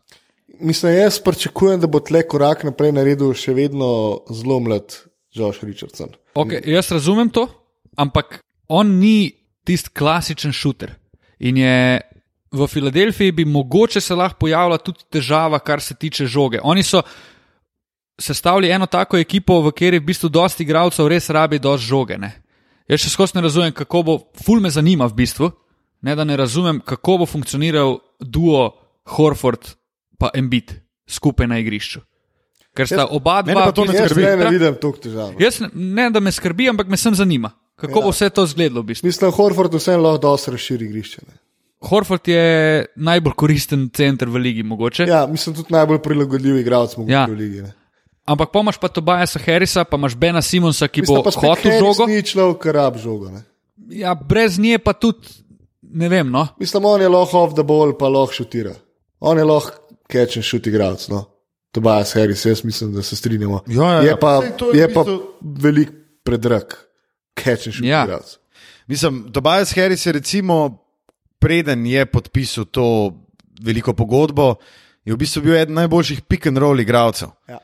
mislim, 0.62 0.94
jaz 0.94 1.20
pričakujem, 1.20 1.80
da 1.80 1.88
bo 1.88 2.00
tle 2.00 2.24
korak 2.28 2.64
naprej 2.64 2.92
naredil 2.92 3.34
še 3.34 3.54
vedno 3.54 4.22
zelo 4.30 4.60
mlad 4.60 4.96
Josh 5.34 5.64
Richardson. 5.64 6.14
Okay, 6.36 6.62
jaz 6.66 6.92
razumem 6.92 7.30
to, 7.30 7.48
ampak 7.98 8.42
on 8.68 8.98
ni 9.00 9.32
tisti 9.66 9.90
klasičen 9.94 10.54
šuter. 10.54 10.94
In 11.40 11.58
je 11.58 12.02
v 12.52 12.68
Filadelfiji 12.68 13.32
bi 13.32 13.46
mogoče 13.46 14.02
se 14.02 14.16
lahko 14.16 14.40
pojavila 14.40 14.78
tudi 14.78 15.06
težava, 15.10 15.60
kar 15.60 15.82
se 15.82 15.96
tiče 15.96 16.26
žoge. 16.26 16.60
Oni 16.64 16.84
so 16.84 17.02
sestavili 18.20 18.70
eno 18.70 18.86
tako 18.86 19.18
ekipo, 19.18 19.62
v 19.62 19.72
kateri 19.72 20.00
v 20.00 20.06
bistvu 20.06 20.30
dosti 20.30 20.64
igralcev 20.64 21.08
res 21.08 21.30
rabi 21.30 21.60
dosti 21.60 21.88
žoge. 21.88 22.18
Ne? 22.18 22.32
Jaz 22.90 23.06
še 23.06 23.10
skozi 23.10 23.38
ne 23.38 23.46
razumem, 23.48 23.74
kako 23.74 24.04
bo, 24.04 24.18
ful 24.44 24.60
me 24.62 24.70
zanima 24.70 25.08
v 25.08 25.16
bistvu, 25.24 25.52
ne 26.02 26.16
da 26.16 26.24
ne 26.28 26.38
razumem, 26.38 26.82
kako 26.86 27.22
bo 27.24 27.26
funkcioniral 27.26 28.00
duo 28.20 28.72
Horford 29.16 29.76
pa 30.20 30.30
Embiid 30.36 30.76
skupaj 31.10 31.48
na 31.48 31.60
igrišču. 31.62 32.02
Ker 32.76 32.88
sta 32.88 33.08
oba 33.12 33.42
mene 33.44 33.60
dva. 33.60 33.72
to 33.76 33.84
ne 33.84 33.92
bistvu 33.92 34.04
Jaz 34.04 34.12
skrbi. 34.12 34.24
ne, 34.24 34.36
ne 34.38 34.52
vidim 34.52 34.76
toliko 34.80 35.00
težav. 35.08 35.34
Jaz 35.40 35.60
ne, 35.64 35.70
ne, 35.74 36.10
da 36.12 36.20
me 36.20 36.32
skrbi, 36.32 36.70
ampak 36.72 36.88
me 36.88 36.98
sem 37.00 37.16
zanima, 37.16 37.52
kako 37.80 38.00
ja. 38.00 38.04
bo 38.04 38.12
vse 38.12 38.30
to 38.30 38.44
izgledalo. 38.48 38.84
V 38.84 38.92
bistvu. 38.92 39.08
Mislim, 39.08 39.32
Horford 39.32 39.76
vseeno 39.76 40.04
lahko 40.04 40.22
dosti 40.28 40.52
razširi 40.56 40.88
igrišče. 40.88 41.26
Ne. 41.28 41.40
Horford 41.82 42.28
je 42.28 42.42
najbolj 42.96 43.34
koristen 43.36 43.90
center 43.90 44.30
v 44.30 44.38
ligi, 44.38 44.64
mogoče. 44.64 45.04
Ja. 45.04 45.22
Ja, 45.22 45.28
mislim, 45.28 45.56
tudi 45.56 45.74
najbolj 45.74 46.00
prilagodljiv 46.00 46.58
igralec 46.58 46.98
mogoče 46.98 47.14
Ja. 47.14 47.26
v 47.26 47.34
ligi. 47.34 47.62
Ne. 47.62 47.74
Ampak 48.26 48.52
pa 48.54 48.60
imaš 48.60 48.78
pa 48.78 48.88
Tobajasa 48.88 49.40
Harrisa, 49.40 49.84
pa 49.84 49.98
imaš 49.98 50.16
Bena 50.16 50.42
Simonsa, 50.42 50.88
ki 50.88 51.02
Mislim, 51.02 51.18
bo 51.18 51.24
pa 51.24 51.32
hotel 51.32 51.80
žogo. 51.80 52.06
Ni 52.08 52.22
človek, 52.24 52.62
ki 52.62 52.72
rab 52.72 52.98
žogo. 52.98 53.32
Ne. 53.32 53.42
Ja, 53.90 54.14
brez 54.16 54.60
nje 54.60 54.78
pa 54.78 54.94
tudi 54.94 55.28
ne 55.82 56.08
vem. 56.08 56.30
No. 56.30 56.48
Mislim, 56.60 56.86
on 56.86 57.02
je 57.02 57.10
lahko 57.10 57.40
off 57.40 57.54
the 57.54 57.64
ball, 57.64 57.92
pa 57.94 58.08
lahko 58.08 58.34
šutira. 58.34 58.76
On 59.20 59.38
je 59.38 59.44
lahko 59.44 59.72
catch 60.08 60.38
and 60.38 60.46
shoot 60.46 60.68
igralec. 60.68 61.10
No. 61.10 61.26
Tobias 61.72 62.14
Harris, 62.14 62.46
jaz 62.46 62.64
mislim, 62.64 62.94
da 62.94 63.02
se 63.02 63.16
strinjamo. 63.16 63.64
Ja, 63.68 63.84
ja, 63.86 64.02
je 64.02 64.08
ja, 64.08 64.18
pa, 64.18 64.42
saj 64.42 64.58
to 64.58 64.72
je 64.72 64.80
je 64.80 64.94
pa 64.94 65.02
bistvu- 65.02 65.22
velik 65.42 65.90
predrag, 66.24 66.64
catch 67.36 67.82
Ja. 67.82 68.06
ja. 68.06 68.20
Mislim, 68.88 69.32
Tobias 69.32 69.74
Harris 69.74 70.06
je 70.06 70.12
recimo, 70.12 70.78
preden 71.42 71.86
je 71.90 72.06
podpisal 72.06 72.70
to 72.70 72.88
veliko 73.62 73.96
pogodbo, 73.98 74.56
je 75.06 75.14
v 75.14 75.20
bistvu 75.20 75.44
bil 75.48 75.58
eden 75.58 75.78
najboljših 75.80 76.22
pick 76.30 76.48
and 76.48 76.62
roll 76.62 76.80
igralcev. 76.80 77.34
Ja. 77.50 77.60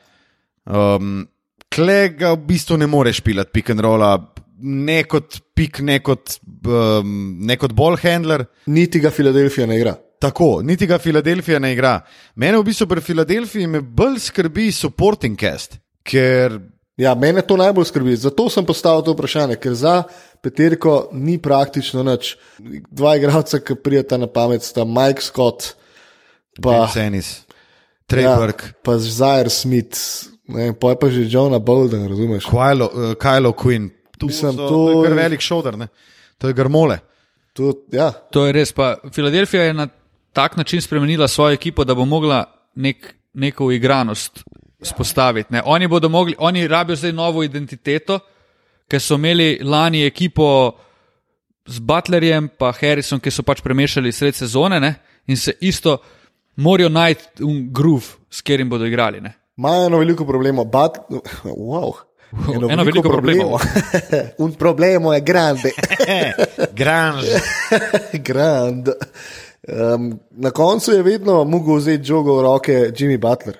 Um, 0.66 1.28
Kle 1.68 2.08
ga 2.16 2.32
v 2.32 2.42
bistvu 2.48 2.78
ne 2.80 2.88
moreš 2.88 3.20
pilati 3.22 3.52
pick 3.52 3.70
and 3.70 3.82
rolla, 3.84 4.14
ne 4.58 5.02
kot 5.04 5.36
pik, 5.54 5.82
ne 5.84 5.98
kot, 6.02 6.38
um, 6.66 7.10
ne 7.46 7.56
kot 7.60 7.74
ball 7.76 7.98
handler. 8.02 8.46
Niti 8.72 9.02
ga 9.04 9.12
Filadelfija 9.14 9.66
ne 9.68 9.76
igra. 9.78 9.94
Tako, 10.18 10.62
niti 10.66 10.88
ga 10.88 10.98
Filadelfija 10.98 11.60
ne 11.62 11.74
igra. 11.76 12.00
Mene 12.40 12.58
v 12.58 12.66
bistvu 12.66 12.88
pri 12.90 13.04
Filadelfiji 13.04 13.68
me 13.70 13.82
bolj 13.82 14.18
skrbi 14.30 14.72
supporting 14.74 15.38
cast, 15.38 15.78
ker 16.02 16.58
Ja, 16.98 17.12
mene 17.14 17.44
to 17.46 17.54
najbolj 17.54 17.84
skrbi. 17.92 18.16
Zato 18.18 18.48
sem 18.50 18.66
postavil 18.66 19.04
to 19.06 19.12
vprašanje, 19.14 19.54
ker 19.62 19.74
za 19.78 20.00
Peterko 20.42 21.08
ni 21.12 21.38
praktično 21.42 22.02
nič. 22.02 22.36
Dva 22.90 23.16
igralca, 23.16 23.60
ki 23.60 23.76
prijeta 23.82 24.16
na 24.16 24.26
pamet, 24.26 24.62
sta 24.62 24.84
Mike 24.84 25.22
Scott, 25.22 25.74
pa, 26.62 26.86
Senis, 26.92 27.32
ja, 27.42 27.58
Treyberg, 28.06 28.62
pa 28.82 28.98
Zaire 28.98 29.50
Smith, 29.50 29.98
ne, 30.48 30.72
pa 30.72 30.94
je 30.94 31.00
pa 31.00 31.10
že 31.10 31.26
Johna 31.28 31.58
Bolden, 31.58 32.08
razumeš? 32.08 32.46
Kylo, 32.50 32.90
uh, 32.90 33.14
Kylo 33.20 33.52
Quinn. 33.52 33.90
Tu 34.18 34.26
Mislim, 34.26 34.52
so, 34.52 34.68
to 34.68 34.68
to 34.68 35.04
je 35.04 35.14
velik 35.14 35.40
šodr, 35.40 35.76
ne? 35.78 35.88
to 36.38 36.48
je 36.48 36.54
grmole. 36.54 36.98
To, 37.52 37.74
ja, 37.92 38.12
To 38.30 38.46
je 38.46 38.52
res. 38.52 38.72
Pa 38.72 38.96
Filadelfija 39.12 39.62
je 39.62 39.74
na 39.74 39.88
tak 40.32 40.56
način 40.56 40.82
spremenila 40.82 41.28
svojo 41.28 41.52
ekipo, 41.52 41.84
da 41.84 41.94
bo 41.94 42.04
mogla 42.04 42.44
nek, 42.74 43.14
neko 43.34 43.66
uigranost 43.66 44.44
spostaviti. 44.82 45.52
Ne. 45.52 45.62
Oni 45.64 45.88
bodo 45.88 46.08
mogli, 46.08 46.34
oni 46.38 46.68
rabijo 46.68 46.96
zdaj 46.96 47.12
novo 47.12 47.42
identiteto, 47.42 48.18
ker 48.88 49.00
so 49.00 49.18
imeli 49.18 49.58
lani 49.62 50.04
ekipo 50.06 50.72
z 51.68 51.80
Butlerjem 51.84 52.48
in 52.48 52.72
Harrisom, 52.80 53.20
ki 53.20 53.30
so 53.30 53.42
pač 53.42 53.60
premešali 53.60 54.12
sred 54.12 54.34
sezone 54.34 54.80
ne, 54.80 54.94
in 55.26 55.36
se 55.36 55.52
isto 55.60 55.98
morajo 56.56 56.88
najti 56.88 57.44
groove, 57.72 58.16
s 58.30 58.40
katerim 58.40 58.68
bodo 58.68 58.86
igrali. 58.86 59.20
Ne. 59.20 59.34
imajo 59.58 59.86
eno 59.86 59.98
veliko 59.98 60.24
problemov. 60.26 60.64
But, 60.64 60.98
wow. 61.44 61.92
Eno 62.70 62.84
veliko 62.84 63.10
problemov. 63.10 63.60
Un 64.44 64.52
problemo 64.52 65.12
je 65.14 65.20
grande. 65.20 65.72
Grange. 66.74 67.40
Grand. 68.12 68.88
Um, 69.68 70.20
na 70.44 70.50
koncu 70.50 70.92
je 70.92 71.02
vedno 71.02 71.44
mogel 71.44 71.76
vzeti 71.76 72.04
žogo 72.04 72.38
v 72.38 72.42
roke 72.42 72.72
Jimmy 72.96 73.18
Butler. 73.18 73.56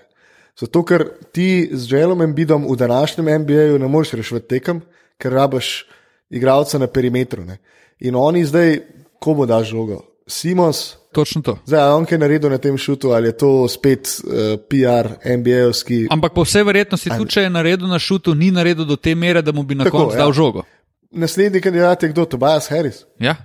Zato, 0.59 0.83
ker 0.83 1.05
ti 1.33 1.69
z 1.73 1.93
Jelom 1.93 2.23
Embidom 2.23 2.67
v 2.67 2.77
današnjem 2.77 3.43
NBA-ju 3.43 3.79
ne 3.79 3.89
moreš 3.89 4.13
rešiti 4.13 4.49
tekem, 4.49 4.81
ker 5.19 5.33
rabiš 5.33 5.87
igralca 6.31 6.79
na 6.79 6.87
perimetru. 6.87 7.45
Ne. 7.45 7.59
In 8.01 8.17
oni 8.17 8.45
zdaj, 8.45 8.79
komu 9.19 9.47
daš 9.47 9.71
žogo? 9.71 10.03
Simons, 10.29 10.97
Točno 11.13 11.43
to. 11.43 11.59
zdaj 11.67 11.91
on 11.97 12.05
kaj 12.05 12.19
naredil 12.19 12.51
na 12.51 12.59
tem 12.59 12.77
šutu, 12.79 13.11
ali 13.17 13.29
je 13.29 13.37
to 13.37 13.69
spet 13.69 14.09
uh, 14.25 14.61
PR, 14.69 15.09
NBA-ovski. 15.25 16.07
Ampak 16.11 16.35
po 16.35 16.45
vsej 16.45 16.67
verjetnosti, 16.69 17.11
tudi 17.11 17.33
če 17.33 17.47
je 17.47 17.51
naredil 17.51 17.89
na 17.89 17.99
šutu, 17.99 18.35
ni 18.35 18.51
naredil 18.53 18.85
do 18.85 18.97
te 18.97 19.15
mere, 19.15 19.43
da 19.43 19.53
mu 19.53 19.63
bi 19.63 19.75
na 19.75 19.89
koncu 19.91 20.17
ja. 20.17 20.25
dal 20.25 20.33
žogo. 20.33 20.63
Naslednji 21.11 21.61
kandidat 21.61 22.03
je 22.03 22.09
kdo? 22.13 22.25
Tobias 22.25 22.69
Harris. 22.69 23.05
Ja. 23.19 23.37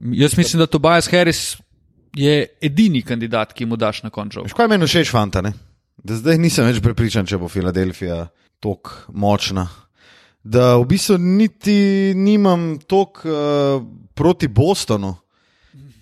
Jaz 0.00 0.36
mislim, 0.36 0.58
da 0.60 0.66
Tobias 0.66 1.10
Harris 1.12 1.56
je 2.16 2.46
edini 2.60 3.02
kandidat, 3.02 3.52
ki 3.52 3.66
mu 3.66 3.76
daš 3.76 4.02
na 4.02 4.10
koncu. 4.10 4.46
Kaj 4.56 4.68
meni 4.68 4.88
všeč, 4.88 5.12
fanta? 5.12 5.44
Ne? 5.44 5.52
Da 6.00 6.16
zdaj 6.16 6.38
nisem 6.40 6.64
več 6.64 6.80
prepričan, 6.80 7.28
če 7.28 7.38
bo 7.38 7.48
Filadelfija 7.52 8.24
tako 8.64 9.12
močna. 9.12 9.68
Da 10.42 10.76
v 10.76 10.84
bistvu 10.86 11.18
niti 11.18 11.74
nimam 12.16 12.78
toliko 12.80 13.28
uh, 13.28 13.82
proti 14.14 14.48
Bostonu, 14.48 15.14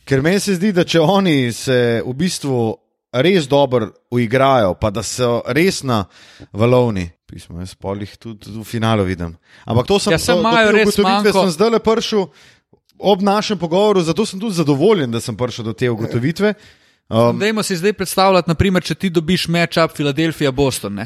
ker 0.04 0.22
meni 0.22 0.40
se 0.40 0.54
zdi, 0.54 0.72
da 0.72 0.84
če 0.84 1.00
oni 1.00 1.52
se 1.52 1.78
v 2.06 2.14
bistvu 2.14 2.76
res 3.12 3.48
dobro 3.48 3.88
uigrajo, 4.10 4.74
pa 4.74 4.90
da 4.90 5.02
so 5.02 5.42
res 5.46 5.82
na 5.82 6.04
valovni. 6.52 7.10
Pismo, 7.26 7.58
jaz 7.60 7.74
polih 7.74 8.14
tudi 8.16 8.48
v 8.48 8.62
finalu 8.64 9.04
vidim. 9.04 9.34
Ampak 9.66 9.86
to 9.86 9.98
sem, 9.98 10.12
Ja, 10.12 10.18
saj 10.18 10.36
do- 10.36 10.42
do 10.42 10.70
res 10.72 10.86
ugotovitve 10.88 11.04
manko. 11.28 11.42
sem 11.42 11.50
zdaj 11.50 11.70
le 11.70 11.78
prišel 11.78 12.22
ob 12.98 13.20
našem 13.20 13.58
pogovoru, 13.58 14.00
zato 14.00 14.24
sem 14.24 14.40
tudi 14.40 14.54
zadovoljen, 14.54 15.10
da 15.10 15.20
sem 15.20 15.36
prišel 15.36 15.64
do 15.64 15.72
te 15.72 15.90
ugotovitve. 15.90 16.54
Um, 17.06 17.38
Dajmo 17.38 17.62
si 17.62 17.76
zdaj 17.76 17.92
predstavljati, 17.92 18.48
naprimer, 18.48 18.82
če 18.82 18.94
ti 18.94 19.10
dobiš 19.10 19.48
matchup 19.48 19.92
Filadelfija-Boston. 19.92 21.04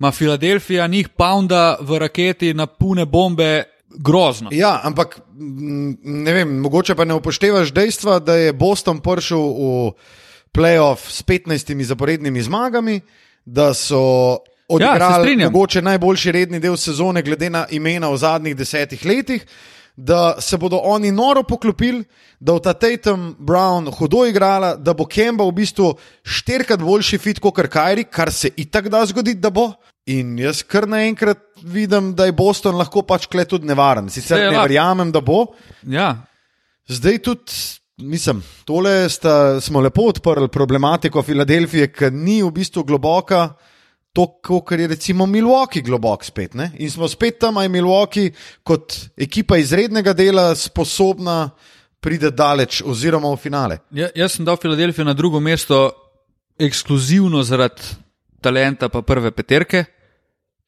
Ne. 0.00 0.06
Ma 0.06 0.10
Filadelfija 0.10 0.86
njih 0.86 1.08
pounda 1.08 1.76
v 1.80 1.98
raketi 1.98 2.54
na 2.54 2.66
pune 2.66 3.04
bombe 3.06 3.64
grozno. 3.98 4.48
Ja, 4.52 4.80
ampak 4.84 5.20
m, 5.38 5.96
ne 6.02 6.32
vem, 6.32 6.58
mogoče 6.60 6.94
pa 6.94 7.04
ne 7.04 7.14
upoštevaš 7.14 7.72
dejstva, 7.72 8.18
da 8.18 8.34
je 8.34 8.52
Boston 8.52 9.00
prišel 9.00 9.38
v 9.38 9.92
playoff 10.52 11.10
s 11.10 11.22
15 11.22 11.84
zaporednimi 11.84 12.42
zmagami, 12.42 13.00
da 13.44 13.74
so 13.74 14.38
Ja, 14.70 14.74
odigrali 14.76 15.24
strinjam. 15.24 15.52
mogoče 15.52 15.82
najboljši 15.82 16.32
redni 16.32 16.60
del 16.60 16.76
sezone, 16.76 17.22
glede 17.22 17.50
na 17.50 17.66
imena 17.70 18.08
v 18.08 18.16
zadnjih 18.16 18.56
desetih 18.56 19.04
letih. 19.06 19.46
Da 20.00 20.40
se 20.40 20.56
bodo 20.56 20.78
oni 20.88 21.10
noro 21.12 21.42
poklopili, 21.44 22.04
da 22.40 22.54
bo 22.54 22.60
ta 22.64 22.72
Tatum 22.72 23.34
Brown 23.38 23.90
hudo 23.92 24.22
igrala, 24.24 24.72
da 24.76 24.94
bo 24.96 25.04
Kemba 25.04 25.44
v 25.44 25.52
bistvu 25.58 25.90
štirikrat 26.24 26.80
boljši 26.80 27.18
fit 27.20 27.40
kot 27.42 27.58
Kajri, 27.68 28.06
kar 28.08 28.32
se 28.32 28.48
itak 28.56 28.88
da 28.88 29.02
zgoditi, 29.06 29.40
da 29.40 29.50
bo. 29.52 29.68
In 30.08 30.38
jaz 30.40 30.62
kar 30.64 30.88
naenkrat 30.88 31.42
vidim, 31.62 32.14
da 32.16 32.24
je 32.26 32.32
Boston 32.32 32.78
lahko 32.80 33.02
pač 33.04 33.28
kle 33.28 33.44
tudi 33.44 33.68
nevaren. 33.68 34.08
Sicer 34.08 34.38
ne 34.38 34.48
lahko. 34.54 34.62
verjamem, 34.64 35.12
da 35.12 35.20
bo. 35.20 35.44
Ja. 35.84 36.14
Zdaj 36.88 37.18
tudi, 37.22 37.58
mislim, 38.00 38.40
tole 38.64 39.08
sta, 39.12 39.60
smo 39.60 39.82
lepo 39.84 40.08
odprli 40.08 40.48
problematiko 40.48 41.22
Filadelfije, 41.22 41.92
ki 41.92 42.10
ni 42.14 42.40
v 42.42 42.50
bistvu 42.56 42.86
globoka, 42.88 43.50
to, 44.12 44.26
kar 44.66 44.80
je 44.80 44.86
recimo 44.86 45.26
Milwaukee 45.26 45.82
globok 45.82 46.24
spet. 46.24 46.54
Ne? 46.54 46.70
In 46.78 46.90
smo 46.90 47.08
spet 47.08 47.38
tam, 47.38 47.58
a 47.58 47.62
je 47.62 47.68
Milwaukee 47.68 48.32
kot 48.62 48.96
ekipa 49.16 49.56
izrednega 49.56 50.12
dela 50.12 50.54
sposobna 50.54 51.50
priti 52.00 52.30
daleč 52.30 52.82
oziroma 52.82 53.30
v 53.30 53.36
finale. 53.36 53.78
Ja, 53.90 54.08
jaz 54.16 54.36
sem 54.36 54.44
dal 54.44 54.56
Filadelfijo 54.56 55.04
na 55.04 55.14
drugo 55.14 55.40
mesto 55.40 55.90
ekskluzivno 56.58 57.42
zaradi 57.42 57.82
talenta 58.40 58.88
pa 58.88 59.02
prve 59.02 59.30
peterke, 59.36 59.84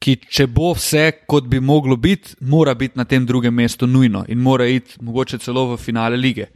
ki 0.03 0.17
če 0.29 0.47
bo 0.51 0.73
vse, 0.75 1.25
kot 1.31 1.47
bi 1.49 1.61
moglo 1.61 1.97
biti, 1.97 2.35
mora 2.41 2.75
biti 2.75 2.99
na 2.99 3.05
tem 3.09 3.27
drugem 3.27 3.55
mestu 3.55 3.87
nujno 3.87 4.25
in 4.29 4.41
mora 4.43 4.67
iti 4.67 4.99
mogoče 5.01 5.39
celo 5.39 5.71
v 5.73 5.79
finale 5.79 6.17
lige. 6.17 6.49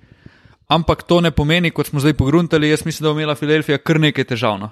Ampak 0.69 1.05
to 1.07 1.21
ne 1.21 1.31
pomeni, 1.31 1.71
kot 1.71 1.87
smo 1.87 2.03
zdaj 2.03 2.17
pogruntali, 2.19 2.73
jaz 2.73 2.83
mislim, 2.85 3.05
da 3.05 3.13
bo 3.13 3.21
imela 3.21 3.37
Filadelfija 3.39 3.79
kar 3.79 4.01
nekaj 4.03 4.25
težav. 4.33 4.67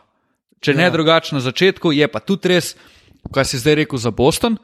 Če 0.64 0.72
ja. 0.72 0.78
ne 0.80 0.90
drugače 0.90 1.34
na 1.36 1.42
začetku, 1.44 1.92
je 1.92 2.08
pa 2.08 2.22
tudi 2.24 2.54
res, 2.54 2.72
kaj 3.34 3.44
si 3.50 3.60
zdaj 3.60 3.82
rekel 3.82 4.00
za 4.00 4.10
Boston. 4.10 4.56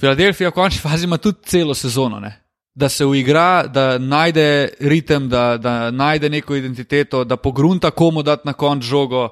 Filadelfija 0.00 0.50
v 0.50 0.56
končni 0.56 0.80
fazi 0.80 1.04
ima 1.04 1.18
tudi 1.20 1.44
celo 1.48 1.74
sezono. 1.76 2.20
Ne? 2.20 2.32
Da 2.76 2.88
se 2.92 3.04
uigra, 3.08 3.66
da 3.72 3.98
najde 3.98 4.46
ritem, 4.80 5.28
da, 5.32 5.56
da 5.56 5.90
najde 5.90 6.28
neko 6.28 6.56
identiteto, 6.56 7.24
da 7.24 7.36
pogrunta 7.36 7.90
komu 7.90 8.22
dati 8.22 8.48
na 8.48 8.52
konc 8.52 8.84
žogo. 8.84 9.28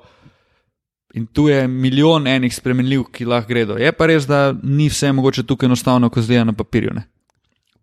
In 1.14 1.26
tu 1.26 1.48
je 1.48 1.68
milijon 1.68 2.26
enih 2.26 2.54
spremenljivk, 2.54 3.12
ki 3.14 3.24
lahko 3.30 3.48
gredo. 3.48 3.76
Je 3.78 3.92
pa 3.92 4.08
res, 4.10 4.24
da 4.26 4.54
ni 4.62 4.88
vse 4.90 5.12
mogoče 5.14 5.44
tukaj 5.46 5.68
enostavno, 5.68 6.08
kot 6.10 6.24
zdaj 6.26 6.42
na 6.48 6.52
papirju. 6.52 6.94
Ne? 6.96 7.04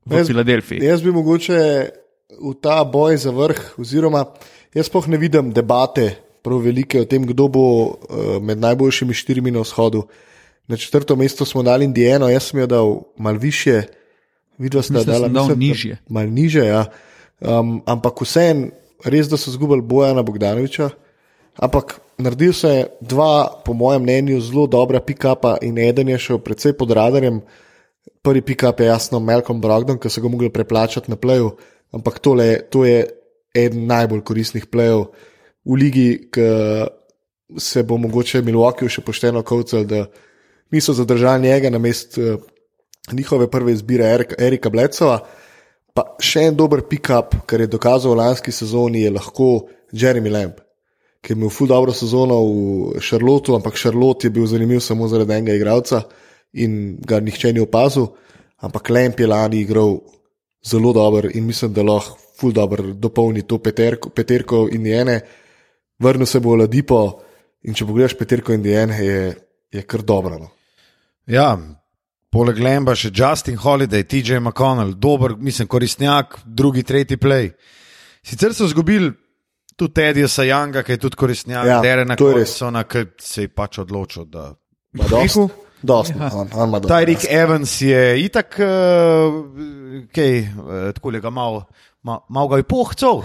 V 0.06 0.18
Jaz- 0.18 0.28
Filadelfiji. 0.28 0.82
Jaz 0.84 1.02
bi 1.02 1.14
mogoče 1.16 1.60
v 2.42 2.54
ta 2.62 2.82
boj 2.84 3.18
za 3.22 3.32
vrh, 3.32 3.62
oziroma 3.80 4.26
jaz 4.76 4.90
sploh 4.90 5.08
ne 5.08 5.18
vidim 5.18 5.54
debate 5.54 6.10
prav 6.42 6.60
velike 6.60 7.02
o 7.02 7.06
tem, 7.06 7.26
kdo 7.26 7.48
bo 7.48 7.66
uh, 7.86 7.94
med 8.42 8.60
najboljšimi 8.60 9.14
štirimi 9.14 9.52
na 9.52 9.62
vzhodu. 9.62 10.04
Na 10.68 10.78
četrto 10.78 11.16
mesto 11.16 11.46
smo 11.46 11.64
dali 11.64 11.86
Indijano, 11.86 12.30
jaz 12.30 12.52
sem 12.52 12.60
jo 12.60 12.68
dal 12.68 12.94
mal 13.18 13.38
više, 13.38 13.82
videl 14.58 14.82
sem, 14.82 14.96
da 14.96 15.04
sem 15.04 15.34
dal 15.34 15.48
mislim, 15.48 15.60
nižje. 15.60 15.98
Mal 16.10 16.28
niže, 16.28 16.66
ja. 16.66 16.86
Um, 17.42 17.82
ampak 17.86 18.22
vsem, 18.22 18.70
res 19.06 19.30
da 19.30 19.38
so 19.38 19.52
zgubili 19.52 19.82
Bojana 19.82 20.22
Bogdanoviča. 20.24 20.90
Ampak 21.58 22.00
naredil 22.18 22.54
se 22.54 22.70
je 22.70 22.86
dva, 23.02 23.62
po 23.66 23.74
mojem 23.74 24.02
mnenju, 24.02 24.42
zelo 24.42 24.68
dobra 24.68 25.02
pick-upa 25.02 25.58
in 25.62 25.78
eden 25.78 26.10
je 26.10 26.18
šel 26.18 26.40
precej 26.40 26.78
pod 26.78 26.92
radarjem. 26.92 27.42
Prvi 28.22 28.42
pick-up 28.42 28.80
je 28.80 28.88
jasno 28.88 29.20
Malcolm 29.20 29.62
Brogdon, 29.62 29.98
ki 30.00 30.10
so 30.10 30.22
ga 30.22 30.30
mogli 30.30 30.50
preplačati 30.50 31.12
na 31.12 31.18
pleju, 31.18 31.52
ampak 31.92 32.20
tole, 32.20 32.62
to 32.70 32.86
je 32.86 33.04
eden 33.54 33.86
najbolj 33.90 34.22
koristnih 34.22 34.66
plejev 34.66 35.10
v 35.66 35.78
ligi, 35.78 36.08
ki 36.32 36.48
se 37.58 37.84
bo 37.84 37.98
mogoče 38.00 38.42
Milwaukee 38.42 38.90
še 38.90 39.04
pošteno 39.04 39.44
kovcal, 39.44 39.86
da 39.86 40.06
niso 40.72 40.94
zadržali 40.96 41.50
njega 41.50 41.70
na 41.70 41.80
mest 41.80 42.18
uh, 42.18 42.40
njihove 43.12 43.50
prve 43.52 43.74
izbire 43.76 44.08
Erika, 44.08 44.36
Erika 44.40 44.70
Blecova. 44.70 45.20
Pa 45.94 46.06
še 46.24 46.48
en 46.48 46.56
dober 46.56 46.86
pick-up, 46.88 47.36
kar 47.46 47.60
je 47.60 47.68
dokazal 47.68 48.14
v 48.14 48.22
lanski 48.22 48.54
sezoni, 48.56 49.04
je 49.04 49.12
lahko 49.12 49.68
Jeremy 49.92 50.32
Lamb. 50.32 50.62
ki 51.22 51.34
je 51.34 51.38
imel 51.38 51.50
ful 51.54 51.68
dobro 51.70 51.94
sezono 51.94 52.40
v 52.42 53.02
Šarlotu, 53.02 53.54
ampak 53.56 53.78
Šarlot 53.78 54.24
je 54.24 54.30
bil 54.34 54.48
zanimiv 54.50 54.80
samo 54.82 55.08
zaradi 55.08 55.34
enega 55.34 55.54
igralca 55.54 56.02
in 56.54 56.98
ga 56.98 57.20
nihče 57.20 57.54
ni 57.54 57.62
opazil. 57.62 58.08
Ampak 58.58 58.90
Lemp 58.90 59.20
je 59.20 59.28
lani 59.28 59.62
igral 59.62 60.00
zelo 60.66 60.94
dobro 60.94 61.30
in 61.34 61.46
mislim, 61.46 61.74
da 61.74 61.84
lahko 61.84 62.18
ful 62.38 62.52
dobro 62.52 62.94
dopolni 62.94 63.42
to 63.48 63.58
peterko, 63.58 64.10
peterko 64.10 64.68
Indijane. 64.72 65.22
Vrnil 66.02 66.26
se 66.26 66.40
bo 66.40 66.56
Ladipo 66.56 67.02
in 67.64 67.78
če 67.78 67.86
pogledaš 67.86 68.18
peterko 68.18 68.54
Indijane, 68.54 68.98
je, 69.06 69.22
je 69.72 69.84
kar 69.86 70.02
dobro. 70.02 70.40
No. 70.42 70.50
Ja, 71.30 71.54
poleg 72.34 72.60
Lemba 72.60 72.96
še 72.98 73.12
Justin 73.14 73.60
Holiday, 73.62 74.06
TJ 74.08 74.40
McConnell, 74.42 74.96
dober, 74.98 75.36
mislim, 75.38 75.70
koristnjak, 75.70 76.40
drugi, 76.46 76.84
tretji 76.84 77.20
play. 77.22 77.52
Sicer 78.26 78.56
so 78.58 78.66
izgubili 78.70 79.12
tudi 79.76 79.94
Tedija 79.94 80.28
Sajanga, 80.28 80.84
ki 80.84 80.98
je 80.98 81.02
tudi 81.06 81.18
koristnjak, 81.18 81.68
Ja, 81.68 81.82
Derena. 81.82 82.18
Corisona, 82.18 82.84
ki 82.84 83.06
se 83.22 83.48
je 83.48 83.54
pač 83.54 83.82
odločil, 83.86 84.26
da. 84.30 84.52
Ma 84.98 85.08
dosti. 85.84 86.14
Tyreek 86.88 87.26
Evans 87.30 87.82
je 87.82 88.02
itak, 88.24 88.56
uh, 88.60 89.46
kaj, 90.16 90.40
uh, 90.40 90.92
tako 90.94 91.12
je 91.12 91.22
ga 91.22 91.30
malo. 91.30 91.66
Ma, 92.04 92.16
mal 92.30 92.48
ga 92.50 92.58
je 92.58 92.64
pohcel, 92.66 93.20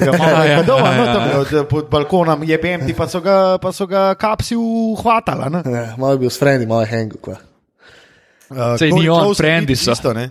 ga 0.00 0.12
malo 0.16 0.44
je 0.44 0.54
kadal, 0.56 0.78
no, 0.80 1.04
tam 1.04 1.24
od- 1.40 1.66
pod 1.68 1.90
balkonom 1.92 2.40
je 2.48 2.56
BM, 2.58 2.86
pa 2.96 3.04
so 3.04 3.20
ga, 3.20 3.58
pa 3.60 3.68
so 3.72 3.84
ga 3.86 4.14
kapsi 4.16 4.56
uhvatala. 4.56 5.48
ne. 5.52 5.60
Ja, 5.66 5.94
malo 5.98 6.12
je 6.12 6.18
bil 6.18 6.30
s 6.32 6.38
frendi, 6.40 6.64
malo 6.66 6.80
je 6.80 6.86
hengu. 6.88 7.18
Uh, 7.28 7.36
Saj 8.78 8.90
ni 8.92 9.08
on, 9.08 9.34
frendi 9.34 9.76
so. 9.76 9.92
isto, 9.92 10.12
ne. 10.12 10.30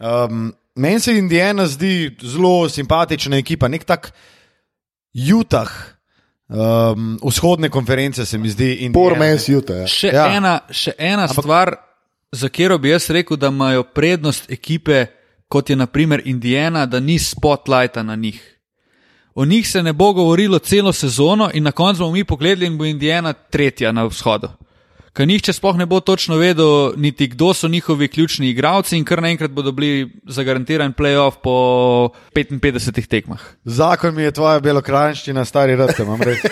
um, 0.00 0.54
Meni 0.76 1.00
se 1.00 1.12
Indijana 1.18 1.66
zdi 1.66 2.16
zelo 2.22 2.68
simpatična 2.68 3.36
ekipa, 3.36 3.68
nek 3.68 3.84
tak 3.84 4.12
Utah, 5.32 5.68
um, 6.48 7.18
vzhodne 7.22 7.68
konference 7.68 8.26
se 8.26 8.38
mi 8.38 8.48
zdi. 8.48 8.90
Man's 8.94 9.48
Utah. 9.48 9.76
Ja. 9.76 9.86
Še 9.86 10.12
ja. 10.14 10.26
ena, 10.36 10.58
še 10.70 10.92
ena 10.98 11.26
Ampak, 11.26 11.44
stvar, 11.44 11.74
za 12.32 12.48
katero 12.48 12.78
bi 12.78 12.90
jaz 12.90 13.10
rekel, 13.10 13.36
da 13.36 13.48
imajo 13.48 13.84
prednost 13.94 14.50
ekipe, 14.50 15.06
kot 15.48 15.70
je 15.70 15.76
naprimer 15.76 16.22
Indijana, 16.24 16.86
da 16.86 17.00
ni 17.00 17.18
spotlighta 17.18 18.02
na 18.02 18.16
njih. 18.16 18.40
O 19.34 19.44
njih 19.44 19.68
se 19.68 19.82
ne 19.82 19.92
bo 19.92 20.12
govorilo 20.12 20.58
celo 20.58 20.92
sezono, 20.92 21.50
in 21.54 21.64
na 21.64 21.72
koncu 21.72 22.02
bomo 22.02 22.12
mi 22.12 22.24
pogledali, 22.24 22.66
in 22.66 22.78
bo 22.78 22.84
Indijana 22.84 23.32
tretja 23.32 23.92
na 23.92 24.04
vzhodu. 24.04 24.48
Ker 25.16 25.24
nihče 25.24 25.54
sploh 25.56 25.78
ne 25.80 25.86
bo 25.88 26.02
točno 26.04 26.36
vedel, 26.36 26.92
niti 27.00 27.30
kdo 27.32 27.54
so 27.56 27.68
njihovi 27.72 28.08
ključni 28.12 28.50
igralci, 28.52 28.98
in 28.98 29.04
kar 29.08 29.22
naenkrat 29.24 29.50
bodo 29.50 29.72
bili 29.72 30.10
zagarantiran 30.28 30.92
playoff 30.92 31.40
po 31.42 31.54
55 32.36 33.08
tekmah. 33.08 33.40
Zakon 33.64 34.14
mi 34.14 34.26
je 34.26 34.34
tvoja 34.36 34.60
belokrajščina, 34.60 35.44
stari 35.48 35.76
rad, 35.76 35.94
imam 36.04 36.20
res. 36.20 36.44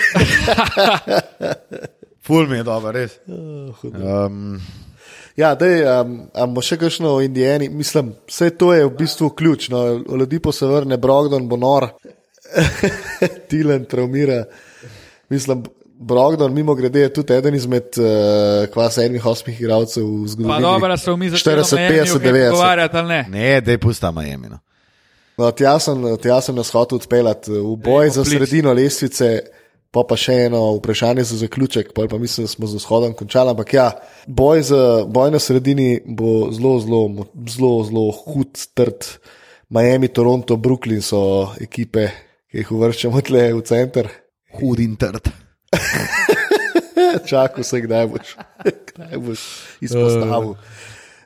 Ful 2.25 2.49
mi 2.49 2.57
je 2.57 2.65
dobro, 2.65 2.95
res. 2.95 3.19
Um, 3.27 4.57
Ja, 5.35 5.49
dej, 5.59 5.81
um, 5.83 6.13
bomo 6.31 6.61
še 6.63 6.77
kakšno 6.79 7.17
o 7.17 7.21
Indijani? 7.21 7.67
Mislim, 7.67 8.13
vse 8.23 8.53
to 8.55 8.69
je 8.71 8.85
v 8.85 8.91
bistvu 8.95 9.33
ključ. 9.35 9.67
No. 9.69 9.81
Ljudi 9.99 10.39
pa 10.39 10.53
se 10.55 10.65
vrne, 10.65 10.95
Brogdon 10.97 11.49
bo 11.51 11.59
nor, 11.59 11.89
Tilen 13.51 13.83
traumira. 13.91 14.45
Mislim, 15.29 15.65
Brogdon, 15.99 16.53
mimo 16.53 16.75
grede, 16.75 16.99
je 16.99 17.13
tudi 17.13 17.33
eden 17.33 17.55
izmed 17.55 17.95
uh, 17.97 18.67
kva 18.73 18.89
sedmih, 18.91 19.25
osmih 19.25 19.61
igralcev 19.61 20.03
v 20.03 20.23
Pa 20.23 20.27
zgodovini. 20.27 20.61
dobro, 20.61 20.89
da 20.89 20.97
se 20.97 21.15
mi 21.15 21.29
začeli 21.29 21.61
40, 21.61 21.75
50, 21.75 22.19
90. 22.19 22.49
pogovarjati 22.49 22.97
ali 22.97 23.07
ne. 23.07 23.25
ne, 23.29 23.61
dej 23.61 23.77
pusta 23.77 24.11
Miami. 24.11 24.49
No. 24.49 24.59
No, 25.37 25.51
tja 25.51 25.79
sem, 25.79 26.03
tja 26.23 26.41
sem 26.41 26.55
nas 26.55 26.71
hotel 26.71 26.99
odpeljati 26.99 27.51
v 27.51 27.75
boj 27.75 28.09
za 28.09 28.23
poklic. 28.23 28.47
sredino 28.47 28.73
lestvice, 28.73 29.29
pa 29.91 30.03
pa 30.07 30.15
še 30.19 30.35
eno 30.49 30.61
vprašanje 30.77 31.23
za 31.31 31.39
zaključek, 31.43 31.93
pol 31.95 32.07
pa 32.11 32.19
mislim, 32.19 32.47
da 32.47 32.51
smo 32.51 32.67
z 32.67 32.79
vzhodom 32.79 33.15
končali. 33.15 33.51
Ampak 33.55 33.73
ja, 33.73 33.91
boj, 34.27 34.61
za, 34.67 34.81
boj 35.07 35.31
na 35.31 35.39
sredini 35.39 36.01
bo 36.05 36.51
zelo, 36.51 36.79
zelo, 36.79 37.01
zelo, 37.47 37.73
zelo 37.83 38.05
hud, 38.11 38.67
trd. 38.75 39.15
Miami, 39.69 40.07
Toronto, 40.07 40.55
Brooklyn 40.55 41.01
so 41.01 41.51
ekipe, 41.59 42.09
ki 42.51 42.61
jih 42.61 42.75
uvrščamo 42.75 43.23
tle 43.25 43.47
v 43.55 43.63
center. 43.65 44.11
Hud 44.59 44.79
in 44.79 44.95
trd. 44.95 45.44
Čakal 47.29 47.63
se, 47.63 47.81
kdaj 47.81 48.07
boš, 48.07 48.35
kdaj 48.93 49.17
boš 49.17 49.39
izpostavil. 49.81 50.55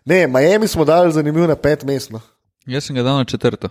Ne, 0.05 0.27
Miami 0.27 0.67
smo 0.67 0.85
dali 0.85 1.13
zanimiv 1.13 1.47
na 1.47 1.55
pet 1.55 1.83
mest. 1.83 2.11
No. 2.11 2.21
Jaz 2.65 2.83
sem 2.83 2.95
ga 2.95 3.03
dal 3.03 3.17
na 3.17 3.25
četrto. 3.25 3.69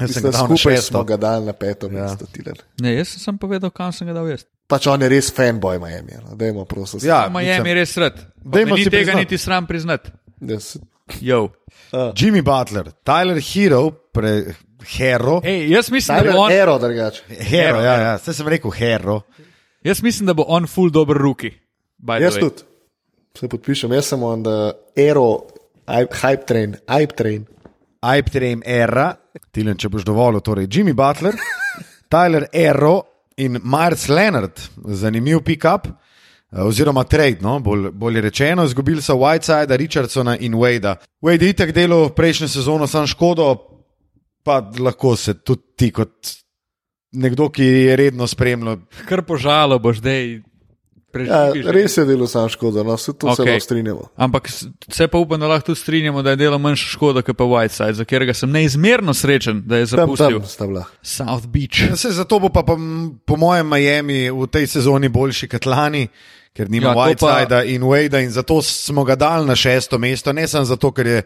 Jaz 0.00 0.12
sem 0.12 0.22
ga 0.22 0.30
dal 0.30 0.42
na 0.42 0.46
skupaj 0.46 0.76
šesto. 0.76 0.90
smo 0.90 1.04
ga 1.04 1.16
dali 1.16 1.46
na 1.46 1.52
peto 1.52 1.88
mesto. 1.88 2.26
Tilen. 2.26 2.56
Ne, 2.80 2.94
jaz 2.94 3.08
sem 3.08 3.20
samo 3.20 3.38
povedal, 3.38 3.70
kam 3.70 3.92
sem 3.92 4.06
ga 4.06 4.12
dal 4.12 4.28
jaz. 4.28 4.44
Pač 4.66 4.86
on 4.86 5.02
je 5.02 5.08
res 5.08 5.30
fanboy 5.32 5.78
Miami. 5.78 6.18
No. 6.24 6.34
Dajmo, 6.36 6.64
prosim. 6.64 7.00
Ja, 7.02 7.24
Ja, 7.24 7.28
Miami 7.30 7.68
je 7.70 7.74
res 7.74 7.92
sred. 7.92 8.18
Dajmo 8.36 8.74
Ni 8.76 8.84
si 8.84 8.90
tega 8.90 9.12
priznati. 9.12 9.18
niti 9.18 9.38
sram 9.38 9.66
priznati. 9.66 10.10
Jaz, 10.40 10.76
Yo. 11.20 11.48
Jimmy 11.92 12.42
Butler, 12.42 12.90
Tyler 13.04 13.38
Hero, 13.40 13.90
pre, 13.90 14.54
Hero. 14.96 15.40
Ej, 15.44 15.70
jaz 15.70 15.90
mislim, 15.90 16.16
da 16.16 16.22
Tyler 16.22 16.32
bo 16.32 16.38
on, 16.40 16.52
Ero, 16.52 16.78
drugače. 16.78 17.22
Hero, 17.40 17.80
ja, 17.80 17.94
ja, 17.94 18.16
zdaj 18.18 18.34
sem 18.34 18.48
rekel 18.48 18.70
Hero. 18.70 19.20
Jaz 19.86 20.02
mislim, 20.02 20.26
da 20.26 20.34
bo 20.34 20.44
on 20.48 20.66
full 20.66 20.90
dober 20.90 21.16
ruki. 21.16 21.52
Jaz 22.20 22.38
tudi. 22.42 22.66
Se 23.36 23.48
podpišem, 23.48 23.92
jaz 23.92 24.12
sem 24.12 24.22
on 24.22 24.42
the 24.42 24.72
Ero, 24.96 25.46
hype 25.86 26.46
train, 26.48 26.76
hype 26.88 27.16
train. 27.16 27.46
Hype 28.06 28.30
Train 28.30 28.60
Era, 28.62 29.08
Tilen, 29.50 29.74
če 29.80 29.88
boš 29.90 30.04
dovolil, 30.06 30.38
torej 30.44 30.68
Jimmy 30.70 30.92
Butler, 30.94 31.34
Tyler 32.12 32.44
Ero 32.54 33.00
in 33.42 33.56
Myers 33.64 34.04
Leonard, 34.08 34.60
zanimiv 34.94 35.40
pick-up. 35.42 35.88
eh, 36.52 36.62
Oziroma, 36.62 37.02
trade, 37.04 37.40
no, 37.42 37.56
bolj, 37.60 37.88
bolje 37.90 38.20
rečeno, 38.20 38.64
izgubili 38.64 39.02
so 39.02 39.16
Whitesida, 39.18 39.76
Richardsona 39.76 40.36
in 40.38 40.54
Wadea. 40.54 40.96
Wade 41.22 41.48
je 41.48 41.50
itak 41.50 41.72
delal 41.74 42.10
prejšnjo 42.14 42.48
sezono, 42.48 42.86
sam 42.86 43.06
škodo, 43.06 43.48
pa 44.44 44.60
lahko 44.78 45.16
se 45.16 45.34
tudi 45.34 45.62
ti, 45.76 45.90
kot 45.90 46.30
nekdo, 47.12 47.48
ki 47.50 47.64
je 47.64 47.96
redno 47.96 48.26
spremljal. 48.26 48.76
Kar 49.08 49.22
požalo 49.22 49.78
boš, 49.78 49.98
da 49.98 50.10
je 50.10 50.42
Ja, 51.16 51.48
res 51.72 51.94
je 51.96 52.04
delo 52.04 52.26
sam 52.28 52.48
škoda, 52.48 52.82
no, 52.82 52.96
se 52.96 53.12
to 53.16 53.26
okay. 53.26 53.36
se 53.36 53.42
lahko 53.42 53.60
strinjamo. 53.60 54.02
Ampak 54.16 54.50
se 54.88 55.08
pa 55.08 55.18
upam, 55.18 55.40
da 55.40 55.48
lahko 55.48 55.66
tudi 55.66 55.80
strinjamo, 55.80 56.22
da 56.22 56.30
je 56.30 56.36
delo 56.36 56.58
manjša 56.58 56.90
škoda, 56.92 57.22
kot 57.22 57.36
pa 57.36 57.44
Whiteside, 57.44 57.92
za 57.92 58.04
katerega 58.04 58.34
sem 58.34 58.50
neizmerno 58.50 59.14
srečen, 59.14 59.62
da 59.66 59.76
je 59.80 59.86
Tam, 59.86 59.96
zapustil 60.02 60.40
tam 60.58 60.68
bila. 60.68 60.84
South 61.02 61.46
Beach. 61.46 61.96
Se, 61.96 62.10
zato 62.12 62.38
bo 62.38 62.48
pa, 62.52 62.62
pa 62.62 62.76
m- 62.76 63.14
po 63.24 63.36
mojem 63.36 63.64
Miami 63.64 64.30
v 64.30 64.46
tej 64.52 64.66
sezoni 64.66 65.08
boljši 65.08 65.48
kot 65.48 65.66
lani, 65.66 66.08
ker 66.52 66.68
nima 66.68 66.92
Ja, 66.92 66.92
ja, 66.92 66.98
Whitesida 67.06 67.62
in 67.64 67.82
Wadea 67.88 68.20
in 68.20 68.30
zato 68.30 68.60
smo 68.62 69.04
ga 69.04 69.16
dali 69.16 69.46
na 69.48 69.56
šesto 69.56 69.96
mesto, 69.98 70.32
ne 70.36 70.44
samo 70.48 70.64
zato, 70.68 70.92
ker 70.92 71.06
je 71.06 71.22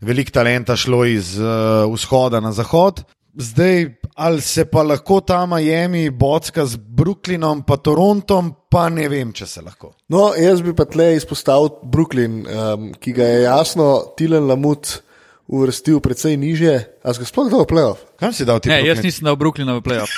veliko 0.00 0.30
talenta 0.30 0.76
šlo 0.76 1.02
iz 1.04 1.34
uh, 1.40 1.90
vzhoda 1.90 2.38
na 2.40 2.52
zahod. 2.52 3.02
Zdaj, 3.32 3.86
ali 4.14 4.40
se 4.40 4.64
pa 4.64 4.82
lahko 4.82 5.20
ta 5.20 5.46
Miami 5.46 6.10
bocka 6.10 6.66
z 6.66 6.76
Brooklynom, 6.76 7.62
pa 7.64 7.76
Torontom, 7.76 8.52
pa 8.68 8.88
ne 8.92 9.08
vem, 9.08 9.32
če 9.32 9.46
se 9.48 9.62
lahko. 9.64 9.94
No, 10.12 10.34
jaz 10.36 10.60
bi 10.60 10.74
pa 10.76 10.84
tle 10.84 11.14
izpostavil 11.16 11.70
Brooklyn, 11.82 12.42
um, 12.44 12.90
ki 12.92 13.14
ga 13.16 13.24
je 13.24 13.38
jasno 13.46 13.88
Tilen 14.20 14.44
Lamut 14.50 15.00
uvrstil 15.48 16.00
precej 16.04 16.36
niže. 16.36 17.00
A 17.00 17.16
si 17.16 17.24
ga 17.24 17.28
sploh 17.28 17.48
dal 17.48 17.64
v 17.64 17.72
playoff? 17.72 18.04
Kam 18.20 18.36
si 18.36 18.44
dal 18.44 18.60
ti 18.60 18.68
Ne, 18.68 18.84
jaz 18.84 19.00
Brooklyn? 19.00 19.08
nisem 19.08 19.24
dal 19.24 19.36
Brooklyna 19.40 19.80
v 19.80 19.84
playoff. 19.84 20.12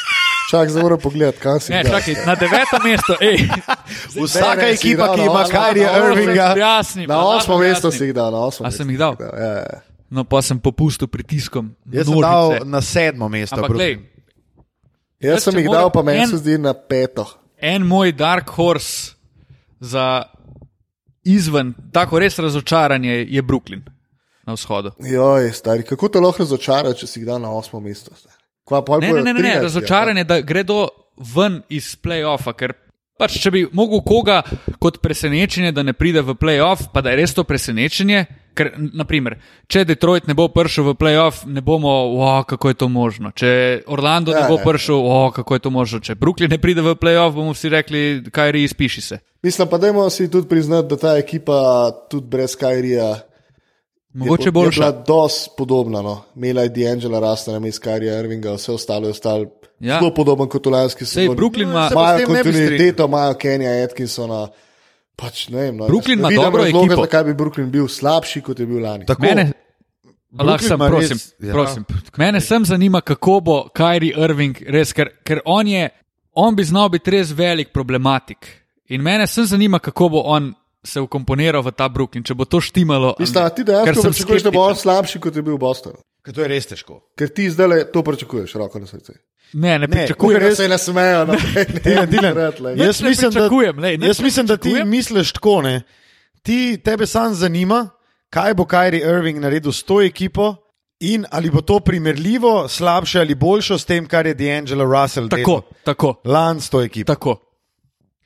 Čak, 0.51 0.75
zdaj 0.75 0.83
moram 0.83 0.99
pogledati, 1.01 1.39
kam 1.39 1.63
si 1.63 1.71
Ne, 1.73 1.87
čakaj, 1.87 2.19
na 2.27 2.35
deveto 2.35 2.77
mesto, 2.83 3.15
ej. 3.23 3.47
Vsaka 4.19 4.59
Ne, 4.61 4.75
ekipa, 4.75 5.07
dal 5.07 5.17
ki 5.17 5.23
ima 5.25 5.41
osmo. 5.47 5.63
Irvinga. 5.79 6.47
Jasni, 6.59 7.07
Na 7.07 7.23
osmo 7.31 7.63
mesto 7.63 7.95
si 7.95 8.11
jih 8.11 8.15
dal, 8.15 8.35
A 8.35 8.71
sem 8.75 8.91
jih 8.91 8.99
dal? 8.99 9.15
Ja, 9.23 9.55
ja. 9.63 9.94
No, 10.15 10.23
pa 10.25 10.39
sem 10.41 10.59
popustil 10.59 11.09
pritiskom. 11.11 11.73
Jaz 11.91 12.07
sem 12.07 12.21
dal 12.21 12.61
na 12.65 12.79
sedmo 12.81 13.27
mesto. 13.29 13.57
Ampak, 13.57 13.73
glej, 13.73 13.97
Jaz 15.19 15.33
Jaz, 15.33 15.43
sem 15.45 15.59
jih 15.59 15.67
dal, 15.69 15.91
pa 15.91 16.03
meni 16.03 16.23
en- 16.23 16.29
se 16.29 16.39
zdi 16.39 16.55
na 16.59 16.71
peto. 16.75 17.25
en 17.59 17.83
moj 17.83 18.13
dark 18.13 18.51
horse 18.51 19.15
za 19.81 20.23
izven, 21.25 21.75
tako 21.93 22.19
res 22.19 22.39
razočaranje 22.39 23.27
je 23.29 23.43
Brooklyn 23.43 23.83
na 24.47 24.53
vzhodu. 24.53 24.93
Joj, 25.01 25.51
stari, 25.53 25.83
kako 25.83 26.09
te 26.09 26.21
lahko 26.21 26.43
razočara, 26.43 26.93
če 26.93 27.07
si 27.07 27.21
jih 27.21 27.27
dal 27.27 27.41
na 27.41 27.51
osmo 27.51 27.81
mesto? 27.81 28.13
Kva, 28.65 28.83
Ne, 29.01 29.09
ne, 29.09 29.13
ne, 29.15 29.23
ne, 29.25 29.33
ne 29.33 29.41
13, 29.41 29.55
ja. 29.57 29.63
razočaranje, 29.63 30.25
da 30.25 30.41
gredo 30.41 30.89
ven 31.35 31.63
iz 31.69 31.97
playoffa, 31.97 32.53
ker 32.53 32.73
pač, 33.19 33.37
če 33.43 33.53
bi 33.55 33.65
mogel 33.73 34.03
koga 34.07 34.43
kot 34.83 35.01
presenečenje, 35.03 35.73
da 35.75 35.85
ne 35.87 35.95
pride 35.97 36.25
v 36.25 36.37
playoff, 36.39 36.89
pa 36.93 37.03
da 37.05 37.13
je 37.13 37.23
res 37.23 37.35
to 37.37 37.45
presenečenje. 37.47 38.25
Ker, 38.55 38.69
naprimer, 38.95 39.35
če 39.67 39.83
Detroit 39.89 40.29
ne 40.31 40.35
bo 40.39 40.47
prišel 40.47 40.93
v 40.93 40.95
playoff, 40.95 41.43
ne 41.51 41.59
bomo, 41.59 41.91
wow, 42.21 42.45
kako 42.47 42.71
je 42.71 42.77
to 42.85 42.87
možno. 42.87 43.33
Če 43.35 43.83
Orlando 43.91 44.31
Ja, 44.31 44.45
ne 44.45 44.53
bo 44.53 44.61
ja. 44.61 44.63
prišel, 44.63 45.01
wow, 45.03 45.33
kako 45.35 45.59
je 45.59 45.65
to 45.65 45.73
možno. 45.75 45.99
Če 46.07 46.15
Brooklyn 46.15 46.55
ne 46.55 46.61
pride 46.63 46.85
v 46.87 46.95
playoff, 46.95 47.35
bomo 47.35 47.51
vsi 47.57 47.73
rekli, 47.75 48.03
kaj 48.31 48.55
res 48.55 48.71
izpiši 48.71 49.03
se. 49.03 49.19
Mislim 49.43 49.69
pa, 49.69 49.83
dajmo 49.83 50.07
si 50.07 50.31
tudi 50.31 50.47
priznati, 50.49 50.87
da 50.93 50.97
ta 51.03 51.17
ekipa 51.19 51.57
tudi 52.11 52.31
brez 52.31 52.55
Kajrija. 52.55 53.11
Mogoče 54.15 54.55
boljša. 54.55 54.71
Je 54.71 54.93
bila 54.93 55.05
dosti 55.07 55.51
podobna. 55.59 56.03
No. 56.03 56.21
Imela 56.39 56.63
je 56.63 56.71
D'Angela 56.71 57.19
Rasta, 57.19 57.53
na 57.53 57.59
mestu 57.59 57.83
Kajrija 57.85 58.21
Irvinga, 58.23 58.55
vse 58.55 58.73
ostalo 58.73 59.11
je 59.11 59.19
ostalo 59.19 59.51
Ja. 59.85 59.99
Zelo 59.99 60.11
podoben 60.11 60.49
kot 60.49 60.65
v 60.65 60.71
lanski 60.71 61.05
sezoni. 61.05 61.37
Brooklyn 61.37 61.69
ima- 61.69 61.89
Se 61.89 61.95
pa 61.95 62.01
s 62.01 62.05
Imajo 62.05 62.19
tem 62.19 62.29
ne 62.29 62.43
bi 62.43 62.51
kontinuiteto, 62.51 63.05
imajo 63.05 63.35
Kenja 63.37 63.71
Atkinsona. 63.85 64.49
Pač, 65.15 65.49
ne 65.49 65.61
vem, 65.61 65.77
no, 65.77 65.87
Brooklyn 65.87 66.19
ima 66.19 66.31
dobro 66.33 66.63
razloga, 66.63 66.87
ekipo. 66.87 67.03
Zakaj 67.03 67.25
bi 67.25 67.35
Brooklyn 67.35 67.69
bil 67.71 67.87
slabši, 67.87 68.41
kot 68.41 68.59
je 68.59 68.67
bil 68.67 68.81
lani? 68.81 69.05
Tako, 69.05 69.23
Mene, 69.23 69.45
Brooklyn 69.45 70.47
lahko 70.47 70.65
sem, 70.65 70.75
ima 70.75 70.89
prosim, 70.89 71.17
res- 71.17 71.35
ja. 71.41 71.53
prosim. 71.53 71.85
Mene 72.17 72.41
sem 72.41 72.65
zanima, 72.65 73.01
kako 73.01 73.41
bo 73.41 73.69
Kyrie 73.71 74.17
Irving 74.19 74.57
res, 74.67 74.93
ker, 74.93 75.13
ker 75.23 75.41
on, 75.45 75.69
je, 75.69 75.89
on 76.35 76.57
bi 76.57 76.65
znal 76.65 76.89
biti 76.89 77.11
res 77.11 77.31
velik 77.31 77.71
problematik. 77.71 78.49
In 78.89 79.03
mene 79.03 79.27
sem 79.27 79.45
zanima, 79.45 79.79
kako 79.79 80.09
bo 80.09 80.21
on 80.27 80.55
se 80.83 81.01
ukomponiral 81.01 81.63
v 81.63 81.71
ta 81.71 81.89
Brooklyn, 81.89 82.23
če 82.23 82.35
bo 82.35 82.45
to 82.45 82.61
štimalo. 82.61 83.15
Mislim, 83.19 83.45
a 83.45 83.49
ti 83.49 83.63
Ker 83.63 83.67
dejansko 83.67 84.03
sem 84.03 84.13
pričakuješ, 84.13 84.43
da 84.43 84.51
bo 84.51 84.61
on 84.63 84.77
slabši, 84.77 85.21
kot 85.21 85.37
je 85.37 85.43
bil 85.43 85.55
v 85.55 85.59
Bostonu. 85.59 85.97
Ker 86.25 86.35
to 86.35 86.41
je 86.41 86.49
res 86.49 86.67
težko. 86.67 87.01
Ker 87.19 87.29
ti 87.29 87.51
zdaj 87.51 87.91
to 87.93 88.03
pričakuješ, 88.03 88.55
roko 88.57 88.81
na 88.81 88.87
srce. 88.87 89.13
Ne, 89.53 89.79
ne 89.79 89.79
Ne, 89.79 89.89
pričakujem. 89.89 90.41
Kukar 90.41 90.57
se 90.57 90.69
ne 90.69 90.79
smejo, 90.79 91.25
naprej. 91.29 91.65
Dilan, 91.85 92.11
Dilan, 92.11 92.37
Nič 92.75 92.87
jaz, 92.87 93.01
ne 93.03 93.09
mislim, 93.09 93.31
da, 93.31 93.41
pričakujem, 93.41 93.79
lej, 93.79 93.99
nič 93.99 94.09
jaz 94.09 94.19
ne 94.19 94.25
mislim, 94.25 94.47
da 94.47 94.57
ti 94.57 94.73
misliš 94.85 95.33
tako. 95.33 95.63
Ne? 95.63 95.83
Ti, 96.43 96.81
tebe 96.85 97.07
sam 97.07 97.35
zanima, 97.35 97.89
kaj 98.31 98.55
bo 98.55 98.65
Kyrie 98.65 99.05
Irving 99.05 99.39
naredil 99.41 99.73
s 99.73 99.83
to 99.83 100.01
ekipo 100.03 100.55
in 101.01 101.27
ali 101.31 101.51
bo 101.51 101.61
to 101.61 101.81
primerljivo, 101.81 102.69
slabše 102.69 103.21
ali 103.21 103.35
boljše 103.35 103.79
s 103.79 103.85
tem, 103.85 104.07
kar 104.07 104.27
je 104.27 104.35
D'Angelo 104.35 104.85
Russell 104.89 105.29
Tako, 105.29 105.61
delal 105.61 105.63
tako, 105.85 106.15
lani 106.25 106.61
s 106.61 106.71
to 106.71 106.83
ekipo. 106.83 107.13
tako. 107.15 107.37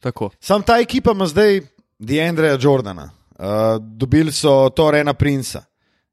tako. 0.01 0.31
Sam 0.41 0.63
ta 0.63 0.79
ekipa 0.79 1.11
ima 1.11 1.27
zdaj 1.27 1.61
D'Andreja 1.99 2.57
Jordana, 2.65 3.11
uh, 3.39 3.45
dobili 3.81 4.33
so 4.33 4.69
Torena 4.71 5.15
Princa, 5.15 5.65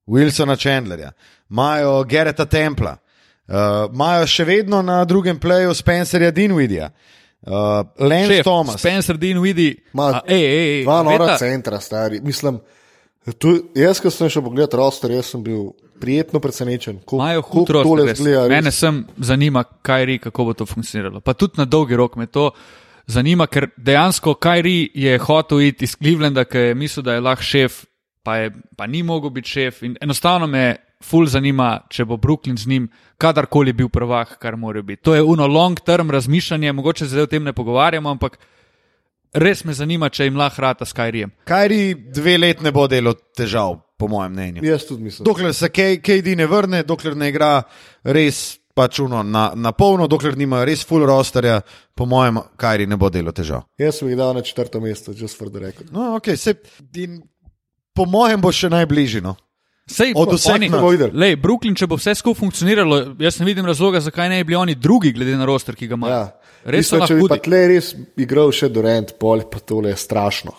Wilsona 0.08 0.58
Chandlerja, 0.58 1.12
imajo 1.50 2.04
Gereta 2.04 2.46
Templa, 2.46 2.98
uh, 3.48 3.56
imajo 3.94 4.28
še 4.28 4.46
vedno 4.46 4.82
na 4.82 5.06
drugem 5.06 5.40
pleju 5.40 5.74
Spencerja 5.74 6.32
Dinwidija, 6.32 6.90
uh, 7.42 7.52
Lance 8.00 8.34
Šef, 8.36 8.44
Thomas. 8.44 8.80
Spencer 8.80 9.18
Dean 9.18 9.42
vidi. 9.42 9.76
Ma, 9.94 10.10
a, 10.10 10.22
ej, 10.28 10.44
ej, 10.44 10.70
ej, 10.70 10.84
Dva 10.84 11.04
nora 11.04 11.26
veta- 11.26 11.38
centra, 11.38 11.80
stari. 11.80 12.22
Mislim, 12.22 12.60
tu, 13.38 13.56
jaz, 13.76 14.00
ko 14.02 14.10
sem 14.10 14.30
šel 14.30 14.44
pogledat 14.44 14.74
roster, 14.74 15.12
jaz 15.12 15.26
sem 15.34 15.44
bil 15.44 15.72
prijetno 16.00 16.40
presenečen. 16.40 17.00
Ko, 17.06 17.16
Imajo 17.16 17.42
hud 17.42 17.70
roster. 17.70 18.16
zgleda. 18.16 18.48
Mene 18.50 18.72
sem 18.72 19.06
zanima, 19.18 19.64
kaj 19.64 20.06
ri, 20.06 20.18
kako 20.20 20.46
bo 20.46 20.54
to 20.54 20.66
funkcioniralo. 20.66 21.22
Pa 21.22 21.34
tudi 21.34 21.54
na 21.58 21.66
dolgi 21.66 21.96
rok 21.96 22.16
me 22.16 22.26
to 22.28 22.52
zanima, 23.08 23.48
ker 23.48 23.70
dejansko 23.78 24.34
Kajri 24.36 24.92
je 24.94 25.18
hotel 25.18 25.62
iti 25.62 25.86
iz 25.86 25.96
Clevelanda, 25.96 26.44
ker 26.46 26.62
je 26.62 26.76
mislil, 26.76 27.04
da 27.06 27.14
je 27.14 27.22
lahko 27.22 27.44
šef, 27.44 27.86
pa, 28.24 28.38
je, 28.38 28.52
pa 28.76 28.88
ni 28.88 29.04
mogel 29.04 29.30
biti 29.30 29.50
šef. 29.50 29.84
In 29.84 29.96
enostavno 30.02 30.48
me 30.48 30.76
ful 31.04 31.28
zanima, 31.28 31.80
če 31.90 32.06
bo 32.06 32.18
Brooklyn 32.18 32.58
z 32.58 32.68
njim 32.68 32.90
kadarkoli 33.18 33.74
bil 33.74 33.90
prvak, 33.90 34.38
kar 34.40 34.58
mora 34.58 34.82
biti. 34.82 35.04
To 35.04 35.16
je 35.16 35.24
uno 35.24 35.48
long 35.48 35.80
term 35.80 36.12
razmišljanje, 36.12 36.74
mogoče 36.74 37.06
zdaj 37.06 37.28
o 37.28 37.32
tem 37.32 37.44
ne 37.44 37.54
pogovarjamo, 37.54 38.10
ampak 38.10 38.38
res 39.34 39.64
me 39.66 39.74
zanima, 39.74 40.10
če 40.10 40.30
jim 40.30 40.38
lahko 40.40 40.62
rata 40.62 40.86
s 40.86 40.96
Kajrijem. 40.96 41.32
Kajri 41.46 41.96
dve 42.16 42.38
let 42.38 42.62
ne 42.64 42.72
bo 42.76 42.88
delal 42.92 43.18
težav, 43.36 43.78
po 43.98 44.08
mojem 44.12 44.34
mnenju. 44.34 44.66
Jaz 44.66 44.88
tudi 44.88 45.04
mislim. 45.04 45.26
Dokler 45.26 45.54
se 45.54 45.70
KD 45.70 46.38
ne 46.38 46.48
vrne, 46.48 46.84
dokler 46.88 47.18
ne 47.18 47.30
igra 47.34 47.58
res 48.04 48.58
pač 48.76 49.00
uno 49.00 49.22
na, 49.24 49.54
na 49.56 49.72
polno, 49.72 50.08
dokler 50.12 50.36
nima 50.38 50.66
res 50.68 50.84
full 50.88 51.06
rosterja, 51.08 51.62
po 51.96 52.08
mojem, 52.10 52.42
Kajri 52.60 52.88
ne 52.92 53.00
bo 53.00 53.10
delal 53.10 53.36
težav. 53.36 53.64
Jaz 53.80 54.02
sem 54.02 54.12
jih 54.12 54.20
dal 54.20 54.36
na 54.36 54.44
četrto 54.44 54.82
mesto, 54.84 55.16
just 55.16 55.40
for 55.40 55.52
the 55.52 55.64
record. 55.64 55.92
No, 55.96 56.12
okay, 56.20 56.36
se, 56.36 56.58
po 57.96 58.06
mojem 58.06 58.44
bo 58.44 58.52
še 58.52 58.70
najbližji. 58.74 59.24
Sej, 59.86 60.14
Od 60.18 60.34
vseh. 60.34 60.72
Bomo 60.72 60.90
videli. 60.90 61.12
Lej, 61.14 61.36
Brooklyn, 61.38 61.76
če 61.78 61.86
bo 61.86 61.98
vse 62.00 62.16
skupaj 62.18 62.40
funkcioniralo, 62.40 63.16
jaz 63.22 63.38
ne 63.40 63.46
vidim 63.46 63.66
razloga, 63.66 64.00
zakaj 64.02 64.30
ne 64.30 64.40
bi 64.42 64.48
bili 64.50 64.58
oni 64.58 64.76
drugi, 64.76 65.12
glede 65.14 65.36
na 65.38 65.46
roster, 65.46 65.76
ki 65.76 65.88
ga 65.88 65.94
imajo. 65.94 66.14
Ja. 66.14 66.24
Res 66.66 66.88
so 66.90 66.98
Mislim, 66.98 67.08
če 67.08 67.16
bi 67.16 67.28
pa 67.30 67.38
tle 67.38 67.60
res 67.70 67.92
igral 68.18 68.50
še 68.52 68.70
Durant, 68.70 69.14
pol 69.22 69.44
pa 69.46 69.60
tole 69.62 69.92
je 69.94 70.00
strašno. 70.02 70.56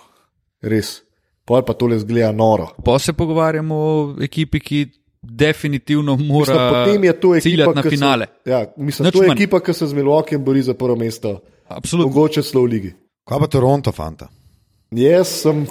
Res. 0.63 1.01
Pol 1.45 1.63
pa 1.63 1.75
tole 1.75 1.99
zgleda 1.99 2.31
noro. 2.33 2.69
Pa 2.79 2.99
se 2.99 3.13
pogovarjamo 3.13 3.75
o 3.77 3.91
ekipi, 4.23 4.61
ki 4.61 4.79
definitivno 5.23 6.15
mora 6.17 6.55
Mislim, 6.55 6.71
potem 6.71 7.05
je 7.05 7.13
to 7.15 7.35
ekipa, 7.35 7.43
ciljati 7.43 7.75
na 7.75 7.83
ki 7.83 7.89
se- 7.89 7.97
finale. 7.97 8.27
Ja, 8.45 8.61
mislim, 8.77 9.07
Nič 9.07 9.13
to 9.13 9.23
je 9.23 9.29
manj. 9.29 9.37
ekipa, 9.37 9.61
ki 9.61 9.75
se 9.75 9.87
z 9.87 9.93
Milwaukeeom 9.93 10.45
bori 10.45 10.63
za 10.63 10.75
prvo 10.75 10.97
mesto. 10.97 11.41
Absolutno. 11.67 12.09
Mogoče 12.09 12.43
celo 12.43 12.63
v 12.63 12.67
ligi. 12.69 12.95
Kaj 13.25 13.39
pa 13.39 13.47
Toronto, 13.49 13.91
fanta? 13.93 14.29
Jaz 14.93 15.29
sem, 15.43 15.67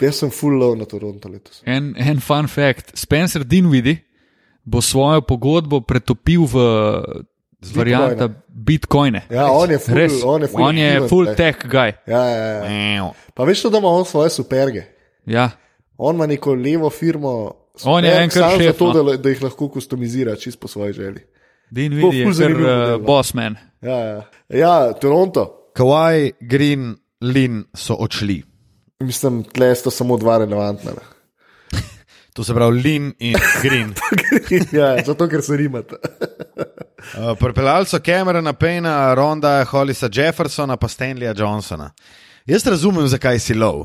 jaz 0.00 0.18
sem 0.20 0.30
full 0.30 0.58
low 0.58 0.74
na 0.76 0.84
Toronto 0.84 1.28
letos. 1.28 1.62
En, 1.64 1.94
en 1.96 2.20
fun 2.20 2.48
fact. 2.48 2.96
Spencer 2.98 3.44
Dinwiddie 3.44 4.02
bo 4.64 4.80
svojo 4.82 5.20
pogodbo 5.22 5.80
pretopil 5.80 6.46
v 6.46 6.56
varianta 7.74 8.28
Bitcoine. 8.48 9.22
Ja, 9.30 9.50
on 9.50 9.70
je 9.70 9.78
full- 9.78 9.94
Res, 9.94 10.22
on 10.24 10.42
je 10.42 10.48
full 10.48 10.62
on 10.62 10.78
je 10.78 11.08
full 11.08 11.34
tech 11.34 11.66
guy. 11.66 11.94
Ja, 12.06 12.24
ja, 12.24 12.64
ja. 12.94 13.12
Pa 13.34 13.44
veš, 13.44 13.62
to, 13.62 13.70
da 13.70 13.78
ima 13.78 13.88
on 13.88 14.04
svoje 14.04 14.30
superge. 14.30 14.82
Ja. 15.26 15.50
On 15.98 16.14
ima 16.14 16.26
neko 16.26 16.54
levo 16.54 16.90
firmo, 16.90 17.54
On 17.84 18.04
je 18.04 18.12
enkrat 18.22 18.62
zato, 18.62 18.92
no. 18.92 19.02
da, 19.02 19.16
da 19.16 19.28
jih 19.28 19.42
lahko 19.42 19.68
customizira 19.74 20.36
čisto 20.36 20.60
po 20.60 20.68
svoji 20.68 20.92
želji. 20.92 21.20
Dinwiddie 21.70 22.14
je 22.14 22.24
ful 22.24 22.34
kar 22.38 22.52
uh, 22.52 22.58
delo. 22.58 22.98
boss 22.98 23.34
man. 23.34 23.56
Ja, 23.82 23.98
ja. 23.98 24.22
ja 24.48 24.92
Toronto. 24.92 25.70
Kawhi, 25.76 26.32
Green, 26.40 26.96
Lin 27.20 27.64
so 27.74 27.94
odšli. 27.94 28.42
Mislim, 29.00 29.44
tle 29.44 29.74
sta 29.74 29.90
samo 29.90 30.16
dva 30.16 30.38
relevantna. 30.38 30.90
ne. 30.90 31.80
To 32.36 32.44
se 32.44 32.54
pravi 32.54 32.80
Lin 32.82 33.14
in 33.18 33.34
Green. 33.62 33.94
ja, 34.72 34.96
zato, 35.04 35.28
ker 35.28 35.42
se 35.42 35.56
rimata. 35.56 35.96
Uh, 37.06 37.38
Pripeljali 37.38 37.86
so 37.86 37.98
Camerona 37.98 38.52
Payna, 38.52 39.14
Ronda, 39.14 39.64
Hollisa 39.64 40.08
Jeffersona, 40.12 40.76
pa 40.76 40.88
Stanleya 40.88 41.34
Johnsona. 41.38 41.90
Jaz 42.46 42.66
razumem, 42.66 43.06
zakaj 43.06 43.38
si 43.38 43.54
lov. 43.54 43.84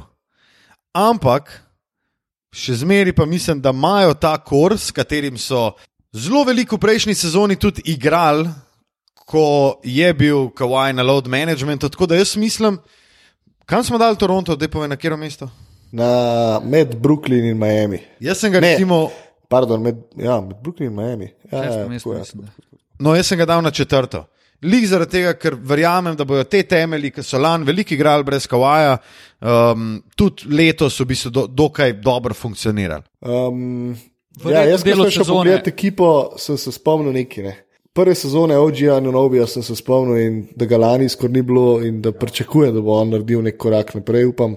Ampak 0.97 1.51
še 2.55 2.80
zmeraj 2.82 3.14
pa 3.14 3.26
mislim, 3.30 3.62
da 3.62 3.70
imajo 3.70 4.16
ta 4.18 4.34
kurs, 4.41 4.88
s 4.88 4.95
katerim 4.95 5.38
so 5.38 5.76
zelo 6.16 6.41
veliko 6.47 6.80
v 6.80 6.84
prejšnji 6.88 7.16
sezoni 7.16 7.59
tudi 7.62 7.84
igrali, 7.93 8.49
ko 9.14 9.78
je 9.84 10.09
bil 10.14 10.49
Kawhi 10.57 10.95
na 10.97 11.05
load 11.05 11.30
managementu. 11.30 11.89
Tako 11.93 12.09
da 12.09 12.18
jaz 12.18 12.34
mislim, 12.41 12.80
kam 13.72 13.84
smo 13.88 13.97
dali 13.97 14.17
Toronto, 14.19 14.55
da 14.55 14.67
je 14.67 14.72
povem 14.72 14.89
na 14.91 14.97
kjer 14.99 15.15
mesto. 15.17 15.47
Na, 15.91 16.07
med 16.63 16.95
Brooklyn 16.99 17.45
in 17.45 17.57
Miami. 17.59 17.99
Jaz 18.19 18.43
sem 18.43 18.51
ga 18.51 18.59
Ne. 18.59 18.74
recimo. 18.74 19.09
Pardon, 19.47 19.82
med, 19.84 19.95
ja, 20.15 20.41
med 20.41 20.55
Brooklyn 20.63 20.91
in 20.91 20.95
Miami. 20.95 21.32
Ja, 21.51 21.63
ja, 21.63 21.88
mesto, 21.88 22.09
tako 22.09 22.13
je. 22.13 22.19
mislim, 22.19 22.43
da. 22.43 22.51
No, 22.99 23.15
jaz 23.15 23.28
sem 23.32 23.39
ga 23.39 23.45
dal 23.45 23.63
na 23.63 23.72
četrto. 23.72 24.26
Lik 24.61 24.86
zaradi 24.86 25.11
tega, 25.15 25.34
ker 25.34 25.55
verjamem, 25.57 26.15
da 26.15 26.26
bodo 26.26 26.43
te 26.45 26.61
temelji, 26.63 27.09
ki 27.15 27.24
so 27.26 27.39
lani 27.41 27.65
veliki 27.65 27.95
igrali 27.97 28.24
brez 28.24 28.45
Kawaja, 28.47 28.97
um, 29.41 29.95
tudi 30.15 30.51
letos 30.53 30.99
v 31.01 31.07
bistvu 31.09 31.32
do, 31.34 31.47
dokaj 31.47 31.95
dobro 32.03 32.34
funkcionirali. 32.38 33.03
Um, 33.26 33.95
ja, 34.45 34.61
jaz, 34.69 34.84
ko 34.84 34.89
sem 34.89 35.01
šel 35.01 35.24
sezone. 35.24 35.38
pogledat 35.39 35.67
ekipo, 35.72 36.11
sem 36.38 36.57
se 36.61 36.72
spomnil 36.72 37.13
nekaj. 37.17 37.43
Ne. 37.47 37.55
Prve 37.94 38.16
sezone 38.16 38.56
OG-ja 38.56 38.98
in 39.02 39.10
Nobija 39.12 39.44
sem 39.52 39.64
se 39.64 39.76
spomnil, 39.76 40.18
in 40.18 40.36
da 40.56 40.66
ga 40.66 40.78
lani 40.80 41.10
skoraj 41.12 41.34
ni 41.34 41.42
bilo, 41.44 41.82
in 41.84 42.00
da 42.02 42.14
pričakujem, 42.16 42.72
da 42.76 42.82
bo 42.82 42.96
on 42.96 43.10
naredil 43.12 43.42
nek 43.44 43.58
korak 43.60 43.92
naprej, 43.98 44.30
upam. 44.30 44.56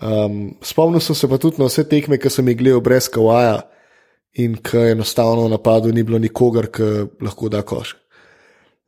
Um, 0.00 0.38
spomnil 0.64 1.02
sem 1.04 1.14
se 1.14 1.28
pa 1.28 1.36
tudi 1.38 1.60
na 1.60 1.68
vse 1.68 1.84
tekme, 1.88 2.16
ki 2.18 2.32
sem 2.32 2.48
jih 2.48 2.56
gledal 2.56 2.80
brez 2.80 3.10
Kawaja 3.12 3.58
in 4.40 4.56
ki 4.56 4.94
enostavno 4.94 5.44
v 5.44 5.52
napadu 5.52 5.92
ni 5.92 6.02
bilo 6.02 6.18
nikogar, 6.18 6.70
ki 6.72 6.88
lahko 7.20 7.50
da 7.52 7.60
koš. 7.62 7.92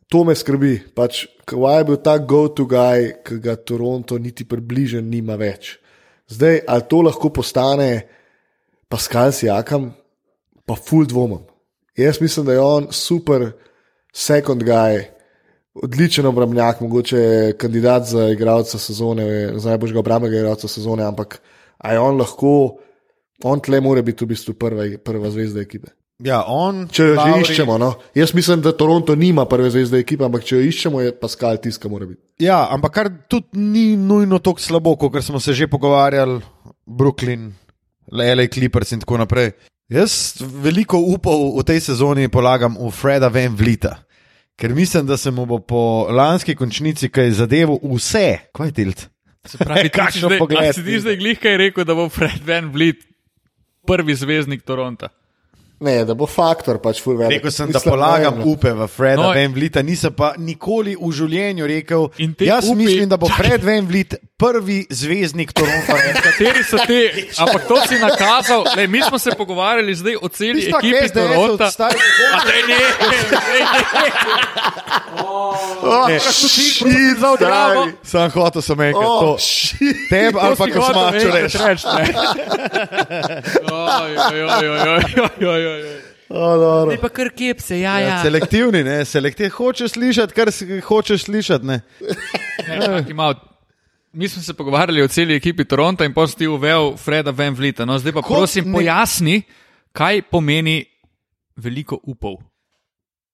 To 0.08 0.22
me 0.24 0.34
skrbi. 0.38 0.78
Pač, 0.94 1.26
Kawhi 1.46 1.80
je 1.80 1.86
bil 1.90 1.98
ta 2.02 2.16
go-to 2.18 2.64
guy, 2.70 3.10
ki 3.26 3.40
ga 3.42 3.58
Toronto 3.58 4.16
niti 4.18 4.46
približen 4.48 5.04
nima 5.10 5.36
več. 5.36 5.74
Zdaj, 6.32 6.62
ali 6.66 6.86
to 6.88 7.02
lahko 7.06 7.30
postane 7.34 7.90
Pascal 8.88 9.34
Sijakam, 9.36 9.90
pa 10.66 10.78
full 10.78 11.06
dvomim. 11.06 11.44
Jaz 11.96 12.20
mislim, 12.20 12.46
da 12.46 12.52
je 12.52 12.60
on 12.60 12.86
super 12.90 13.50
second 14.14 14.62
guy, 14.62 15.02
odličen 15.74 16.26
obrambnjak, 16.26 16.80
mogoče 16.80 17.52
kandidat 17.58 18.04
za 18.08 18.28
igralca 18.28 18.78
sezone, 18.78 19.52
za 19.58 19.68
najboljšega 19.68 19.98
obrambnega 20.00 20.36
igralca 20.36 20.68
sezone, 20.68 21.04
ampak 21.04 21.40
a 21.78 21.92
je 21.92 22.00
on 22.00 22.16
lahko, 22.16 22.76
on 23.44 23.60
tle 23.60 23.80
mora 23.80 24.02
biti 24.02 24.24
v 24.24 24.28
bistvu 24.28 24.54
prva, 24.54 24.86
prva 25.04 25.30
zvezda 25.30 25.60
ekipe. 25.60 25.92
Ja, 26.24 26.44
on, 26.48 26.86
Če 26.88 27.02
jo 27.04 27.14
že 27.14 27.20
Lowry- 27.20 27.42
iščemo, 27.44 27.74
no. 27.78 27.90
jaz 28.16 28.32
mislim, 28.34 28.62
da 28.64 28.72
Toronto 28.72 29.14
nima 29.14 29.44
prve 29.44 29.68
zvezde 29.70 29.98
ekipe, 30.00 30.24
ampak 30.24 30.44
če 30.48 30.56
jo 30.56 30.62
iščemo, 30.64 31.00
je 31.04 31.12
Pascal 31.20 31.58
tiska, 31.60 31.88
mora 31.92 32.06
biti. 32.08 32.22
Ja, 32.40 32.62
ampak 32.72 32.92
kar 32.94 33.10
tudi 33.28 33.60
ni 33.60 33.96
nujno 34.00 34.38
tako 34.38 34.60
slabo, 34.60 34.96
kot 34.96 35.20
smo 35.24 35.40
se 35.40 35.52
že 35.52 35.68
pogovarjali, 35.68 36.40
Brooklyn, 36.86 37.50
LA 38.12 38.48
Clippers 38.48 38.92
in 38.92 39.00
tako 39.04 39.18
naprej. 39.20 39.52
Jaz 39.86 40.42
veliko 40.42 40.98
upov 40.98 41.60
v 41.60 41.62
tej 41.62 41.78
sezoni 41.78 42.26
polagam 42.26 42.74
v 42.74 42.90
Freda 42.90 43.30
Van 43.30 43.54
Vlita, 43.54 44.02
ker 44.58 44.74
mislim, 44.74 45.06
da 45.06 45.14
se 45.14 45.30
mu 45.30 45.46
bo 45.46 45.60
po 45.62 46.10
lanski 46.10 46.56
končnici 46.58 47.06
kaj 47.06 47.30
zadevo 47.38 47.78
vse, 47.94 48.50
kaj 48.50 48.66
je 48.66 48.74
tilt. 48.74 49.06
Se 49.46 49.58
pravi, 49.62 49.90
Kakšno 49.94 50.30
pogled 50.42 50.74
Si 50.74 50.82
ti 50.82 50.98
zdaj 50.98 51.16
glih 51.22 51.38
kaj 51.38 51.56
rekel, 51.56 51.86
da 51.86 51.94
bo 51.94 52.08
Fred 52.10 52.42
Van 52.42 52.72
Vliet 52.74 53.06
prvi 53.86 54.18
zvezdnik 54.18 54.66
Toronta? 54.66 55.12
Ne, 55.78 56.04
da 56.04 56.14
bo 56.14 56.24
faktor 56.26 56.78
pač 56.78 57.02
full 57.02 57.18
velik. 57.18 57.36
Rekel 57.36 57.50
sem, 57.50 57.66
da 57.66 57.76
Mislim, 57.76 57.92
polagam 57.92 58.34
ne 58.34 58.40
no. 58.40 58.50
upe 58.50 58.70
v 58.72 58.86
Freda 58.88 59.16
No, 59.18 59.28
Van 59.30 59.52
Vlita, 59.52 59.82
nisem 59.82 60.08
pa 60.10 60.32
nikoli 60.38 60.94
v 60.94 61.10
življenju 61.12 61.66
rekel. 61.66 62.06
Te 62.32 62.44
Jaz 62.44 62.64
upi- 62.64 62.76
mislim, 62.78 63.08
da 63.08 63.16
bo 63.16 63.28
Fred 63.28 63.60
Van 63.60 63.84
Vlit 63.84 64.14
prvi 64.34 64.86
zvezdnik 64.90 65.52
Toronto. 65.52 65.92
Kateri 66.24 66.64
so 66.64 66.80
ti, 66.80 67.00
ampak 67.38 67.64
to 67.64 67.76
si 67.82 67.96
nakazal. 67.96 68.64
Lej, 68.72 68.86
mi 68.86 69.02
smo 69.02 69.18
se 69.18 69.30
pogovarjali 69.32 69.94
zdaj 69.94 70.16
o 70.16 70.28
celi 70.30 70.60
Tista 70.62 70.78
ekipi 70.78 71.08
Toronta. 71.10 71.68
A 71.68 71.88
daj 72.40 72.62
ne, 72.64 72.80
daj 73.30 73.60
ne. 73.60 74.08
Oh, 75.18 76.08
Ne. 76.08 76.18
Dramo. 77.38 77.82
stari. 77.82 77.92
Sam 78.02 78.30
hotel 78.32 78.62
sem 78.62 78.80
enkrat 78.82 79.04
Oh, 79.04 79.20
to. 79.20 79.44
Tebe 80.08 80.38
ali 80.38 80.56
pa 80.56 80.66
kosmačo 80.66 81.28
reči. 81.30 81.58
ne. 81.58 82.04
Oj, 83.66 84.12
oj, 84.24 84.42
oj, 84.42 84.68
oj, 84.68 85.00
oj, 85.42 85.65
oj. 85.65 85.65
Oh, 86.28 86.56
dobro. 86.58 86.96
pa 87.00 87.08
kar 87.08 87.28
kepse, 87.30 87.80
ja, 87.80 87.98
Ja, 88.00 88.22
selektivni, 88.22 88.82
ne, 88.84 89.04
selektivni. 89.04 89.50
Hočeš 89.50 89.92
slišati, 89.94 90.34
kar 90.34 90.50
si 90.52 90.80
hočeš 90.80 91.24
slišati. 91.24 91.66
Ne. 91.66 91.80
Ne, 92.68 93.14
malo. 93.14 93.34
Mi 94.12 94.28
smo 94.28 94.42
se 94.42 94.54
pogovarjali 94.54 95.02
o 95.02 95.08
celi 95.08 95.36
ekipi 95.36 95.64
Toronta 95.64 96.04
in 96.04 96.14
potem 96.14 96.28
si 96.28 96.36
ti 96.36 96.46
uvel 96.48 96.96
Freda 96.96 97.30
Van 97.30 97.54
Vlita. 97.54 97.84
No, 97.84 97.98
zdaj 97.98 98.12
pa 98.12 98.22
Ko 98.22 98.34
prosim, 98.34 98.64
ne- 98.64 98.72
pojasni, 98.72 99.42
kaj 99.92 100.22
pomeni 100.22 100.84
veliko 101.56 102.00
upov. 102.02 102.40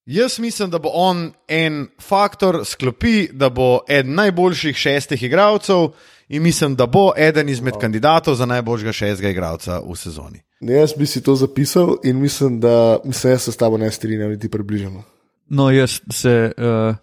Jaz 0.06 0.38
mislim, 0.38 0.70
da 0.70 0.78
bo 0.78 0.90
on 0.92 1.32
en 1.48 1.86
faktor 2.00 2.64
sklopi, 2.64 3.28
da 3.32 3.48
bo 3.48 3.80
eden 3.88 4.14
najboljših 4.14 4.76
šestih 4.76 5.22
igralcev 5.22 5.88
in 6.28 6.42
mislim, 6.42 6.76
da 6.76 6.86
bo 6.86 7.12
eden 7.16 7.48
izmed 7.48 7.74
kandidatov 7.80 8.34
za 8.34 8.46
najboljšega 8.46 8.92
šestega 8.92 9.28
igralca 9.28 9.78
v 9.78 9.96
sezoni. 9.96 10.42
Ne, 10.60 10.74
jaz 10.74 10.92
bi 10.98 11.06
si 11.06 11.22
to 11.22 11.34
zapisal 11.34 11.96
in 12.04 12.20
mislim, 12.20 12.60
da 12.60 12.98
mislim, 13.04 13.38
se 13.38 13.52
s 13.52 13.56
tabo 13.56 13.78
ne 13.78 13.90
strinjam, 13.90 14.30
niti 14.30 14.48
približno. 14.48 15.02
No, 15.48 15.70
jaz 15.70 16.00
se 16.10 16.52
uh, 16.56 16.96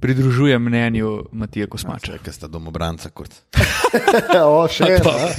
pridružujem 0.00 0.62
mnenju 0.62 1.24
Matija 1.32 1.66
Kosmača. 1.66 2.18
Če 2.24 2.32
ste 2.32 2.48
domobranca, 2.48 3.10
kot. 3.14 3.32
o, 4.42 4.66
še 4.68 4.90
ena. 4.98 5.12
a? 5.12 5.30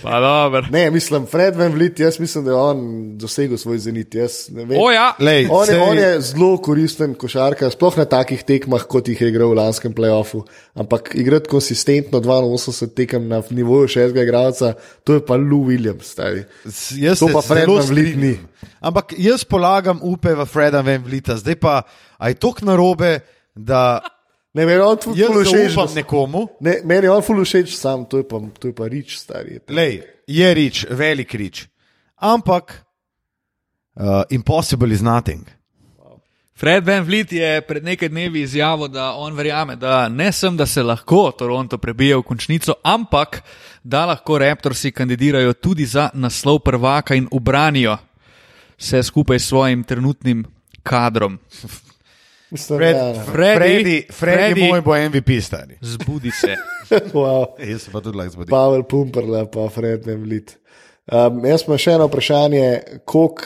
Pa. 0.00 0.60
Ne, 0.72 0.86
mislim, 0.90 1.26
Fred 1.28 1.56
Van 1.56 1.72
Vliet, 1.74 2.00
jaz 2.00 2.16
mislim, 2.20 2.44
da 2.46 2.50
je 2.50 2.56
on 2.56 2.80
dosegel 3.20 3.58
svoj 3.60 3.78
zenit. 3.84 4.14
Jaz 4.16 4.48
ne 4.54 4.64
vem. 4.64 4.78
O 4.80 4.88
ja, 4.92 5.10
Lej, 5.20 5.48
On 5.52 5.68
je, 5.68 5.78
on 5.80 5.98
je 5.98 6.10
zelo 6.30 6.54
koristen 6.64 7.14
košarkar, 7.20 7.72
sploh 7.74 7.98
na 8.00 8.06
takih 8.08 8.42
tekmah, 8.48 8.86
kot 8.88 9.10
jih 9.12 9.20
je 9.20 9.28
igral 9.28 9.52
v 9.52 9.58
lanskem 9.60 9.92
playoffu. 9.96 10.42
Ampak 10.80 11.12
igrati 11.20 11.52
konsistentno 11.52 12.22
82 12.24 12.88
tekem 12.96 13.28
na 13.28 13.42
nivoju 13.50 13.90
šestega 13.92 14.24
igralca, 14.24 14.72
to 15.04 15.18
je 15.18 15.24
pa 15.26 15.36
Lou 15.36 15.66
Williams. 15.68 16.14
Stari. 16.16 16.46
S- 16.64 16.96
Jaz 16.96 17.20
To 17.20 17.28
pa 17.34 17.44
Fred 17.44 17.68
Van 17.68 17.84
Vliet 17.84 18.14
strinjam. 18.16 18.48
Ampak 18.80 19.12
jaz 19.20 19.44
polagam 19.44 20.00
upe 20.02 20.32
v 20.32 20.46
Freda 20.48 20.80
Van 20.80 21.04
Vlita, 21.04 21.36
zdaj 21.36 21.56
pa 21.60 21.82
aj 22.16 22.40
tok 22.40 22.64
narobe, 22.64 23.20
da 23.54 24.00
Ne, 24.54 24.64
meni 24.66 24.80
on 24.82 24.98
ful 24.98 25.14
jaz 25.14 25.30
všeč. 25.30 25.74
zaupam 25.74 25.94
nekomu. 25.94 26.48
Ne, 26.60 26.80
meni 26.84 27.08
on 27.08 27.22
ful 27.22 27.38
všeč, 27.44 27.70
sam 27.78 28.02
to 28.04 28.18
je 28.18 28.26
pa, 28.26 28.40
to 28.58 28.68
je 28.68 28.74
pa 28.74 28.88
rič, 28.90 29.14
stari. 29.18 29.60
Lej, 29.70 30.02
je 30.26 30.54
rič, 30.54 30.86
velik 30.90 31.34
rič. 31.34 31.68
Ampak 32.18 32.82
uh, 33.94 34.26
impossible 34.30 34.90
is 34.90 35.02
nothing. 35.02 35.46
Fred 36.60 36.84
Van 36.84 37.06
Vliet 37.06 37.32
je 37.32 37.62
pred 37.64 37.84
nekaj 37.84 38.10
dnevi 38.12 38.42
izjavil, 38.42 38.90
da 38.92 39.14
on 39.16 39.32
verjame, 39.32 39.78
da 39.80 40.08
ne 40.08 40.32
sem, 40.32 40.56
da 40.56 40.66
se 40.66 40.82
lahko 40.82 41.30
Toronto 41.32 41.78
prebije 41.78 42.18
v 42.18 42.22
končnico, 42.22 42.74
ampak 42.84 43.40
da 43.82 44.04
lahko 44.06 44.38
Raptorsi 44.38 44.92
kandidirajo 44.92 45.54
tudi 45.56 45.86
za 45.86 46.10
naslov 46.14 46.58
prvaka 46.58 47.14
in 47.14 47.28
obranijo 47.32 47.96
vse 48.76 49.02
skupaj 49.02 49.38
s 49.38 49.48
svojim 49.48 49.84
trenutnim 49.84 50.44
kadrom. 50.82 51.38
Mislim, 52.50 52.78
Fred, 52.78 52.96
ja, 52.96 53.04
no. 53.04 53.24
Freddy, 53.32 53.58
Freddy, 53.58 53.96
Freddy 54.12 54.54
Freddy. 54.54 54.68
moj 54.68 54.80
bo 54.80 54.96
MVP 54.96 55.30
stari. 55.42 55.78
Zbudi 55.80 56.30
se. 56.30 56.54
wow. 57.14 57.46
Jaz 57.70 57.88
pa 57.92 58.00
tudi 58.00 58.18
lahko 58.18 58.32
zbudim. 58.32 58.50
Pavel 58.50 58.82
Pumperle, 58.82 59.44
pa 59.50 59.68
Fred 59.70 60.06
Van 60.06 60.22
Vliet. 60.22 60.56
Um, 61.12 61.44
jaz 61.46 61.62
imam 61.66 61.78
še 61.78 61.94
eno 61.96 62.06
vprašanje, 62.10 62.64
koliko 63.04 63.42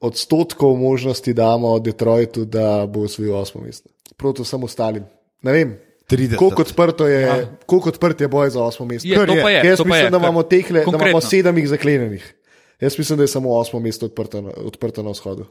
odstotkov 0.00 0.76
možnosti 0.78 1.34
damo 1.34 1.78
Detroitu, 1.78 2.44
da 2.44 2.86
bo 2.86 3.06
osvojil 3.06 3.34
osmo 3.34 3.62
mesto? 3.64 3.90
Proti 4.16 4.42
vsem 4.42 4.64
ostalim. 4.64 5.06
Ne 5.42 5.52
vem, 5.52 5.76
30. 6.10 6.36
koliko 6.36 6.62
odprto 6.62 7.06
je, 7.06 7.20
ja. 7.22 7.36
koliko 7.66 7.88
odprt 7.88 8.20
je 8.20 8.28
boj 8.28 8.50
za 8.50 8.62
osmo 8.62 8.86
mesto. 8.86 9.08
Je, 9.08 9.14
Kar 9.16 9.26
to 9.28 9.34
je. 9.34 9.42
pa 9.42 9.50
je. 9.50 9.62
Jaz 9.66 9.78
to 9.78 9.84
pa 9.84 9.88
mislim, 9.88 10.04
je, 10.04 10.10
da 10.10 10.16
imamo, 10.16 10.42
tehle, 10.42 10.84
da 10.84 10.96
imamo 10.96 11.20
sedem 11.20 11.58
jih 11.58 11.68
zaklenjenih. 11.68 12.34
Jaz 12.80 12.98
mislim, 12.98 13.16
da 13.16 13.22
je 13.22 13.28
samo 13.28 13.54
osmo 13.54 13.80
mesto 13.80 14.06
odprto, 14.06 14.40
na- 14.40 14.54
odprto 14.56 15.02
na 15.02 15.10
vzhodu. 15.10 15.46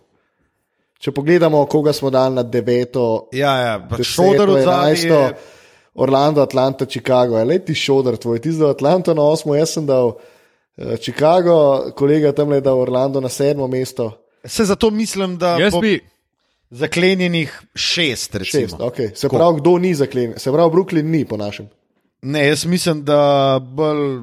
Če 1.00 1.12
pogledamo, 1.14 1.66
koga 1.70 1.94
smo 1.94 2.10
dali 2.10 2.36
na 2.36 2.44
deveto, 2.44 3.30
Ja, 3.32 3.54
ja, 3.62 4.04
šodar 4.04 4.50
od 4.50 4.62
enajsto, 4.62 5.14
zadaj. 5.14 5.56
Orlando, 5.98 6.42
Atlanta, 6.42 6.86
Chicago. 6.86 7.44
Le 7.44 7.60
ti 7.60 7.76
šodar 7.76 8.18
tvoj, 8.18 8.42
ti 8.42 8.52
zdaj 8.52 8.76
Atlanto 8.78 9.14
na 9.14 9.24
osmo, 9.26 9.56
jaz 9.56 9.74
sem 9.78 9.86
dal 9.86 10.14
uh, 10.14 10.96
Chicago, 11.02 11.92
kolega 11.98 12.32
tam 12.32 12.54
je 12.54 12.62
dal 12.62 12.80
Orlando 12.80 13.22
na 13.22 13.30
sedmo 13.30 13.68
mesto. 13.68 14.12
Se 14.46 14.66
zato 14.66 14.92
mislim, 14.92 15.38
da 15.38 15.58
Jaz 15.58 15.74
bo 15.74 15.82
bi, 15.82 16.00
zaklenjenih 16.70 17.62
šest. 17.76 18.36
Recimo. 18.36 18.68
Šest, 18.68 18.80
okay. 18.80 19.16
Se 19.16 19.30
pravi, 19.30 19.60
kdo 19.62 19.78
ni 19.78 19.96
zaklenjen, 19.96 20.40
se 20.40 20.52
pravi, 20.52 20.72
Brooklyn 20.72 21.10
ni 21.12 21.26
po 21.26 21.38
našem. 21.38 21.70
Ne, 22.22 22.48
jaz 22.48 22.66
mislim, 22.66 23.04
da 23.06 23.60
bolj, 23.62 24.22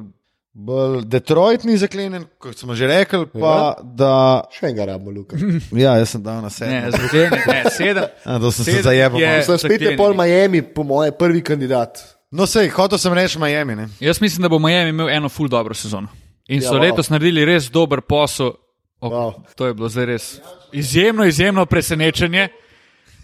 bolj 0.55 1.01
Detroit 1.03 1.63
ni 1.63 1.75
zaklenjen, 1.75 2.23
kot 2.39 2.55
smo 2.55 2.75
že 2.75 2.87
rekli, 2.87 3.25
pa 3.27 3.51
ja. 3.51 3.63
da. 3.83 4.11
Še 4.49 4.65
enega 4.65 4.85
rabimo, 4.87 5.11
Luka. 5.11 5.35
Ja, 5.75 5.97
jaz 5.99 6.13
sem 6.15 6.23
dal 6.23 6.39
na 6.39 6.47
ne, 6.47 6.49
sedem. 6.49 6.91
zaklenjen, 6.91 7.41
ne, 7.43 7.63
sedem. 7.69 8.05
A, 8.25 8.39
to 8.39 8.51
sem 8.51 8.63
se 8.63 8.71
sedem 8.71 8.83
zajebal. 8.83 9.19
je- 9.19 9.27
malo. 9.29 9.43
Sem 9.43 9.57
spet 9.59 9.81
je 9.81 9.95
pol 9.95 10.15
Miami, 10.15 10.61
po 10.63 10.83
moje, 10.83 11.11
prvi 11.11 11.43
kandidat. 11.43 11.99
No, 12.31 12.47
sej, 12.47 12.69
hotel 12.69 12.97
sem 12.97 13.13
reči 13.13 13.35
Miami. 13.37 13.75
Ne? 13.75 13.85
Jaz 13.99 14.19
mislim, 14.19 14.41
da 14.41 14.49
bo 14.49 14.59
Miami 14.59 14.89
imel 14.89 15.09
eno 15.09 15.29
full 15.29 15.47
dobro 15.47 15.73
sezono. 15.73 16.07
In 16.47 16.61
Ja, 16.61 16.69
so 16.69 16.75
wow. 16.75 16.81
letos 16.81 17.09
naredili 17.09 17.43
res 17.45 17.67
dober 17.69 18.01
posel. 18.01 18.53
O, 18.99 19.09
Wow. 19.09 19.33
To 19.55 19.67
je 19.67 19.73
bilo 19.73 19.89
zdaj 19.91 20.05
res 20.05 20.25
izjemno, 20.71 21.25
izjemno 21.25 21.65
presenečenje. 21.65 22.47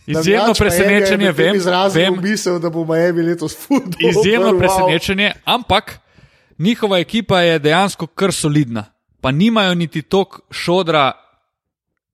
Izjemno 0.06 0.54
presenečenje, 0.54 1.32
vem, 1.32 1.56
vem, 1.94 2.18
misel, 2.22 2.60
da 2.60 2.70
bo 2.70 2.84
Miami 2.84 3.22
letos 3.24 3.54
futbol. 3.58 4.10
izjemno 4.10 4.58
presenečenje, 4.58 5.32
ampak 5.46 6.00
njihova 6.62 7.00
ekipa 7.00 7.42
je 7.42 7.60
dejansko 7.60 8.08
kar 8.08 8.34
solidna. 8.34 8.86
Pa 9.22 9.32
nimajo 9.32 9.76
niti 9.76 10.02
tok 10.02 10.40
šodra, 10.52 11.12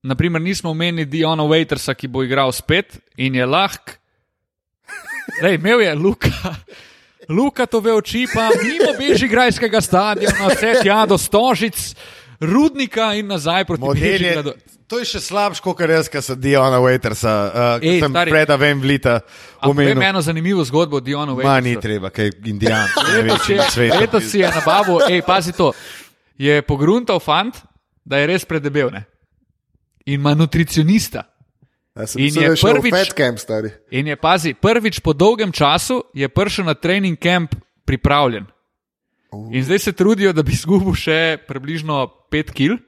naprimer, 0.02 0.42
nismo 0.42 0.70
omenili 0.70 1.04
Diona 1.04 1.42
Waitersa, 1.42 1.94
ki 1.94 2.08
bo 2.08 2.22
igral 2.22 2.52
spet 2.52 2.98
in 3.16 3.34
je 3.34 3.46
lahk. 3.46 3.98
Lej, 5.42 5.54
imel 5.54 5.80
je 5.80 5.94
Luka. 5.94 6.54
Luka 7.28 7.66
to 7.66 7.80
ve 7.80 7.92
oči, 7.92 8.24
pa 8.34 8.48
mimo 8.62 8.94
Bežigrajskega 8.98 9.80
stadiona, 9.80 10.48
vse 10.48 10.80
tja 10.82 11.02
do 11.06 11.18
Stožic, 11.18 11.94
Rudnika 12.40 13.12
in 13.14 13.26
nazaj 13.26 13.64
proti 13.64 14.00
Bežigradu. 14.00 14.54
To 14.88 14.98
je 14.98 15.04
še 15.06 15.20
slabše, 15.20 15.60
kot 15.60 15.78
jaz, 15.78 16.08
ki 16.08 16.18
sem 16.18 16.36
Diona 16.36 16.78
Waitersa, 16.78 17.32
uh, 17.44 17.52
Ej, 17.76 17.80
ki 17.82 18.00
sem 18.00 18.10
stari. 18.10 18.30
Freda 18.30 18.56
Van 18.56 18.80
Vlita 18.80 19.14
vem 19.60 19.70
omenil. 19.70 20.02
eno 20.02 20.20
zanimivo 20.20 20.64
zgodbo 20.64 20.96
o 20.96 21.00
Dionu 21.00 21.36
Ma 21.36 21.60
ni 21.60 21.70
Waitersu. 21.70 21.80
treba, 21.80 22.10
kaj 22.10 22.24
je 22.26 22.32
Indijan, 22.46 22.88
Letos 22.88 23.12
največji 23.12 23.52
je- 23.52 23.58
na 23.58 23.66
svetu. 23.66 23.98
Letos 24.00 24.24
si 24.24 24.38
je 24.38 24.48
nabavil, 24.50 24.98
hej, 25.06 25.20
pazi 25.22 25.52
to. 25.52 25.72
Je 26.36 26.62
pogruntal 26.62 27.18
fant, 27.18 27.52
da 28.02 28.16
je 28.16 28.26
res 28.26 28.44
predebel. 28.44 28.88
Ne? 28.90 29.04
In 30.06 30.14
ima 30.16 30.32
nutricionista. 30.32 31.28
Ja, 31.92 32.06
In 32.16 32.32
je 32.32 32.42
je 32.44 32.54
prvič- 32.54 33.12
Camp, 33.12 33.38
stari. 33.38 33.68
In 33.90 34.06
je, 34.06 34.16
pazi, 34.16 34.54
prvič 34.54 35.00
po 35.00 35.12
dolgem 35.12 35.52
času 35.52 36.04
je 36.14 36.24
prišel 36.24 36.64
na 36.64 36.74
trening 36.74 37.18
camp 37.18 37.52
pripravljen. 37.84 38.46
In 39.52 39.60
zdaj 39.60 39.78
se 39.80 39.92
trudijo, 39.92 40.32
da 40.32 40.40
bi 40.42 40.52
izgubil 40.52 40.94
še 40.94 41.36
približno 41.44 41.98
5 42.30 42.50
kg, 42.50 42.78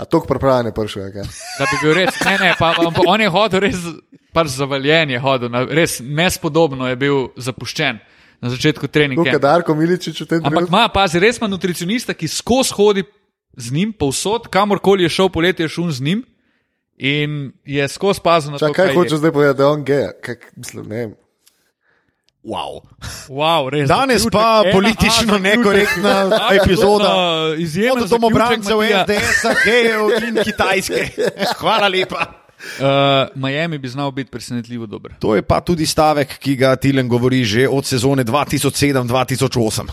A 0.00 0.06
tok 0.08 0.24
pripravljen 0.24 0.70
je 0.70 0.72
prišel, 0.72 1.02
ja. 1.12 1.24
da 1.58 1.66
bi 1.66 1.76
bil 1.82 1.92
res. 1.94 2.16
Ne, 2.24 2.38
ne, 2.40 2.54
pa, 2.56 2.72
pa 2.72 3.02
on 3.04 3.20
je 3.20 3.28
hodil 3.28 3.60
res, 3.60 3.76
pač 4.32 4.48
zavaljen 4.48 5.10
je 5.10 5.20
hodil, 5.20 5.52
na- 5.52 5.66
res 5.68 5.98
nespodobno 6.00 6.88
je 6.88 6.96
bil 6.96 7.28
zapuščen 7.36 8.00
na 8.40 8.48
začetku 8.48 8.88
trening 8.88 9.20
Luka 9.20 9.34
campa. 9.34 9.44
Darko 9.44 9.74
Miličič 9.74 10.16
v 10.16 10.26
tem 10.26 10.38
Ampak 10.40 10.64
trenutku. 10.64 10.72
ima, 10.72 10.88
pazi, 10.88 11.20
res 11.20 11.36
ima 11.36 11.48
nutricionista, 11.48 12.14
ki 12.14 12.24
skozi 12.26 12.72
hodi 12.72 13.04
z 13.52 13.68
njim, 13.70 13.92
povsod, 13.92 14.48
kamorkoli 14.48 15.04
je 15.04 15.12
šel 15.12 15.28
poletje, 15.28 15.64
je 15.64 15.68
šel 15.68 15.90
z 15.90 16.00
njim 16.00 16.20
in 16.96 17.30
je 17.66 17.84
skozi 17.88 18.20
pazil 18.20 18.52
na 18.52 18.58
to, 18.58 18.68
Čakaj, 18.68 18.74
kaj 18.74 18.86
kaj 18.86 18.96
hoče 18.96 19.14
je. 19.14 19.18
zdaj 19.18 19.32
povedati, 19.32 19.58
da 19.58 19.68
on 19.68 19.84
gej? 19.84 20.06
Kak, 20.22 20.52
mislim, 20.56 20.88
ne 20.88 20.96
vem. 20.96 21.12
Wow. 22.42 22.80
Wow, 23.28 23.68
res, 23.68 23.88
Danes 23.88 24.24
pa 24.32 24.62
ena, 24.64 24.72
politično 24.72 25.34
a, 25.34 25.38
zaključek. 25.38 25.42
nekorektna 25.58 26.10
Absolutno 26.20 26.62
epizoda. 26.64 27.10
Izjemen 27.58 28.02
Od 28.02 28.08
domobrancev 28.08 28.78
zaključek, 28.80 29.08
Matija. 29.08 29.20
SDS-a, 29.20 29.54
gejev 29.64 30.00
in 30.28 30.44
Kitajske. 30.44 31.08
Hvala 31.60 31.88
lepa. 31.88 32.26
Uh, 32.60 33.42
Miami 33.42 33.78
bi 33.78 33.88
znal 33.88 34.10
biti 34.10 34.30
presenetljivo 34.30 34.86
dober. 34.86 35.12
To 35.18 35.34
je 35.36 35.42
pa 35.42 35.60
tudi 35.60 35.86
stavek, 35.86 36.38
ki 36.38 36.56
ga 36.56 36.76
Tilen 36.76 37.08
govori 37.08 37.44
že 37.44 37.68
od 37.68 37.86
sezone 37.86 38.24
2007-2008. 38.24 39.88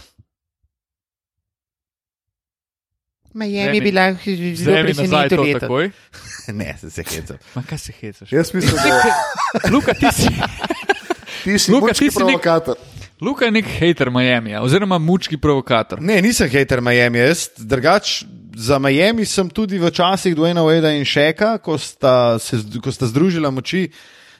Miami 3.33 3.81
bi 3.81 3.91
lahko 3.91 4.31
zelo 4.31 4.55
Zdaj 4.55 4.83
mi 4.83 4.89
nazaj 4.89 5.29
presenetil 5.29 5.37
to 5.37 5.43
leto. 5.43 5.59
takoj. 5.59 5.91
Ne, 6.47 6.77
se 6.81 6.89
se 6.89 7.03
hecam. 7.03 7.37
Ma 7.55 7.63
kaj 7.69 7.77
se 7.77 7.91
hecaš? 7.91 8.31
Jaz 8.31 8.53
mislim, 8.53 8.75
da 8.75 9.69
Luka, 9.71 9.93
ti 9.93 10.07
si, 10.13 10.27
ti 11.43 11.57
si 11.57 11.71
Luka, 11.71 11.93
ti 11.93 12.05
si 12.05 12.05
nek- 12.05 12.13
provokator. 12.15 12.75
Luka 13.17 13.45
je 13.45 13.51
nek 13.51 13.65
hater 13.65 14.09
Miami, 14.09 14.55
oziroma 14.55 14.97
mučki 14.97 15.37
provokator. 15.37 15.97
Ne, 15.99 16.21
nisem 16.21 16.45
hater 16.47 16.81
Miami. 16.81 17.17
Jaz, 17.19 17.49
drugač, 17.57 18.23
za 18.55 18.77
Miami 18.77 19.25
sem 19.25 19.47
tudi 19.47 19.77
v 19.77 19.89
časih 19.89 20.35
Dwayna 20.35 20.61
Wadea 20.61 20.91
in 20.91 21.01
Šeka, 21.03 21.57
ko 21.57 21.77
sta, 21.77 22.37
se, 22.37 22.57
ko 22.77 22.91
sta 22.91 23.05
združila 23.05 23.49
moči, 23.49 23.89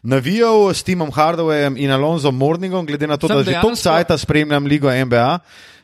navijal 0.04 0.70
s 0.70 0.84
Timom 0.84 1.10
Hardawayem 1.10 1.74
in 1.76 1.90
Alonso 1.90 2.32
Morningom, 2.32 2.86
glede 2.86 3.08
na 3.08 3.18
to, 3.18 3.26
Sem 3.26 3.36
da 3.36 3.44
že 3.44 3.52
dejansko- 3.52 3.62
toliko 3.64 4.06
časa 4.06 4.18
spremljam 4.18 4.66
ligo 4.66 4.90
NBA, 4.90 5.40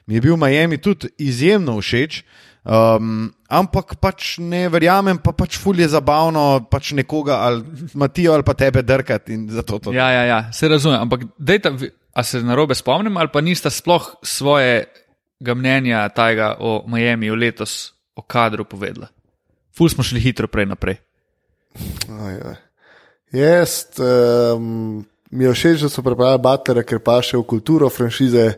mi 0.06 0.14
je 0.14 0.22
bil 0.22 0.38
Miami 0.38 0.78
tudi 0.78 1.10
izjemno 1.18 1.74
všeč. 1.76 2.22
Um, 2.64 3.28
ampak 3.52 3.98
pač 4.00 4.38
ne 4.40 4.70
verjamem, 4.72 5.18
pa 5.20 5.34
pač 5.36 5.58
ful 5.60 5.82
je 5.84 5.88
zabavno, 5.92 6.64
pač 6.72 6.94
nekoga 6.96 7.42
ali 7.44 7.90
Matijo 8.00 8.38
ali 8.38 8.46
pa 8.48 8.56
tebe 8.56 8.86
drkati 8.88 9.36
in 9.36 9.50
zato 9.52 9.80
to. 9.84 9.92
Ja, 9.92 10.08
ja, 10.16 10.24
ja, 10.24 10.40
se 10.56 10.72
razumem. 10.72 11.02
Ampak 11.04 11.28
dejta, 11.36 11.74
a 12.16 12.24
se 12.24 12.40
narobe 12.40 12.76
spomnim, 12.76 13.18
ali 13.18 13.28
pa 13.34 13.42
nista 13.44 13.68
sploh 13.68 14.16
svojega 14.24 15.56
mnenja 15.56 16.08
tajega 16.16 16.56
o 16.64 16.86
Miamiju 16.88 17.36
letos, 17.36 17.92
o 18.16 18.24
kadru 18.24 18.64
povedala. 18.64 19.12
Ful 19.76 19.90
smo 19.90 20.04
šli 20.06 20.22
hitro 20.24 20.48
prej 20.48 20.70
naprej. 20.72 21.02
Aj, 22.08 22.36
aj. 22.48 22.58
Jaz, 23.34 23.90
um, 23.98 25.04
mi 25.32 25.44
je 25.44 25.52
všeč, 25.52 25.84
da 25.84 25.90
so 25.90 26.04
pripravili 26.06 26.40
Butlera, 26.46 26.84
ker 26.86 27.02
pa 27.02 27.18
še 27.26 27.40
v 27.42 27.48
kulturo 27.50 27.90
franšize. 27.90 28.54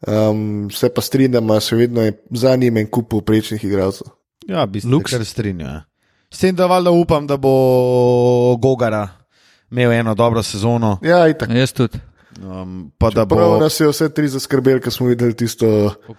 Um, 0.00 0.70
se 0.70 0.88
pa 0.88 1.00
strinjam, 1.00 1.46
da 1.46 1.60
še 1.60 1.76
vedno 1.76 2.02
je 2.02 2.12
za 2.32 2.56
njim 2.56 2.76
en 2.76 2.86
kup 2.86 3.08
povprečnih 3.10 3.64
igralcev. 3.64 4.06
Ja, 4.46 4.66
bi 4.66 4.80
se 4.80 4.88
kar 5.04 5.24
strinjal. 5.24 5.68
ja. 5.68 5.84
S 6.30 6.38
tem, 6.38 6.54
da 6.54 6.66
valjda 6.66 6.90
upam, 6.90 7.26
da 7.26 7.36
bo 7.36 7.50
Gogara 8.56 9.08
imel 9.70 9.92
eno 9.92 10.14
dobro 10.14 10.42
sezono, 10.42 10.98
Ja, 11.02 11.28
itak. 11.28 11.48
Jaz 11.50 11.72
tudi. 11.72 11.98
um, 12.38 12.92
pa 12.98 13.10
da 13.10 13.26
Prav 13.26 13.50
bo 13.50 13.58
nas 13.58 13.80
je 13.80 13.88
vse 13.88 14.08
tri 14.08 14.28
zaskrbeli, 14.28 14.80
ko 14.80 14.90
smo 14.90 15.06
videli 15.06 15.34
tisto 15.34 15.66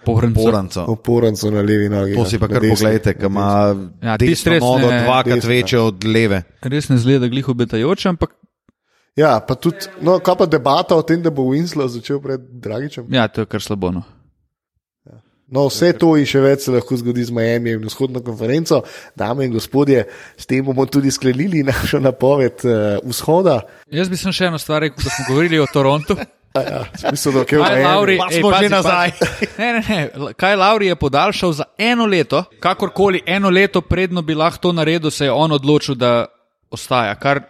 Pohrnco. 0.04 0.40
poranco. 0.42 0.84
oporanco 0.88 1.50
na 1.50 1.60
levi 1.60 1.88
nogi. 1.88 2.14
To 2.14 2.20
ja, 2.20 2.26
si 2.26 2.38
pa 2.38 2.48
kar 2.48 2.60
pogledajte, 2.60 3.14
ki 3.14 3.26
ima 3.26 3.74
Ja, 4.02 4.16
res 4.16 4.44
nogo 4.44 4.90
dvakrat 4.94 5.44
večjo 5.44 5.86
od 5.86 6.04
leve. 6.04 6.42
Res 6.62 6.88
ne 6.88 6.98
zgleda 6.98 7.28
glih 7.28 7.48
obetajoče, 7.48 8.08
ampak 8.08 8.30
Ja, 9.20 9.34
pa 9.44 9.54
tudi, 9.54 9.90
no, 10.00 10.16
kaj 10.24 10.38
pa 10.38 10.46
debata 10.48 10.96
o 10.96 11.04
tem, 11.04 11.20
da 11.20 11.28
bo 11.30 11.44
Winslow 11.50 11.90
začel 11.92 12.22
pred 12.24 12.40
Dragičem? 12.40 13.04
ja, 13.12 13.28
to 13.28 13.44
je 13.44 13.50
kar 13.50 13.60
slabo. 13.60 13.92
No. 13.92 14.02
No, 15.50 15.64
vse 15.66 15.90
to 15.98 16.12
in 16.14 16.22
še 16.30 16.38
več 16.38 16.62
se 16.62 16.70
lahko 16.70 16.94
zgodi 16.94 17.24
z 17.26 17.34
Miami 17.34 17.72
in 17.74 17.82
vzhodno 17.82 18.20
konferenco. 18.22 18.84
Dame 19.18 19.48
in 19.48 19.50
gospodje, 19.50 20.04
s 20.38 20.46
tem 20.46 20.62
bomo 20.62 20.84
tudi 20.86 21.10
sklenili 21.10 21.64
našo 21.66 21.98
napoved 21.98 22.62
uh, 22.62 23.02
vzhoda. 23.02 23.56
Jaz 23.90 24.06
bi 24.06 24.14
sem 24.14 24.30
še 24.30 24.46
eno 24.46 24.60
stvar 24.62 24.84
rekel, 24.86 25.02
da 25.02 25.10
smo 25.10 25.26
govorili 25.28 25.58
o 25.58 25.66
Torontu. 25.66 26.14
A 26.50 26.62
Ja, 26.66 26.78
smisel, 26.98 27.32
da 27.32 27.42
je 27.42 27.58
v 27.58 27.62
Kaj. 27.62 27.82
Lauri, 27.84 28.14
Pa 28.18 28.26
ej, 28.30 28.38
smo 28.40 28.48
pazi, 28.50 28.64
že 28.64 28.70
nazaj. 28.74 29.10
pazi. 29.18 29.46
Ne, 29.58 29.66
ne, 29.72 29.82
ne. 29.86 29.98
Kaj 30.34 30.54
Lauri 30.58 30.86
je 30.86 30.96
podaljšal 30.98 31.52
za 31.52 31.66
eno 31.78 32.06
leto, 32.10 32.40
kakorkoli 32.58 33.20
eno 33.26 33.50
leto 33.50 33.82
predno 33.82 34.22
bi 34.22 34.34
lahko 34.34 34.58
to 34.64 34.72
naredil, 34.72 35.10
se 35.10 35.28
je 35.28 35.34
on 35.34 35.52
odločil, 35.54 35.94
da 35.94 36.26
ostaja, 36.70 37.14
kar 37.14 37.42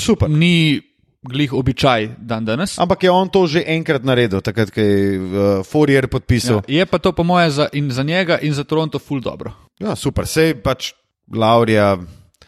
Super. 0.00 0.28
ni 0.28 0.80
glih 1.28 1.52
običaj 1.52 2.08
dan 2.18 2.44
danes. 2.44 2.78
Ampak 2.78 3.02
je 3.02 3.10
on 3.10 3.28
to 3.28 3.46
že 3.46 3.64
enkrat 3.66 4.04
naredil, 4.04 4.40
takrat, 4.40 4.70
ko 4.70 4.80
je 4.80 5.18
uh, 5.18 5.64
Fourier 5.66 6.08
podpisal. 6.08 6.62
Ja, 6.66 6.82
je 6.82 6.86
pa 6.86 6.98
to 6.98 7.12
po 7.12 7.24
moje 7.26 7.50
za, 7.50 7.68
in 7.72 7.90
za 7.90 8.02
njega 8.02 8.38
in 8.42 8.54
za 8.54 8.64
Toronto 8.64 8.98
ful 8.98 9.20
dobro. 9.20 9.52
Ja, 9.78 9.96
super, 9.96 10.26
sej 10.26 10.54
pač 10.62 10.92
Laurija. 11.32 11.96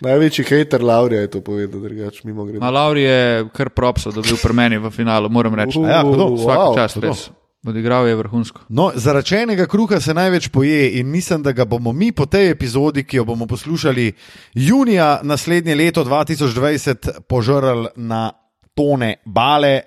Največji 0.01 0.45
hater 0.47 0.83
Laurija 0.83 1.27
je 1.27 1.31
to 1.31 1.41
povedal, 1.43 1.81
drugač 1.83 2.23
mimo 2.25 2.45
grede. 2.47 2.63
Na 2.63 2.71
Lauri 2.71 3.03
je 3.03 3.49
kar 3.55 3.71
propso 3.75 4.15
dobil 4.15 4.39
pri 4.39 4.55
meni 4.55 4.79
v 4.79 4.91
finalu, 4.95 5.29
moram 5.29 5.55
reči. 5.59 5.83
ja, 5.83 6.03
hudo. 6.07 6.31
Vsak 6.39 6.59
wow, 6.59 6.75
čas, 6.75 6.95
hudo. 6.95 7.11
res. 7.11 7.29
Odigral 7.67 8.07
je 8.07 8.15
vrhunsko. 8.15 8.61
No, 8.69 8.93
zaračenega 8.95 9.67
kruha 9.67 9.99
se 10.01 10.15
največ 10.15 10.49
poje 10.49 11.01
in 11.01 11.11
mislim, 11.11 11.43
da 11.43 11.53
ga 11.53 11.65
bomo 11.65 11.93
mi 11.93 12.13
po 12.13 12.27
tej 12.27 12.51
epizodi, 12.51 13.03
ki 13.05 13.17
jo 13.17 13.25
bomo 13.25 13.47
poslušali 13.47 14.13
junija 14.55 15.21
naslednje 15.23 15.75
leto 15.75 16.05
2020, 16.05 17.11
požrli 17.29 17.89
na 17.97 18.31
tone 18.79 19.17
bale, 19.27 19.81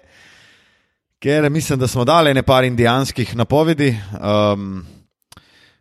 ker 1.20 1.50
mislim, 1.50 1.80
da 1.80 1.88
smo 1.88 2.04
dali 2.04 2.34
nekaj 2.34 2.68
indijanskih 2.68 3.36
napovedi. 3.36 3.94
Um, 4.14 4.82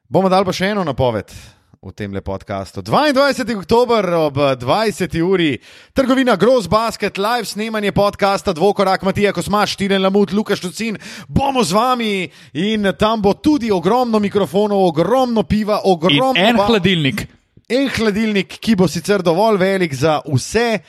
bomo 0.05 0.29
dali 0.29 0.45
pa 0.45 0.53
še 0.53 0.69
eno 0.69 0.85
napoved. 0.85 1.33
V 1.81 1.95
tem 1.97 2.13
le 2.13 2.21
podkastu. 2.21 2.83
22. 2.85 3.55
oktober 3.57 4.05
ob 4.19 4.37
20. 4.37 5.15
uri, 5.23 5.55
trgovina 5.93 6.35
Gross 6.37 6.69
Basket, 6.69 7.17
live 7.17 7.47
snemanje 7.47 7.89
podcasta 7.91 8.53
Dvokorak, 8.53 9.01
Matija 9.03 9.33
Kosmaš, 9.33 9.79
Tiren 9.81 10.03
Lamut, 10.03 10.29
Lukaš 10.31 10.61
Tucin, 10.61 10.99
bomo 11.27 11.65
z 11.65 11.73
vami 11.73 12.29
in 12.53 12.85
tam 13.01 13.23
bo 13.23 13.33
tudi 13.33 13.73
ogromno 13.73 14.21
mikrofonov, 14.21 14.85
ogromno 14.85 15.43
piva, 15.43 15.81
In 15.81 15.91
ogromno 15.91 16.35
en 16.37 16.57
ba- 16.57 16.67
hladilnik. 16.69 17.25
en 17.67 17.89
hladilnik, 17.89 18.59
ki 18.61 18.77
bo 18.77 18.85
sicer 18.85 19.23
dovolj 19.23 19.57
velik 19.57 19.95
za 19.95 20.21
vse, 20.27 20.83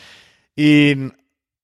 in 0.57 1.07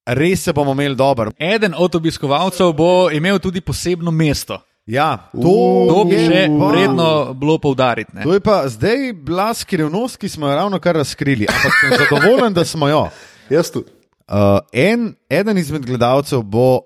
res 0.08 0.40
se 0.40 0.54
bomo 0.54 0.72
imeli 0.72 0.96
dobro. 0.96 1.32
Eden 1.38 1.74
od 1.76 1.96
obiskovalcev 1.96 2.72
bo 2.72 3.12
imel 3.12 3.40
tudi 3.40 3.62
posebno 3.62 4.12
mesto. 4.12 4.60
Ja, 4.86 5.30
to, 5.34 5.52
To 5.90 6.04
bi 6.04 6.16
še 6.18 6.48
vredno 6.50 7.08
bilo 7.34 7.58
poudariti. 7.58 8.12
ne. 8.14 8.24
To 8.24 8.32
je 8.32 8.40
pa 8.40 8.64
zdaj 8.66 9.14
bila 9.14 9.54
skrivnost, 9.54 10.16
ki 10.16 10.30
smo 10.30 10.48
jo 10.48 10.56
ravno 10.56 10.80
kar 10.80 10.96
razkrili, 10.96 11.44
ampak 11.46 11.74
sem 11.76 11.92
zadovoljen, 12.00 12.54
da 12.54 12.64
smo 12.66 12.88
jo. 12.88 13.10
Jaz 13.50 13.72
tudi, 13.72 13.92
Uh, 14.28 14.34
en, 14.74 15.16
eden 15.30 15.58
izmed 15.58 15.86
gledalcev 15.86 16.42
bo, 16.42 16.82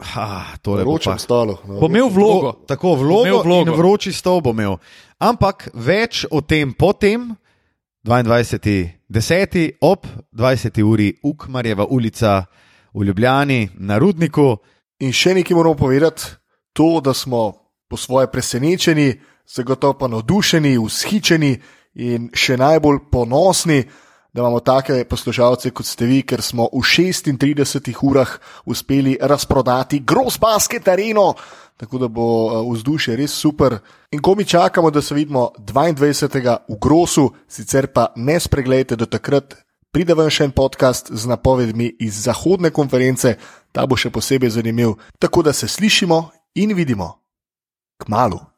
ah, 0.00 0.56
tole 0.58 0.82
bo 0.84 0.90
ročem 0.92 1.12
pa. 1.12 1.18
stolu. 1.18 1.54
No. 1.64 1.78
Bo 1.78 1.86
imel 1.86 2.08
vlogo. 2.08 2.52
Tako, 2.52 2.66
tako 2.66 2.94
vlogo, 2.94 3.26
imel 3.26 3.42
vlogo. 3.42 3.70
in 3.70 3.76
vroči 3.76 4.12
stol 4.12 4.40
bo 4.40 4.50
imel. 4.50 4.76
Ampak 5.20 5.68
več 5.74 6.26
o 6.28 6.40
tem 6.40 6.72
potem, 6.72 7.36
22.10. 8.04 9.70
ob 9.80 10.06
20. 10.32 10.82
uri 10.82 11.20
Ukmarjeva 11.22 11.86
ulica 11.86 12.44
v 12.94 13.04
Ljubljani 13.04 13.68
na 13.78 13.98
Rudniku. 13.98 14.56
In 14.98 15.12
še 15.12 15.34
nekaj 15.34 15.54
moramo 15.54 15.78
povedati, 15.78 16.22
to, 16.72 17.00
da 17.00 17.14
smo 17.14 17.52
po 17.88 17.96
svoje 17.96 18.26
presenečeni, 18.30 19.20
zagotovo 19.46 19.94
pa 19.98 20.08
navdušeni, 20.08 20.78
vzhičeni 20.78 21.52
in 21.94 22.30
še 22.34 22.56
najbolj 22.56 22.98
ponosni, 23.12 23.84
da 24.32 24.40
imamo 24.40 24.60
take 24.60 25.04
poslušalce 25.04 25.70
kot 25.70 25.86
ste 25.86 26.06
vi, 26.06 26.22
ker 26.22 26.42
smo 26.42 26.68
v 26.72 26.80
36 26.80 27.92
urah 28.02 28.38
uspeli 28.64 29.18
razprodati 29.20 30.00
Gross 30.00 30.38
Basket 30.38 30.88
Areno, 30.88 31.34
tako 31.76 31.98
da 31.98 32.08
bo 32.08 32.24
eh, 32.24 32.72
vzdušje 32.72 33.16
res 33.16 33.32
super. 33.32 33.78
In 34.10 34.22
ko 34.22 34.34
mi 34.34 34.44
čakamo, 34.44 34.90
da 34.90 35.02
se 35.02 35.14
vidimo 35.14 35.50
22. 35.58 36.56
v 36.68 36.78
Grosu, 36.80 37.30
sicer 37.48 37.86
pa 37.86 38.12
ne 38.16 38.40
spregledajte 38.40 38.96
do 38.96 39.06
takrat. 39.06 39.54
Pride 39.92 40.14
ven 40.16 40.30
še 40.32 40.46
en 40.48 40.54
podcast 40.56 41.10
z 41.12 41.28
napovedmi 41.28 41.90
iz 42.00 42.22
zahodne 42.24 42.70
konference, 42.72 43.34
ta 43.72 43.84
bo 43.86 43.96
še 43.96 44.08
posebej 44.10 44.54
zanimiv. 44.56 44.96
Tako 45.20 45.42
da 45.42 45.52
se 45.52 45.68
slišimo 45.68 46.30
in 46.54 46.72
vidimo. 46.72 47.18
K 48.00 48.08
malu. 48.08 48.51